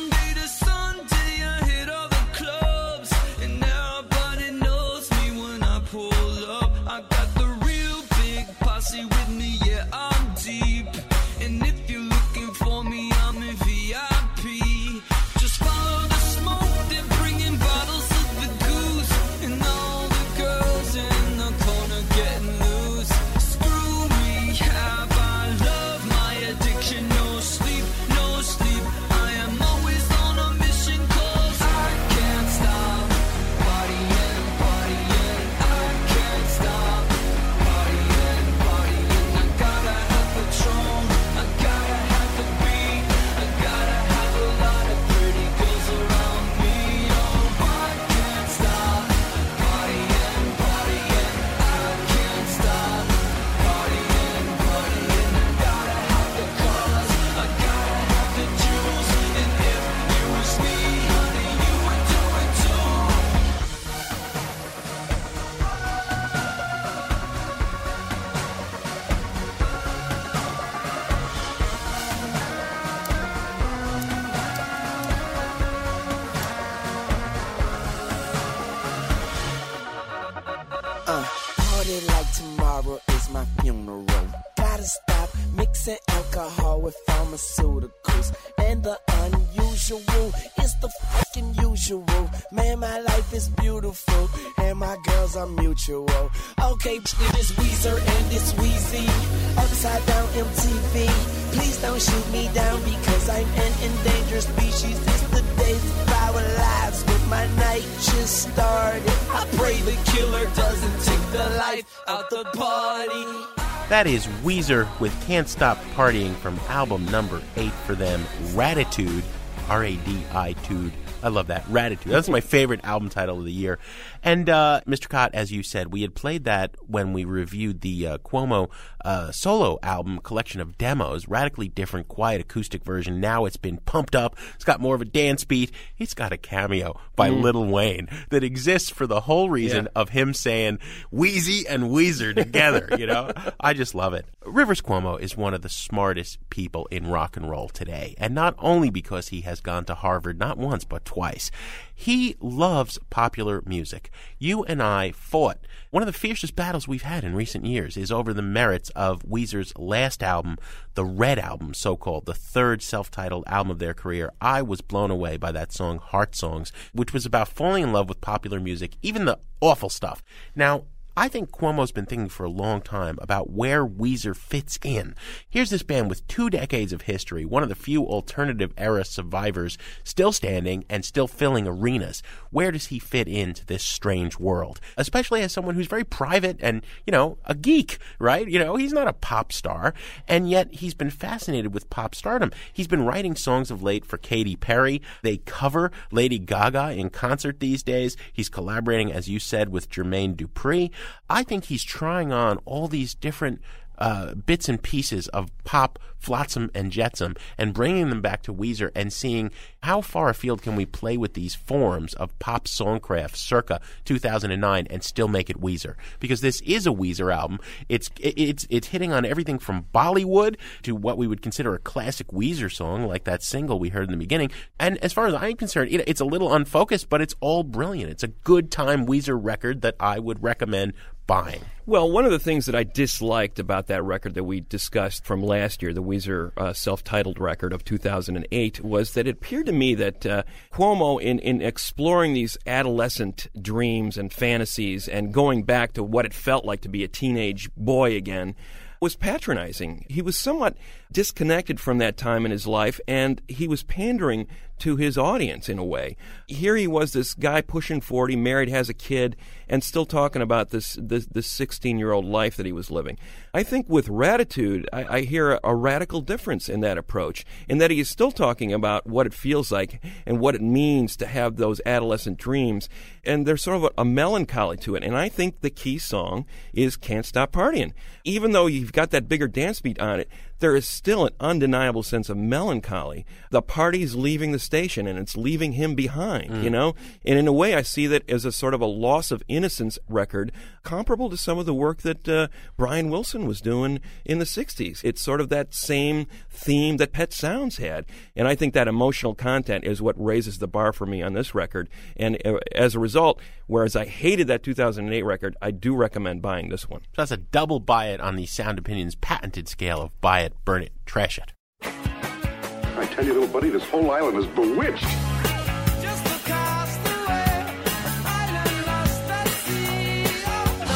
Is 114.23 114.29
Weezer 114.45 114.89
with 115.01 115.13
Can't 115.27 115.49
Stop 115.49 115.79
Partying 115.97 116.33
from 116.37 116.57
album 116.69 117.05
number 117.07 117.43
eight 117.57 117.73
for 117.87 117.97
them, 117.97 118.23
Raditude. 118.55 119.25
R 119.69 119.85
A 119.85 119.97
D 119.97 120.23
I 120.33 120.53
Tude. 120.65 120.93
I 121.23 121.29
love 121.29 121.47
that. 121.49 121.65
Raditude. 121.67 122.05
That's 122.11 122.29
my 122.29 122.41
favorite 122.41 122.81
album 122.85 123.09
title 123.09 123.39
of 123.39 123.45
the 123.45 123.53
year. 123.53 123.79
And 124.25 124.49
uh, 124.49 124.81
Mr. 124.87 125.09
Kot, 125.09 125.35
as 125.35 125.53
you 125.53 125.63
said, 125.63 125.93
we 125.93 126.03
had 126.03 126.15
played 126.15 126.45
that 126.45 126.75
when 126.87 127.13
we 127.13 127.25
reviewed 127.25 127.81
the 127.81 128.07
uh, 128.07 128.19
Cuomo 128.19 128.71
uh, 129.05 129.33
solo 129.33 129.79
album 129.83 130.19
collection 130.21 130.61
of 130.61 130.79
demos. 130.79 131.27
Radically 131.29 131.69
different, 131.69 132.09
quiet 132.09 132.41
acoustic 132.41 132.85
version. 132.85 133.21
Now 133.21 133.45
it's 133.45 133.57
been 133.57 133.79
pumped 133.79 134.15
up. 134.15 134.37
It's 134.55 134.65
got 134.65 134.81
more 134.81 134.95
of 134.95 135.01
a 135.01 135.05
dance 135.05 135.45
beat. 135.45 135.71
It's 135.99 136.15
got 136.15 136.33
a 136.33 136.37
cameo 136.37 136.99
by 137.17 137.31
Mm. 137.31 137.43
Lil 137.43 137.65
Wayne 137.67 138.09
that 138.31 138.45
exists 138.45 138.91
for 138.91 139.07
the 139.07 139.21
whole 139.23 139.49
reason 139.51 139.85
Yeah. 139.85 139.91
of 140.01 140.11
him 140.11 140.35
saying 140.35 140.79
Weezy 141.13 141.65
and 141.69 141.85
Weezer 141.85 142.35
together. 142.35 142.89
you 142.99 143.07
know, 143.07 143.33
I 143.61 143.73
just 143.75 143.95
love 143.95 144.15
it. 144.15 144.27
Rivers 144.45 144.81
Cuomo 144.81 145.19
is 145.21 145.37
one 145.37 145.55
of 145.55 145.63
the 145.63 145.69
smartest 145.69 146.39
people 146.51 146.87
in 146.91 147.07
rock 147.07 147.37
and 147.37 147.49
roll 147.49 147.69
today, 147.69 148.15
and 148.19 148.35
not 148.35 148.55
only 148.59 148.91
because 148.91 149.29
he 149.29 149.43
has 149.43 149.61
gone 149.61 149.85
to 149.87 149.95
Harvard 149.95 150.39
not 150.39 150.59
once 150.59 150.85
but 150.85 151.05
twice. 151.13 151.51
He 151.95 152.37
loves 152.41 152.99
popular 153.11 153.63
music. 153.67 154.11
You 154.39 154.65
and 154.65 154.83
I 154.83 155.13
fought. 155.13 155.59
One 155.91 156.03
of 156.03 156.07
the 156.07 156.19
fiercest 156.19 156.57
battles 156.57 156.89
we've 156.89 157.03
had 157.03 157.23
in 157.23 157.35
recent 157.35 157.67
years 157.67 157.99
is 157.99 158.11
over 158.11 158.33
the 158.33 158.41
merits 158.41 158.89
of 158.97 159.23
Weezer's 159.23 159.77
last 159.77 160.23
album, 160.23 160.57
the 160.95 161.05
Red 161.05 161.39
Album, 161.39 161.75
so 161.75 161.99
called, 161.99 162.25
the 162.25 162.33
third 162.33 162.81
self 162.83 163.11
titled 163.11 163.45
album 163.47 163.71
of 163.71 163.79
their 163.79 163.93
career. 163.93 164.33
I 164.41 164.63
was 164.63 164.81
blown 164.81 165.11
away 165.11 165.37
by 165.37 165.53
that 165.53 165.71
song, 165.71 165.99
Heart 165.99 166.35
Songs, 166.35 166.73
which 166.95 167.13
was 167.13 167.27
about 167.27 167.49
falling 167.49 167.83
in 167.83 167.93
love 167.93 168.09
with 168.09 168.23
popular 168.23 168.59
music, 168.59 168.97
even 169.03 169.27
the 169.27 169.39
awful 169.61 169.91
stuff. 169.91 170.23
Now, 170.57 170.85
I 171.15 171.29
think 171.29 171.51
Cuomo's 171.51 171.93
been 171.93 172.07
thinking 172.07 172.31
for 172.31 172.45
a 172.45 172.51
long 172.51 172.81
time 172.81 173.19
about 173.21 173.51
where 173.51 173.87
Weezer 173.87 174.35
fits 174.35 174.79
in. 174.83 175.15
Here's 175.49 175.69
this 175.69 175.83
band 175.83 176.09
with 176.09 176.27
two 176.27 176.49
decades 176.49 176.91
of 176.93 177.03
history, 177.03 177.45
one 177.45 177.63
of 177.63 177.69
the 177.69 177.75
few 177.75 178.07
alternative 178.07 178.73
era 178.79 179.05
survivors 179.05 179.77
still 180.05 180.33
standing 180.33 180.87
and 180.89 181.05
still 181.05 181.29
filling 181.29 181.69
arenas. 181.69 182.23
Where 182.51 182.73
does 182.73 182.87
he 182.87 182.99
fit 182.99 183.29
into 183.29 183.67
this 183.67 183.83
strange 183.83 184.39
world? 184.39 184.81
Especially 184.97 185.43
as 185.43 185.53
someone 185.53 185.75
who's 185.75 185.87
very 185.87 186.05
private 186.05 186.57
and, 186.61 186.83
you 187.07 187.11
know, 187.11 187.37
a 187.45 187.55
geek, 187.55 187.99
right? 188.19 188.49
You 188.49 188.59
know, 188.59 188.77
he's 188.77 188.95
not 188.95 189.09
a 189.09 189.13
pop 189.13 189.53
star, 189.53 189.93
and 190.27 190.49
yet 190.49 190.73
he's 190.73 190.95
been 190.95 191.11
fascinated 191.11 191.75
with 191.75 191.91
pop 191.91 192.15
stardom. 192.15 192.53
He's 192.73 192.89
been 192.89 193.05
writing 193.05 193.37
songs 193.37 193.71
of 193.71 193.83
late 193.83 194.07
for 194.07 194.17
Katy 194.17 194.57
Perry. 194.57 195.03
They 195.21 195.37
cover 195.37 195.93
Lady 196.11 196.39
Gaga 196.39 196.93
in 196.93 197.11
concert 197.11 197.61
these 197.61 197.83
days. 197.83 198.17
He's 198.33 198.49
collaborating, 198.49 199.13
as 199.13 199.29
you 199.29 199.39
said, 199.39 199.69
with 199.69 199.91
Jermaine 199.91 200.37
Dupri. 200.37 200.91
I 201.29 201.43
think 201.43 201.65
he's 201.65 201.85
trying 201.85 202.33
on 202.33 202.59
all 202.65 202.89
these 202.89 203.15
different 203.15 203.61
uh, 204.03 204.35
bits 204.35 204.69
and 204.69 204.83
pieces 204.83 205.29
of 205.29 205.49
pop 205.63 205.97
flotsam 206.19 206.71
and 206.75 206.91
jetsam 206.91 207.37
and 207.57 207.73
bringing 207.73 208.09
them 208.11 208.21
back 208.21 208.43
to 208.43 208.53
Weezer 208.53 208.91
and 208.97 209.13
seeing 209.13 209.51
how 209.85 210.01
far 210.01 210.29
afield 210.29 210.61
can 210.61 210.75
we 210.75 210.85
play 210.85 211.17
with 211.17 211.35
these 211.35 211.55
forms 211.55 212.13
of 212.15 212.37
pop 212.41 212.67
songcraft 212.67 213.37
circa 213.37 213.81
2009 214.05 214.87
and 214.91 215.05
still 215.05 215.29
make 215.29 215.49
it 215.49 215.61
Weezer 215.61 215.95
because 216.19 216.41
this 216.41 216.61
is 216.63 216.85
a 216.85 216.91
Weezer 216.91 217.33
album. 217.33 217.61
It's 217.89 218.11
it's 218.19 218.67
it's 218.71 218.89
hitting 218.89 219.13
on 219.13 219.25
everything 219.25 219.61
from 219.61 219.87
Bollywood 219.95 220.57
to 220.83 220.97
what 220.97 221.17
we 221.17 221.29
would 221.29 221.41
consider 221.41 221.73
a 221.75 221.79
classic 221.79 222.27
Weezer 222.29 222.73
song 222.73 223.07
like 223.07 223.23
that 223.25 223.45
single 223.45 223.79
we 223.79 223.91
heard 223.91 224.09
in 224.09 224.13
the 224.13 224.17
beginning. 224.17 224.51
And 224.81 224.99
as 224.99 225.13
far 225.13 225.27
as 225.27 225.35
I'm 225.35 225.57
concerned, 225.57 225.93
it, 225.93 226.03
it's 226.09 226.21
a 226.21 226.25
little 226.25 226.53
unfocused, 226.53 227.09
but 227.09 227.21
it's 227.21 227.37
all 227.39 227.63
brilliant. 227.63 228.11
It's 228.11 228.25
a 228.25 228.29
good 228.29 228.73
time 228.73 229.07
Weezer 229.07 229.39
record 229.41 229.83
that 229.83 229.95
I 230.01 230.19
would 230.19 230.43
recommend 230.43 230.95
buying. 231.27 231.61
Well, 231.85 232.11
one 232.11 232.25
of 232.25 232.31
the 232.31 232.39
things 232.39 232.67
that 232.67 232.77
I 232.77 232.85
disliked 232.85 233.59
about 233.59 233.89
that 233.89 234.05
record 234.05 234.35
that 234.35 234.45
we 234.45 234.61
discussed 234.61 235.25
from 235.25 235.43
last 235.43 235.83
year, 235.83 235.93
the 235.93 236.03
Weezer 236.03 236.53
uh, 236.57 236.73
self-titled 236.73 237.41
record 237.41 237.73
of 237.73 237.85
2008, 237.85 238.85
was 238.85 239.15
that 239.15 239.27
it 239.27 239.31
appeared 239.31 239.67
to 239.67 239.73
me 239.73 239.95
that 239.97 240.25
uh, 240.25 240.43
Cuomo, 240.73 241.21
in 241.21 241.41
in 241.41 241.61
exploring 241.61 242.35
these 242.35 242.57
adolescent 242.67 243.49
dreams 243.61 244.17
and 244.17 244.33
fantasies 244.33 245.09
and 245.09 245.35
going 245.35 245.65
back 245.65 245.93
to 245.95 246.05
what 246.05 246.25
it 246.25 246.33
felt 246.33 246.65
like 246.65 246.83
to 246.83 246.89
be 246.89 247.03
a 247.03 247.09
teenage 247.09 247.69
boy 247.77 248.15
again, 248.15 248.55
was 249.03 249.17
patronizing. 249.17 250.07
He 250.09 250.23
was 250.23 250.39
somewhat 250.39 250.77
disconnected 251.11 251.81
from 251.81 251.99
that 251.99 252.17
time 252.17 252.47
in 252.47 252.53
his 252.53 252.69
life, 252.69 253.01
and 253.09 253.43
he 253.49 253.67
was 253.67 253.83
pandering 253.83 254.47
to 254.79 254.97
his 254.97 255.17
audience 255.17 255.69
in 255.69 255.79
a 255.79 255.85
way. 255.85 256.17
Here 256.47 256.77
he 256.77 256.87
was, 256.87 257.13
this 257.13 257.35
guy 257.35 257.61
pushing 257.61 258.01
40, 258.01 258.37
married, 258.37 258.69
has 258.69 258.89
a 258.89 258.95
kid, 258.95 259.37
and 259.69 259.83
still 259.83 260.05
talking 260.05 260.43
about 260.43 260.71
this 260.71 260.99
this 261.01 261.47
16 261.47 261.99
year 261.99 262.13
old 262.13 262.25
life 262.25 262.57
that 262.57 262.67
he 262.67 262.73
was 262.73 262.91
living. 262.91 263.19
I 263.55 263.63
think 263.63 263.89
with 263.89 264.09
Raditude, 264.09 264.87
I, 264.93 265.19
I 265.19 265.21
hear 265.23 265.53
a, 265.53 265.61
a 265.65 265.75
radical 265.75 266.21
difference 266.21 266.69
in 266.69 266.81
that 266.81 266.99
approach, 266.99 267.45
in 267.69 267.79
that 267.79 267.91
he 267.91 268.01
is 268.01 268.11
still 268.11 268.33
talking 268.33 268.73
about 268.73 269.07
what 269.07 269.27
it 269.27 269.35
feels 269.35 269.71
like 269.71 270.03
and 270.27 270.41
what 270.41 270.55
it 270.55 270.63
means 270.63 271.17
to 271.17 271.27
have 271.27 271.57
those 271.57 271.81
adolescent 271.87 272.39
dreams, 272.39 272.89
and 273.25 273.47
there's 273.47 273.63
sort 273.63 273.77
of 273.77 273.85
a, 273.85 273.91
a 273.99 274.05
melancholy 274.05 274.77
to 274.79 274.95
it. 274.95 275.05
And 275.05 275.17
I 275.17 275.29
think 275.29 275.61
the 275.61 275.71
key 275.71 275.99
song 275.99 276.45
is 276.73 276.97
"Can't 276.97 277.27
Stop 277.27 277.53
Partying," 277.53 277.93
even 278.25 278.53
though 278.53 278.67
you've 278.67 278.93
got 278.93 279.11
that 279.11 279.29
bigger 279.29 279.49
dance 279.49 279.81
beat 279.81 280.01
on 280.01 280.21
it. 280.21 280.29
There 280.63 280.77
is 280.77 280.87
still 280.87 281.27
an 281.27 281.33
undeniable 281.41 282.05
sense 282.05 282.29
of 282.29 282.37
melancholy. 282.37 283.27
The 283.51 283.61
party's 283.61 284.15
leaving 284.15 284.53
the 284.53 284.61
station 284.61 285.09
and 285.09 285.19
it's 285.19 285.37
leaving 285.37 285.73
him 285.73 285.97
behind, 285.97 286.63
you 286.63 286.71
know? 286.71 286.95
And 287.25 287.37
in 287.37 287.49
a 287.49 287.53
way, 287.53 287.75
I 287.75 287.83
see 287.83 288.07
that 288.07 288.31
as 288.31 288.45
a 288.45 288.53
sort 288.53 288.73
of 288.73 288.81
a 288.81 288.87
loss 288.87 289.33
of 289.33 289.43
innocence 289.49 289.99
record, 290.09 290.53
comparable 290.85 291.29
to 291.31 291.37
some 291.37 291.59
of 291.59 291.67
the 291.67 291.75
work 291.75 292.03
that 292.03 292.29
uh, 292.29 292.47
Brian 292.77 293.11
Wilson 293.11 293.45
was 293.47 293.61
doing 293.61 293.99
in 294.25 294.39
the 294.39 294.45
60s. 294.45 295.03
It's 295.03 295.21
sort 295.21 295.41
of 295.41 295.49
that 295.49 295.75
same 295.75 296.27
theme 296.49 296.99
that 296.99 297.13
Pet 297.13 297.33
Sounds 297.33 297.79
had. 297.79 298.07
And 298.37 298.47
I 298.47 298.55
think 298.55 298.73
that 298.75 298.87
emotional 298.87 299.35
content 299.35 299.85
is 299.85 300.01
what 300.01 300.15
raises 300.23 300.59
the 300.59 300.69
bar 300.69 300.93
for 300.93 301.07
me 301.07 301.23
on 301.23 301.33
this 301.33 301.57
record. 301.57 301.89
And 302.17 302.41
uh, 302.47 302.59
as 302.73 302.95
a 302.95 303.01
result, 303.01 303.41
whereas 303.67 303.97
I 303.97 304.05
hated 304.05 304.47
that 304.47 304.63
2008 304.63 305.23
record, 305.23 305.57
I 305.61 305.73
do 305.73 305.97
recommend 305.97 306.41
buying 306.41 306.69
this 306.69 306.89
one. 306.89 307.01
So 307.01 307.09
that's 307.17 307.33
a 307.33 307.37
double 307.37 307.81
buy 307.81 308.11
it 308.11 308.21
on 308.21 308.37
the 308.37 308.47
Sound 308.47 308.79
Opinions 308.79 309.17
patented 309.17 309.67
scale 309.69 310.01
of 310.03 310.21
buy 310.21 310.43
it, 310.43 310.52
burn 310.65 310.83
it, 310.83 310.93
trash 311.07 311.39
it. 311.39 311.53
I 311.83 313.07
tell 313.07 313.25
you, 313.25 313.33
little 313.33 313.49
buddy, 313.49 313.71
this 313.71 313.85
whole 313.85 314.11
island 314.11 314.39
is 314.39 314.47
bewitched. 314.47 315.03
Now 315.03 315.09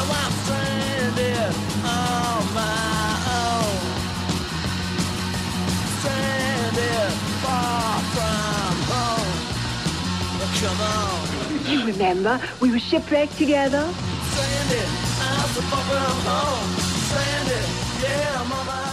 I'm 0.09 0.31
stranded 0.43 1.53
on 1.83 2.53
my 2.53 3.17
own. 3.37 3.77
Stranded 5.99 7.13
far 7.43 7.99
from 8.15 8.75
home. 8.91 9.33
Come 10.61 10.81
on. 10.81 11.25
You 11.71 11.79
remember, 11.85 12.39
we 12.61 12.71
were 12.71 12.79
shipwrecked 12.79 13.37
together. 13.37 13.91
Stranded, 14.31 14.89
I'm 15.19 15.49
so 15.49 15.61
home. 15.61 16.69
Stranded, 17.07 17.65
yeah, 18.03 18.86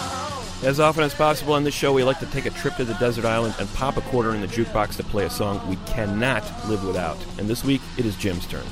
As 0.64 0.80
often 0.80 1.04
as 1.04 1.12
possible 1.12 1.52
on 1.52 1.62
this 1.62 1.74
show, 1.74 1.92
we 1.92 2.04
like 2.04 2.20
to 2.20 2.26
take 2.26 2.46
a 2.46 2.50
trip 2.50 2.76
to 2.76 2.86
the 2.86 2.94
desert 2.94 3.26
island 3.26 3.54
and 3.58 3.68
pop 3.74 3.98
a 3.98 4.00
quarter 4.00 4.34
in 4.34 4.40
the 4.40 4.46
jukebox 4.46 4.96
to 4.96 5.02
play 5.02 5.26
a 5.26 5.30
song 5.30 5.60
we 5.68 5.76
cannot 5.84 6.42
live 6.66 6.82
without. 6.86 7.18
And 7.38 7.46
this 7.46 7.62
week, 7.62 7.82
it 7.98 8.06
is 8.06 8.16
Jim's 8.16 8.46
turn. 8.46 8.64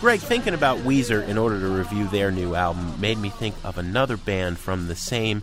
Greg, 0.00 0.20
thinking 0.20 0.54
about 0.54 0.78
Weezer 0.78 1.26
in 1.26 1.36
order 1.36 1.58
to 1.58 1.66
review 1.66 2.06
their 2.06 2.30
new 2.30 2.54
album 2.54 2.94
made 3.00 3.18
me 3.18 3.30
think 3.30 3.56
of 3.64 3.78
another 3.78 4.16
band 4.16 4.60
from 4.60 4.86
the 4.86 4.94
same 4.94 5.42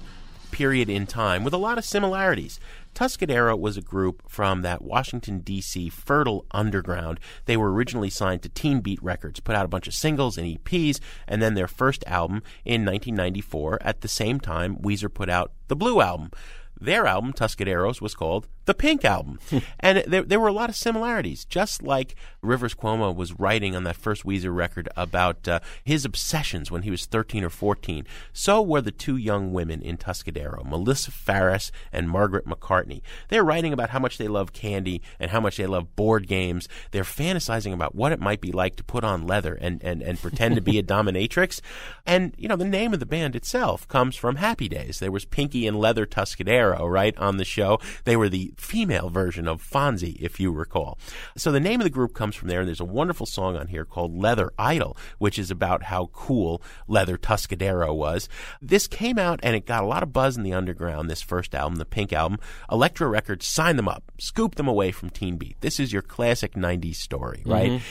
period 0.51 0.89
in 0.89 1.08
time 1.08 1.43
with 1.43 1.53
a 1.53 1.58
lot 1.58 1.78
of 1.78 1.84
similarities. 1.84 2.58
Tuscadero 2.98 3.56
was 3.56 3.78
a 3.78 3.82
group 3.82 4.24
from 4.28 4.64
that 4.64 4.82
Washington, 4.82 5.41
D.C. 5.41 5.88
fertile 5.89 6.48
underground. 6.50 7.20
They 7.45 7.56
were 7.56 7.72
originally 7.72 8.10
signed 8.10 8.41
to 8.41 8.50
Teen 8.50 8.82
Beat 8.82 8.98
Records, 9.04 9.39
put 9.39 9.56
out 9.56 9.66
a 9.66 9.68
bunch 9.68 9.88
of 9.88 9.93
singles 9.93 10.36
and 10.36 10.48
EPs, 10.48 11.00
and 11.28 11.39
then 11.39 11.54
their 11.54 11.68
first 11.68 12.04
album 12.08 12.41
in 12.66 12.84
1994. 12.86 13.78
At 13.82 14.02
the 14.02 14.08
same 14.08 14.39
time, 14.39 14.78
Weezer 14.78 15.14
put 15.14 15.30
out 15.30 15.52
the 15.68 15.76
Blue 15.76 16.02
Album. 16.02 16.32
Their 16.82 17.06
album, 17.06 17.34
Tuscaderos, 17.34 18.02
was 18.02 18.16
called 18.16 18.48
the 18.68 18.74
Pink 18.74 19.03
Album. 19.03 19.39
and 19.80 20.03
there, 20.05 20.22
there 20.22 20.39
were 20.39 20.47
a 20.47 20.53
lot 20.53 20.70
of 20.70 20.76
similarities, 20.76 21.45
just 21.45 21.82
like 21.82 22.15
Rivers 22.41 22.76
Cuomo 22.76 23.15
was 23.15 23.39
writing 23.39 23.76
on 23.76 23.84
that 23.86 23.95
first 23.95 24.24
Weezer 24.24 24.55
record 24.55 24.89
about 24.95 25.47
uh, 25.47 25.59
his 25.84 26.05
obsessions 26.05 26.70
when 26.70 26.84
he 26.84 26.91
was 26.91 27.05
13 27.05 27.43
or 27.43 27.49
14. 27.49 28.05
So 28.34 28.61
were 28.61 28.82
the 28.82 28.91
two 28.91 29.18
young 29.18 29.53
women 29.53 29.82
in 29.82 29.97
Tuscadero, 29.97 30.63
Melissa 30.65 31.11
Farris 31.11 31.72
and 31.91 32.09
Margaret 32.09 32.45
McCartney. 32.45 33.01
They're 33.30 33.43
writing 33.43 33.74
about 33.74 33.89
how 33.89 33.99
much 33.99 34.18
they 34.18 34.28
love 34.28 34.53
candy 34.53 35.01
and 35.20 35.32
how 35.32 35.39
much 35.39 35.57
they 35.57 35.65
love 35.65 35.95
board 35.95 36.28
games. 36.28 36.68
They're 36.91 37.03
fantasizing 37.03 37.74
about 37.74 37.95
what 37.95 38.11
it 38.11 38.20
might 38.20 38.41
be 38.41 38.51
like 38.51 38.76
to 38.76 38.84
put 38.84 39.03
on 39.03 39.26
leather 39.26 39.57
and, 39.59 39.82
and, 39.84 40.01
and 40.01 40.22
pretend 40.22 40.55
to 40.55 40.61
be 40.61 40.78
a 40.78 40.84
dominatrix. 40.97 41.61
And, 42.05 42.36
you 42.38 42.49
know, 42.49 42.57
the 42.57 42.65
name 42.65 42.93
of 42.93 42.99
the 42.99 43.05
band 43.05 43.36
itself 43.36 43.88
comes 43.88 44.18
from 44.18 44.36
Happy 44.36 44.68
Days. 44.68 44.99
There 44.99 45.11
was 45.11 45.24
Pinky 45.24 45.65
and 45.65 45.80
Leather 45.80 46.05
Tuscadero, 46.05 46.89
right, 46.91 47.18
on 47.18 47.38
the 47.38 47.45
show. 47.45 47.80
They 48.03 48.18
were 48.18 48.30
the 48.30 48.53
female 48.58 49.10
version 49.10 49.47
of 49.47 49.62
Fonzie, 49.62 50.18
if 50.20 50.39
you 50.39 50.51
recall. 50.51 50.97
So 51.36 51.51
the 51.51 51.60
name 51.60 51.80
of 51.80 51.84
the 51.86 51.89
group 51.89 52.14
comes 52.14 52.36
from 52.36 52.49
there, 52.49 52.60
and 52.60 52.68
there's 52.68 52.80
a 52.80 52.86
wonderful 52.86 53.26
song 53.26 53.55
on 53.55 53.68
here 53.68 53.86
called 53.86 54.18
Leather 54.18 54.51
Idol, 54.58 54.97
which 55.20 55.38
is 55.39 55.51
about 55.51 55.84
how 55.84 56.08
cool 56.14 56.62
Leather 56.88 57.18
Tuscadero 57.18 57.95
was. 57.95 58.28
This 58.62 58.88
came 58.88 59.18
out 59.20 59.39
and 59.43 59.55
it 59.55 59.66
got 59.66 59.84
a 59.84 59.88
lot 59.88 60.03
of 60.03 60.12
buzz 60.14 60.38
in 60.38 60.43
the 60.43 60.53
underground, 60.53 61.10
this 61.10 61.22
first 61.22 61.53
album, 61.55 61.78
the 61.78 61.86
Pink 61.86 62.12
album. 62.12 62.39
Elektra 62.72 63.08
Records 63.08 63.45
signed 63.45 63.78
them 63.78 63.88
up, 63.88 64.12
scooped 64.18 64.58
them 64.58 64.68
away 64.68 64.91
from 64.91 65.10
Teen 65.10 65.38
Beat. 65.38 65.58
This 65.62 65.80
is 65.80 65.93
your 65.93 66.01
classic 66.01 66.53
90s 66.55 66.97
story, 66.97 67.43
right? 67.45 67.72
Mhm. 67.72 67.82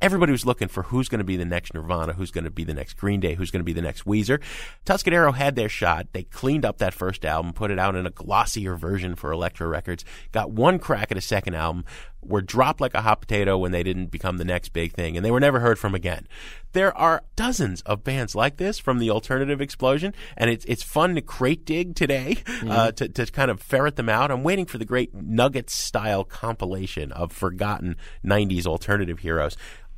Everybody 0.00 0.32
was 0.32 0.44
looking 0.44 0.68
for 0.68 0.84
who's 0.84 1.08
going 1.08 1.20
to 1.20 1.24
be 1.24 1.36
the 1.36 1.44
next 1.44 1.72
Nirvana, 1.72 2.12
who's 2.12 2.30
going 2.30 2.44
to 2.44 2.50
be 2.50 2.64
the 2.64 2.74
next 2.74 2.94
Green 2.94 3.20
Day, 3.20 3.34
who's 3.34 3.50
going 3.50 3.60
to 3.60 3.64
be 3.64 3.72
the 3.72 3.80
next 3.80 4.04
Weezer. 4.04 4.40
Tuscadero 4.84 5.34
had 5.34 5.56
their 5.56 5.68
shot. 5.68 6.08
They 6.12 6.24
cleaned 6.24 6.64
up 6.64 6.78
that 6.78 6.92
first 6.92 7.24
album, 7.24 7.52
put 7.52 7.70
it 7.70 7.78
out 7.78 7.96
in 7.96 8.06
a 8.06 8.10
glossier 8.10 8.76
version 8.76 9.14
for 9.14 9.32
Elektra 9.32 9.66
Records, 9.66 10.04
got 10.32 10.50
one 10.50 10.78
crack 10.78 11.10
at 11.10 11.16
a 11.16 11.22
second 11.22 11.54
album, 11.54 11.84
were 12.26 12.42
dropped 12.42 12.80
like 12.80 12.94
a 12.94 13.02
hot 13.02 13.20
potato 13.20 13.58
when 13.58 13.72
they 13.72 13.82
didn't 13.82 14.06
become 14.06 14.38
the 14.38 14.44
next 14.44 14.72
big 14.72 14.92
thing, 14.92 15.16
and 15.16 15.24
they 15.24 15.30
were 15.30 15.40
never 15.40 15.60
heard 15.60 15.78
from 15.78 15.94
again. 15.94 16.26
There 16.72 16.96
are 16.96 17.22
dozens 17.36 17.82
of 17.82 18.02
bands 18.02 18.34
like 18.34 18.56
this 18.56 18.78
from 18.78 18.98
the 18.98 19.10
alternative 19.10 19.60
explosion, 19.60 20.14
and 20.36 20.50
it's 20.50 20.64
it's 20.66 20.82
fun 20.82 21.14
to 21.14 21.20
crate 21.22 21.64
dig 21.64 21.94
today 21.94 22.38
uh, 22.68 22.92
to, 22.92 23.08
to 23.08 23.26
kind 23.26 23.50
of 23.50 23.60
ferret 23.60 23.96
them 23.96 24.08
out. 24.08 24.30
I'm 24.30 24.42
waiting 24.42 24.66
for 24.66 24.78
the 24.78 24.84
great 24.84 25.14
Nuggets 25.14 25.74
style 25.74 26.24
compilation 26.24 27.12
of 27.12 27.32
forgotten 27.32 27.96
90s 28.24 28.66
alternative 28.66 29.20
heroes 29.20 29.56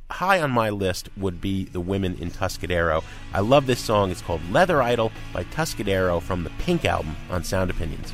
high 0.09 0.41
on 0.41 0.51
my 0.51 0.69
list 0.69 1.09
would 1.17 1.41
be 1.41 1.65
the 1.65 1.81
women 1.81 2.17
in 2.19 2.31
Tuscadero. 2.31 3.03
I 3.33 3.41
love 3.41 3.67
this 3.67 3.79
song. 3.79 4.11
It's 4.11 4.21
called 4.21 4.41
Leather 4.51 4.81
Idol 4.81 5.11
by 5.33 5.43
Tuscadero 5.45 6.21
from 6.21 6.43
the 6.43 6.49
Pink 6.59 6.85
album 6.85 7.15
on 7.29 7.43
Sound 7.43 7.69
Opinions. 7.69 8.13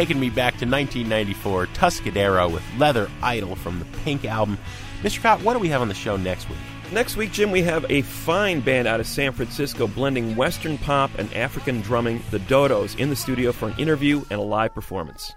Taking 0.00 0.18
me 0.18 0.30
back 0.30 0.54
to 0.54 0.64
1994, 0.64 1.66
Tuscadero 1.74 2.50
with 2.50 2.62
Leather 2.78 3.10
Idol 3.22 3.54
from 3.54 3.78
the 3.78 3.84
Pink 4.02 4.24
album. 4.24 4.56
Mr. 5.02 5.20
Kot, 5.20 5.42
what 5.42 5.52
do 5.52 5.58
we 5.58 5.68
have 5.68 5.82
on 5.82 5.88
the 5.88 5.94
show 5.94 6.16
next 6.16 6.48
week? 6.48 6.56
Next 6.90 7.18
week, 7.18 7.32
Jim, 7.32 7.50
we 7.50 7.60
have 7.64 7.84
a 7.90 8.00
fine 8.00 8.60
band 8.60 8.88
out 8.88 9.00
of 9.00 9.06
San 9.06 9.32
Francisco 9.32 9.86
blending 9.86 10.36
Western 10.36 10.78
pop 10.78 11.10
and 11.18 11.30
African 11.34 11.82
drumming, 11.82 12.22
the 12.30 12.38
Dodos, 12.38 12.98
in 12.98 13.10
the 13.10 13.14
studio 13.14 13.52
for 13.52 13.68
an 13.68 13.78
interview 13.78 14.24
and 14.30 14.40
a 14.40 14.42
live 14.42 14.72
performance. 14.72 15.34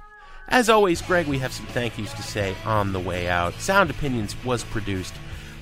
As 0.47 0.69
always, 0.69 1.01
Greg, 1.01 1.27
we 1.27 1.39
have 1.39 1.51
some 1.51 1.65
thank 1.65 1.97
yous 1.97 2.13
to 2.13 2.23
say 2.23 2.55
on 2.63 2.93
the 2.93 3.01
way 3.01 3.27
out. 3.27 3.55
Sound 3.55 3.89
Opinions 3.89 4.33
was 4.45 4.63
produced 4.63 5.13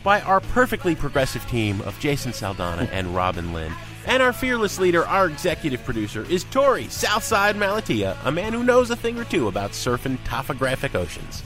by 0.04 0.22
our 0.22 0.42
perfectly 0.42 0.94
progressive 0.94 1.44
team 1.48 1.82
of 1.82 2.00
Jason 2.00 2.34
Saldanha 2.34 2.88
and 2.92 3.16
Robin 3.16 3.52
Linn. 3.52 3.74
And 4.06 4.24
our 4.24 4.34
fearless 4.34 4.80
leader, 4.80 5.06
our 5.06 5.28
executive 5.28 5.84
producer, 5.84 6.24
is 6.30 6.44
Torey 6.46 6.90
Southside 6.90 7.56
Malatia, 7.56 8.18
a 8.26 8.32
man 8.32 8.52
who 8.54 8.64
knows 8.64 8.90
a 8.90 8.96
thing 8.96 9.20
or 9.20 9.26
two 9.26 9.48
about 9.48 9.72
surfing 9.72 10.18
topographic 10.24 10.96
oceans. 10.96 11.44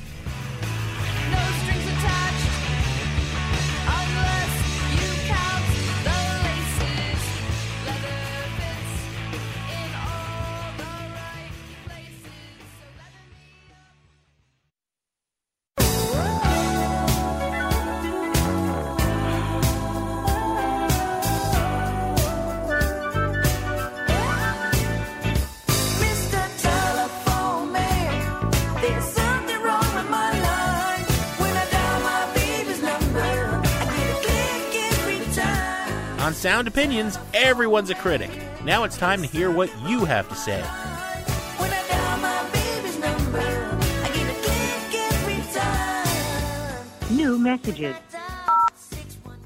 Sound 36.46 36.68
Opinions, 36.68 37.18
everyone's 37.34 37.90
a 37.90 37.96
critic. 37.96 38.30
Now 38.64 38.84
it's 38.84 38.98
time 38.98 39.20
to 39.24 39.28
hear 39.28 39.50
what 39.50 39.68
you 39.88 40.06
have 40.06 40.30
to 40.30 40.36
say. 40.36 40.62
When 40.62 41.74
I 41.74 41.88
dial 41.88 42.18
my 42.20 42.48
baby's 42.52 43.00
number, 43.00 43.40
I 43.40 44.12
get 44.14 44.30
a 44.30 44.40
click 44.44 44.94
every 45.12 45.42
time. 45.52 47.18
New 47.18 47.40
messages. 47.40 47.96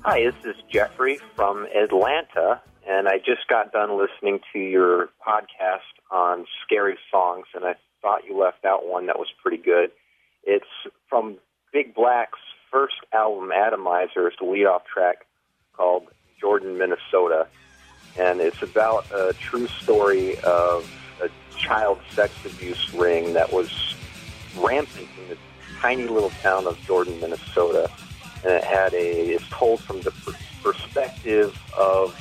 Hi, 0.01 0.23
this 0.23 0.35
is 0.43 0.61
Jeffrey 0.69 1.21
from 1.37 1.67
Atlanta, 1.73 2.59
and 2.85 3.07
I 3.07 3.19
just 3.19 3.47
got 3.47 3.71
done 3.71 3.97
listening 3.97 4.41
to 4.51 4.59
your 4.59 5.07
podcast 5.25 5.79
on 6.11 6.45
scary 6.65 6.97
songs, 7.09 7.45
and 7.55 7.63
I 7.63 7.75
thought 8.01 8.25
you 8.27 8.37
left 8.37 8.65
out 8.65 8.85
one 8.85 9.05
that 9.05 9.17
was 9.17 9.29
pretty 9.41 9.63
good. 9.63 9.91
It's 10.43 10.67
from 11.09 11.37
Big 11.71 11.95
Black's 11.95 12.39
first 12.69 12.95
album, 13.13 13.53
Atomizer, 13.53 14.27
it's 14.27 14.35
the 14.37 14.45
lead-off 14.45 14.81
track 14.93 15.25
called 15.71 16.03
Jordan, 16.39 16.77
Minnesota, 16.77 17.47
and 18.17 18.41
it's 18.41 18.61
about 18.61 19.05
a 19.11 19.33
true 19.39 19.67
story 19.67 20.37
of 20.39 20.89
a 21.21 21.29
child 21.57 21.99
sex 22.11 22.33
abuse 22.45 22.93
ring 22.93 23.33
that 23.33 23.51
was 23.51 23.95
rampant 24.57 25.07
in 25.21 25.29
the 25.29 25.37
tiny 25.79 26.07
little 26.07 26.31
town 26.41 26.67
of 26.67 26.79
Jordan, 26.81 27.19
Minnesota. 27.19 27.89
And 28.43 28.53
it 28.53 28.63
had 28.63 28.93
a, 28.93 29.29
it's 29.29 29.47
told 29.49 29.81
from 29.81 30.01
the 30.01 30.11
per- 30.11 30.35
perspective 30.63 31.57
of 31.77 32.17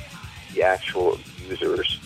the 0.55 0.63
actual 0.63 1.15
abusers. 1.15 2.01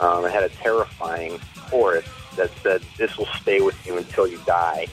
Um, 0.00 0.24
it 0.24 0.32
had 0.32 0.42
a 0.42 0.48
terrifying 0.48 1.38
chorus 1.56 2.06
that 2.36 2.50
said, 2.62 2.82
This 2.98 3.16
will 3.16 3.28
stay 3.40 3.60
with 3.60 3.86
you 3.86 3.96
until 3.96 4.26
you 4.26 4.40
die. 4.46 4.86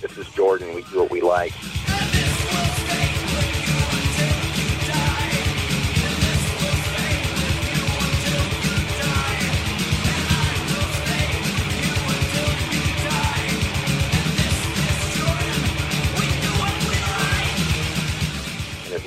This 0.00 0.16
is 0.16 0.28
Jordan. 0.30 0.74
We 0.74 0.82
do 0.84 1.00
what 1.00 1.10
we 1.10 1.20
like. 1.20 1.52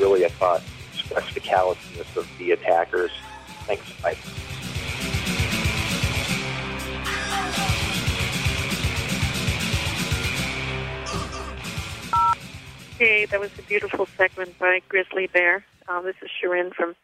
Really, 0.03 0.25
I 0.25 0.27
thought, 0.27 0.61
expressed 0.93 1.33
the 1.33 1.39
callousness 1.39 2.17
of 2.17 2.27
the 2.37 2.51
attackers. 2.51 3.11
Thanks, 3.65 3.89
bye. 4.01 4.17
Hey, 12.99 13.25
that 13.27 13.39
was 13.39 13.57
a 13.57 13.61
beautiful 13.61 14.05
segment 14.17 14.59
by 14.59 14.81
Grizzly 14.89 15.27
Bear. 15.27 15.63
Uh, 15.87 16.01
this 16.01 16.15
is 16.21 16.29
Sharon 16.29 16.71
from 16.71 16.95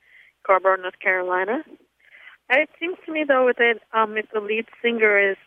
Carrboro, 0.44 0.76
North 0.76 1.00
Carolina. 1.00 1.64
It 2.50 2.70
seems 2.82 2.98
to 3.06 3.14
me, 3.14 3.24
though, 3.26 3.54
that 3.58 3.80
um, 3.94 4.18
if 4.18 4.30
the 4.34 4.42
lead 4.42 4.66
singer 4.82 5.32
is 5.32 5.38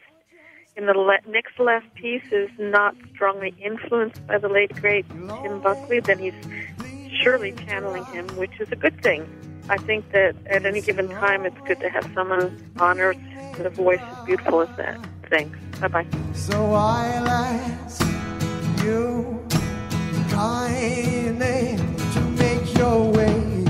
in 0.74 0.86
the 0.86 0.94
le- 0.94 1.30
next 1.30 1.60
last 1.60 1.92
piece 1.96 2.24
is 2.32 2.48
not 2.58 2.94
strongly 3.14 3.54
influenced 3.62 4.26
by 4.26 4.38
the 4.38 4.48
late 4.48 4.74
great 4.80 5.06
Tim 5.10 5.60
Buckley, 5.60 6.00
then 6.00 6.18
he's 6.18 6.32
surely 7.22 7.52
channeling 7.52 8.04
him, 8.06 8.26
which 8.36 8.60
is 8.60 8.70
a 8.72 8.76
good 8.76 9.00
thing. 9.02 9.26
I 9.68 9.76
think 9.76 10.10
that 10.12 10.34
at 10.46 10.66
any 10.66 10.80
given 10.80 11.08
time, 11.08 11.46
it's 11.46 11.60
good 11.66 11.80
to 11.80 11.88
have 11.88 12.10
someone 12.14 12.72
on 12.78 13.00
earth 13.00 13.18
with 13.56 13.66
a 13.66 13.70
voice 13.70 14.00
as 14.00 14.26
beautiful 14.26 14.60
as 14.62 14.76
that. 14.76 14.98
Thanks. 15.30 15.58
Bye 15.80 15.88
bye. 15.88 16.06
So 16.34 16.72
I'll 16.74 17.28
ask 17.28 18.04
you 18.82 19.40
kindly 20.30 21.76
to 22.14 22.20
make 22.20 22.76
your 22.76 23.10
way. 23.12 23.64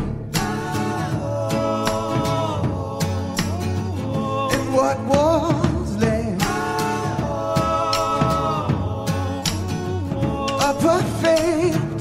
And 4.55 4.74
what 4.74 4.99
was 5.01 5.97
left? 5.97 6.43
A 10.61 10.74
perfect 10.80 11.91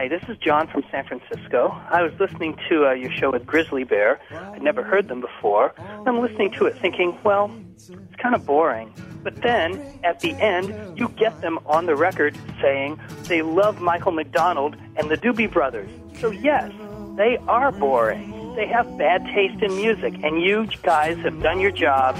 Hi, 0.00 0.08
this 0.08 0.22
is 0.30 0.38
John 0.38 0.66
from 0.66 0.82
San 0.90 1.04
Francisco. 1.04 1.78
I 1.90 2.00
was 2.00 2.18
listening 2.18 2.56
to 2.70 2.86
uh, 2.86 2.92
your 2.92 3.10
show 3.10 3.32
with 3.32 3.44
Grizzly 3.44 3.84
Bear. 3.84 4.18
I'd 4.30 4.62
never 4.62 4.82
heard 4.82 5.08
them 5.08 5.20
before. 5.20 5.74
I'm 5.78 6.22
listening 6.22 6.52
to 6.52 6.64
it 6.64 6.78
thinking, 6.78 7.18
well, 7.22 7.54
it's 7.76 8.16
kind 8.16 8.34
of 8.34 8.46
boring. 8.46 8.94
But 9.22 9.42
then, 9.42 9.78
at 10.02 10.20
the 10.20 10.32
end, 10.32 10.98
you 10.98 11.10
get 11.10 11.42
them 11.42 11.58
on 11.66 11.84
the 11.84 11.94
record 11.96 12.34
saying 12.62 12.98
they 13.24 13.42
love 13.42 13.82
Michael 13.82 14.12
McDonald 14.12 14.74
and 14.96 15.10
the 15.10 15.18
Doobie 15.18 15.52
Brothers. 15.52 15.90
So, 16.18 16.30
yes, 16.30 16.72
they 17.18 17.36
are 17.46 17.70
boring. 17.70 18.54
They 18.56 18.68
have 18.68 18.96
bad 18.96 19.26
taste 19.26 19.62
in 19.62 19.76
music, 19.76 20.14
and 20.24 20.40
you 20.40 20.66
guys 20.82 21.18
have 21.18 21.42
done 21.42 21.60
your 21.60 21.72
job 21.72 22.16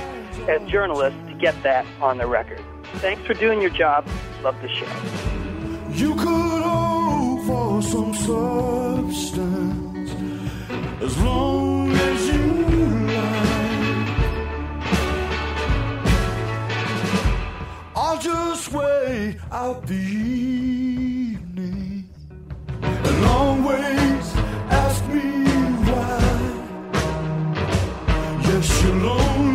as 0.50 0.60
journalists 0.68 1.18
to 1.28 1.34
get 1.36 1.54
that 1.62 1.86
on 2.02 2.18
the 2.18 2.26
record. 2.26 2.62
Thanks 2.96 3.22
for 3.22 3.32
doing 3.32 3.62
your 3.62 3.70
job. 3.70 4.06
Love 4.42 4.60
the 4.60 4.68
show. 4.68 4.86
You 5.94 6.14
could 6.16 6.60
some 7.82 8.12
substance 8.14 9.40
as 11.00 11.18
long 11.18 11.90
as 11.92 12.28
you 12.28 12.46
like. 13.06 14.08
I'll 17.96 18.18
just 18.18 18.72
wait 18.72 19.38
out 19.50 19.86
the 19.86 19.94
evening 19.94 21.38
and 22.82 23.24
always 23.24 24.36
ask 24.70 25.06
me 25.06 25.44
why. 25.88 26.20
Yes, 28.42 28.82
you'll 28.82 29.08
only 29.08 29.49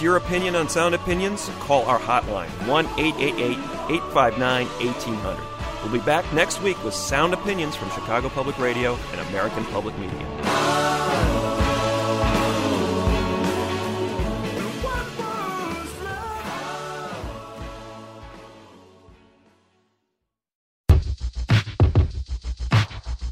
your 0.00 0.16
opinion 0.16 0.56
on 0.56 0.68
Sound 0.68 0.94
Opinions, 0.94 1.50
call 1.60 1.84
our 1.84 1.98
hotline 1.98 2.48
1 2.66 2.86
888 2.98 3.58
859 3.90 4.66
1800. 4.66 5.50
We'll 5.82 5.92
be 5.92 6.04
back 6.04 6.30
next 6.32 6.62
week 6.62 6.82
with 6.84 6.94
Sound 6.94 7.34
Opinions 7.34 7.74
from 7.74 7.90
Chicago 7.90 8.28
Public 8.28 8.58
Radio 8.58 8.98
and 9.12 9.20
American 9.28 9.64
Public 9.66 9.98
Media. 9.98 10.26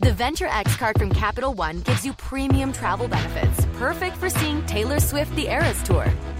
The 0.01 0.15
Venture 0.15 0.47
X 0.47 0.75
card 0.77 0.99
from 0.99 1.11
Capital 1.11 1.53
One 1.53 1.81
gives 1.81 2.07
you 2.07 2.15
premium 2.15 2.73
travel 2.73 3.09
benefits, 3.09 3.67
perfect 3.75 4.17
for 4.17 4.31
seeing 4.31 4.65
Taylor 4.65 5.01
Swift 5.01 5.35
the 5.37 5.49
Eras 5.49 5.83
Tour. 5.83 6.11